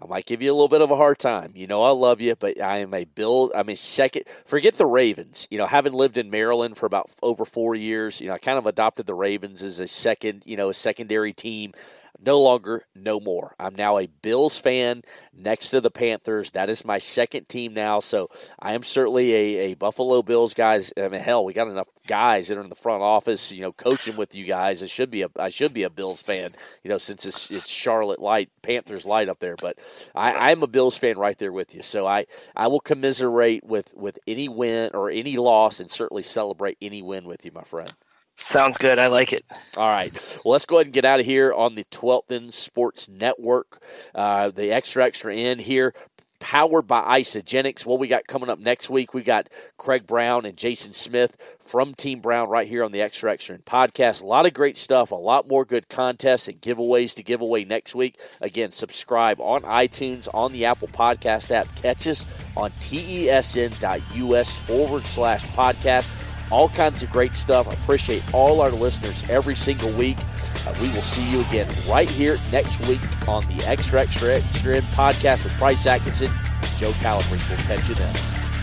I 0.00 0.06
might 0.06 0.26
give 0.26 0.40
you 0.40 0.52
a 0.52 0.54
little 0.54 0.68
bit 0.68 0.80
of 0.80 0.90
a 0.90 0.96
hard 0.96 1.18
time. 1.18 1.52
You 1.56 1.66
know, 1.66 1.82
I 1.82 1.90
love 1.90 2.20
you, 2.20 2.36
but 2.36 2.60
I 2.60 2.78
am 2.78 2.94
a 2.94 3.04
Bill. 3.04 3.50
I'm 3.54 3.68
a 3.68 3.74
second. 3.74 4.24
Forget 4.46 4.74
the 4.74 4.86
Ravens. 4.86 5.48
You 5.50 5.58
know, 5.58 5.66
having 5.66 5.92
lived 5.92 6.18
in 6.18 6.30
Maryland 6.30 6.76
for 6.76 6.86
about 6.86 7.10
over 7.22 7.44
four 7.44 7.74
years, 7.74 8.20
you 8.20 8.28
know, 8.28 8.34
I 8.34 8.38
kind 8.38 8.58
of 8.58 8.66
adopted 8.66 9.06
the 9.06 9.14
Ravens 9.14 9.62
as 9.62 9.80
a 9.80 9.88
second, 9.88 10.44
you 10.46 10.56
know, 10.56 10.68
a 10.68 10.74
secondary 10.74 11.32
team 11.32 11.74
no 12.20 12.40
longer, 12.40 12.84
no 12.94 13.20
more. 13.20 13.54
I'm 13.58 13.74
now 13.74 13.98
a 13.98 14.06
Bills 14.06 14.58
fan 14.58 15.02
next 15.32 15.70
to 15.70 15.80
the 15.80 15.90
Panthers. 15.90 16.50
That 16.52 16.68
is 16.68 16.84
my 16.84 16.98
second 16.98 17.48
team 17.48 17.74
now. 17.74 18.00
So 18.00 18.30
I 18.58 18.74
am 18.74 18.82
certainly 18.82 19.32
a, 19.32 19.58
a 19.58 19.74
Buffalo 19.74 20.22
Bills 20.22 20.52
guys. 20.54 20.92
I 20.96 21.08
mean, 21.08 21.20
hell, 21.20 21.44
we 21.44 21.52
got 21.52 21.68
enough 21.68 21.88
guys 22.06 22.48
that 22.48 22.58
are 22.58 22.62
in 22.62 22.68
the 22.68 22.74
front 22.74 23.02
office, 23.02 23.52
you 23.52 23.60
know, 23.60 23.72
coaching 23.72 24.16
with 24.16 24.34
you 24.34 24.44
guys. 24.44 24.82
It 24.82 24.90
should 24.90 25.10
be 25.10 25.22
a 25.22 25.28
I 25.38 25.50
should 25.50 25.72
be 25.72 25.84
a 25.84 25.90
Bills 25.90 26.20
fan, 26.20 26.50
you 26.82 26.90
know, 26.90 26.98
since 26.98 27.24
it's 27.24 27.50
it's 27.50 27.68
Charlotte 27.68 28.20
light, 28.20 28.50
Panthers 28.62 29.04
light 29.04 29.28
up 29.28 29.38
there. 29.38 29.56
But 29.56 29.78
I, 30.14 30.50
I'm 30.50 30.62
a 30.62 30.68
Bills 30.68 30.98
fan 30.98 31.18
right 31.18 31.38
there 31.38 31.52
with 31.52 31.74
you. 31.74 31.82
So 31.82 32.06
I 32.06 32.26
I 32.56 32.66
will 32.66 32.80
commiserate 32.80 33.64
with 33.64 33.94
with 33.94 34.18
any 34.26 34.48
win 34.48 34.90
or 34.94 35.10
any 35.10 35.36
loss, 35.36 35.78
and 35.80 35.90
certainly 35.90 36.22
celebrate 36.24 36.78
any 36.82 37.02
win 37.02 37.24
with 37.24 37.44
you, 37.44 37.52
my 37.54 37.62
friend. 37.62 37.92
Sounds 38.38 38.78
good. 38.78 38.98
I 39.00 39.08
like 39.08 39.32
it. 39.32 39.44
All 39.76 39.88
right. 39.88 40.12
Well, 40.44 40.52
let's 40.52 40.64
go 40.64 40.76
ahead 40.76 40.86
and 40.86 40.94
get 40.94 41.04
out 41.04 41.18
of 41.18 41.26
here 41.26 41.52
on 41.52 41.74
the 41.74 41.84
12th 41.90 42.30
End 42.30 42.54
Sports 42.54 43.08
Network. 43.08 43.82
Uh, 44.14 44.50
the 44.50 44.70
extra, 44.70 45.04
extra 45.04 45.34
End 45.34 45.60
here, 45.60 45.92
powered 46.38 46.86
by 46.86 47.20
Isagenix. 47.20 47.84
What 47.84 47.98
we 47.98 48.06
got 48.06 48.28
coming 48.28 48.48
up 48.48 48.60
next 48.60 48.88
week, 48.88 49.12
we 49.12 49.22
got 49.22 49.48
Craig 49.76 50.06
Brown 50.06 50.46
and 50.46 50.56
Jason 50.56 50.92
Smith 50.92 51.36
from 51.58 51.94
Team 51.94 52.20
Brown 52.20 52.48
right 52.48 52.68
here 52.68 52.84
on 52.84 52.92
the 52.92 53.00
Extra 53.00 53.32
Extra 53.32 53.56
End 53.56 53.64
podcast. 53.64 54.22
A 54.22 54.26
lot 54.26 54.46
of 54.46 54.54
great 54.54 54.78
stuff, 54.78 55.10
a 55.10 55.16
lot 55.16 55.48
more 55.48 55.64
good 55.64 55.88
contests 55.88 56.46
and 56.46 56.60
giveaways 56.60 57.16
to 57.16 57.24
give 57.24 57.40
away 57.40 57.64
next 57.64 57.96
week. 57.96 58.20
Again, 58.40 58.70
subscribe 58.70 59.40
on 59.40 59.62
iTunes, 59.62 60.28
on 60.32 60.52
the 60.52 60.64
Apple 60.64 60.88
Podcast 60.88 61.50
app. 61.50 61.74
Catch 61.74 62.06
us 62.06 62.24
on 62.56 62.70
tesn.us 62.70 64.58
forward 64.58 65.04
slash 65.06 65.44
podcast 65.48 66.08
all 66.50 66.68
kinds 66.68 67.02
of 67.02 67.10
great 67.10 67.34
stuff. 67.34 67.68
I 67.68 67.72
appreciate 67.72 68.22
all 68.34 68.60
our 68.60 68.70
listeners 68.70 69.24
every 69.28 69.56
single 69.56 69.90
week. 69.92 70.18
Uh, 70.66 70.74
we 70.80 70.88
will 70.90 71.02
see 71.02 71.28
you 71.30 71.40
again 71.40 71.68
right 71.88 72.08
here 72.08 72.38
next 72.52 72.80
week 72.88 73.00
on 73.28 73.44
the 73.46 73.64
Extra 73.66 74.00
Extra 74.00 74.36
Extra 74.36 74.76
End 74.76 74.86
podcast 74.86 75.44
with 75.44 75.52
Price 75.54 75.86
Atkinson. 75.86 76.30
Joe 76.78 76.92
Calabrese. 76.92 77.44
We'll 77.48 77.58
catch 77.64 77.88
you 77.88 77.94
then. 77.94 78.14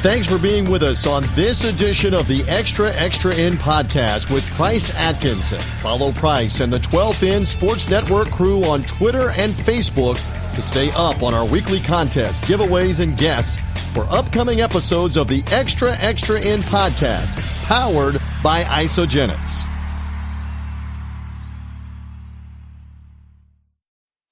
Thanks 0.06 0.28
for 0.28 0.38
being 0.38 0.70
with 0.70 0.84
us 0.84 1.08
on 1.08 1.24
this 1.34 1.64
edition 1.64 2.14
of 2.14 2.28
the 2.28 2.44
Extra 2.44 2.94
Extra 2.94 3.34
End 3.34 3.58
podcast 3.58 4.32
with 4.32 4.46
Price 4.54 4.94
Atkinson. 4.94 5.58
Follow 5.58 6.12
Price 6.12 6.60
and 6.60 6.72
the 6.72 6.78
12th 6.78 7.28
End 7.28 7.48
Sports 7.48 7.90
Network 7.90 8.30
crew 8.30 8.64
on 8.66 8.84
Twitter 8.84 9.32
and 9.32 9.52
Facebook 9.54 10.16
to 10.54 10.62
stay 10.62 10.92
up 10.96 11.24
on 11.24 11.34
our 11.34 11.46
weekly 11.46 11.80
contests, 11.80 12.40
giveaways, 12.42 13.00
and 13.00 13.18
guests 13.18 13.58
for 13.96 14.04
upcoming 14.10 14.60
episodes 14.60 15.16
of 15.16 15.30
the 15.30 15.42
Extra 15.48 15.96
Extra 15.96 16.42
End 16.42 16.64
podcast, 16.64 17.34
powered 17.66 18.22
by 18.44 18.66
Isagenix. 18.66 19.66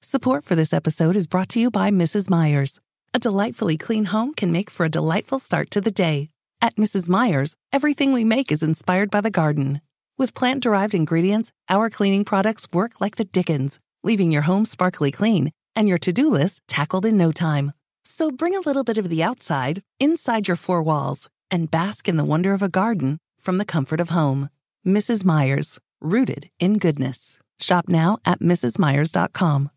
Support 0.02 0.44
for 0.44 0.54
this 0.54 0.74
episode 0.74 1.16
is 1.16 1.26
brought 1.26 1.48
to 1.48 1.60
you 1.60 1.70
by 1.70 1.90
Mrs. 1.90 2.28
Meyer's. 2.28 2.78
A 3.14 3.18
delightfully 3.18 3.78
clean 3.78 4.04
home 4.04 4.34
can 4.34 4.52
make 4.52 4.68
for 4.68 4.84
a 4.84 4.90
delightful 4.90 5.38
start 5.38 5.70
to 5.70 5.80
the 5.80 5.90
day. 5.90 6.28
At 6.60 6.76
Mrs. 6.76 7.08
Meyer's, 7.08 7.56
everything 7.72 8.12
we 8.12 8.22
make 8.22 8.52
is 8.52 8.62
inspired 8.62 9.10
by 9.10 9.22
the 9.22 9.30
garden. 9.30 9.80
With 10.18 10.34
plant 10.34 10.62
derived 10.62 10.94
ingredients, 10.94 11.52
our 11.70 11.88
cleaning 11.88 12.26
products 12.26 12.68
work 12.70 13.00
like 13.00 13.16
the 13.16 13.24
dickens, 13.24 13.80
leaving 14.02 14.30
your 14.30 14.42
home 14.42 14.66
sparkly 14.66 15.10
clean 15.10 15.52
and 15.74 15.88
your 15.88 15.98
to 15.98 16.12
do 16.12 16.28
list 16.28 16.60
tackled 16.68 17.06
in 17.06 17.16
no 17.16 17.32
time. 17.32 17.72
So 18.04 18.30
bring 18.30 18.54
a 18.54 18.60
little 18.60 18.84
bit 18.84 18.98
of 18.98 19.08
the 19.08 19.22
outside 19.22 19.82
inside 19.98 20.46
your 20.46 20.56
four 20.56 20.82
walls 20.82 21.28
and 21.50 21.70
bask 21.70 22.08
in 22.08 22.16
the 22.16 22.24
wonder 22.24 22.52
of 22.52 22.62
a 22.62 22.68
garden 22.68 23.18
from 23.40 23.58
the 23.58 23.64
comfort 23.64 24.00
of 24.00 24.10
home. 24.10 24.50
Mrs. 24.86 25.24
Meyer's, 25.24 25.78
rooted 26.00 26.50
in 26.60 26.78
goodness. 26.78 27.38
Shop 27.58 27.88
now 27.88 28.18
at 28.24 28.40
mrsmeyers.com. 28.40 29.70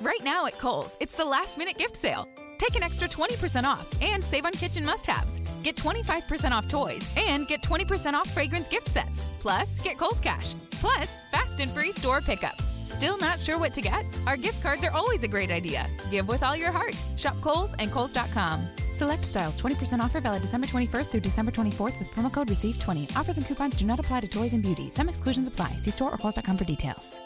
Right 0.00 0.22
now 0.22 0.46
at 0.46 0.58
Kohl's, 0.58 0.96
it's 1.00 1.16
the 1.16 1.24
last 1.24 1.56
minute 1.58 1.78
gift 1.78 1.96
sale. 1.96 2.28
Take 2.58 2.76
an 2.76 2.82
extra 2.82 3.08
20% 3.08 3.64
off 3.64 3.86
and 4.00 4.22
save 4.22 4.44
on 4.44 4.52
kitchen 4.52 4.84
must 4.84 5.06
haves. 5.06 5.38
Get 5.62 5.76
25% 5.76 6.52
off 6.52 6.68
toys 6.68 7.08
and 7.16 7.48
get 7.48 7.62
20% 7.62 8.14
off 8.14 8.30
fragrance 8.30 8.68
gift 8.68 8.88
sets. 8.88 9.24
Plus, 9.40 9.80
get 9.82 9.98
Kohl's 9.98 10.20
Cash. 10.20 10.54
Plus, 10.72 11.08
fast 11.30 11.58
and 11.60 11.70
free 11.70 11.92
store 11.92 12.20
pickup. 12.20 12.60
Still 12.94 13.18
not 13.18 13.40
sure 13.40 13.58
what 13.58 13.74
to 13.74 13.80
get? 13.80 14.04
Our 14.24 14.36
gift 14.36 14.62
cards 14.62 14.84
are 14.84 14.90
always 14.92 15.24
a 15.24 15.28
great 15.28 15.50
idea. 15.50 15.84
Give 16.12 16.28
with 16.28 16.44
all 16.44 16.56
your 16.56 16.70
heart. 16.70 16.94
Shop 17.16 17.34
Kohl's 17.40 17.74
and 17.80 17.90
Kohl's.com. 17.90 18.64
Select 18.92 19.24
styles 19.24 19.60
20% 19.60 19.98
offer 19.98 20.20
valid 20.20 20.42
December 20.42 20.68
21st 20.68 21.06
through 21.06 21.20
December 21.20 21.50
24th 21.50 21.98
with 21.98 22.08
promo 22.12 22.32
code 22.32 22.46
RECEIVE20. 22.46 23.16
Offers 23.16 23.36
and 23.36 23.46
coupons 23.48 23.74
do 23.74 23.84
not 23.84 23.98
apply 23.98 24.20
to 24.20 24.28
toys 24.28 24.52
and 24.52 24.62
beauty. 24.62 24.90
Some 24.94 25.08
exclusions 25.08 25.48
apply. 25.48 25.70
See 25.82 25.90
store 25.90 26.14
or 26.14 26.18
Kohl's.com 26.18 26.56
for 26.56 26.64
details. 26.64 27.18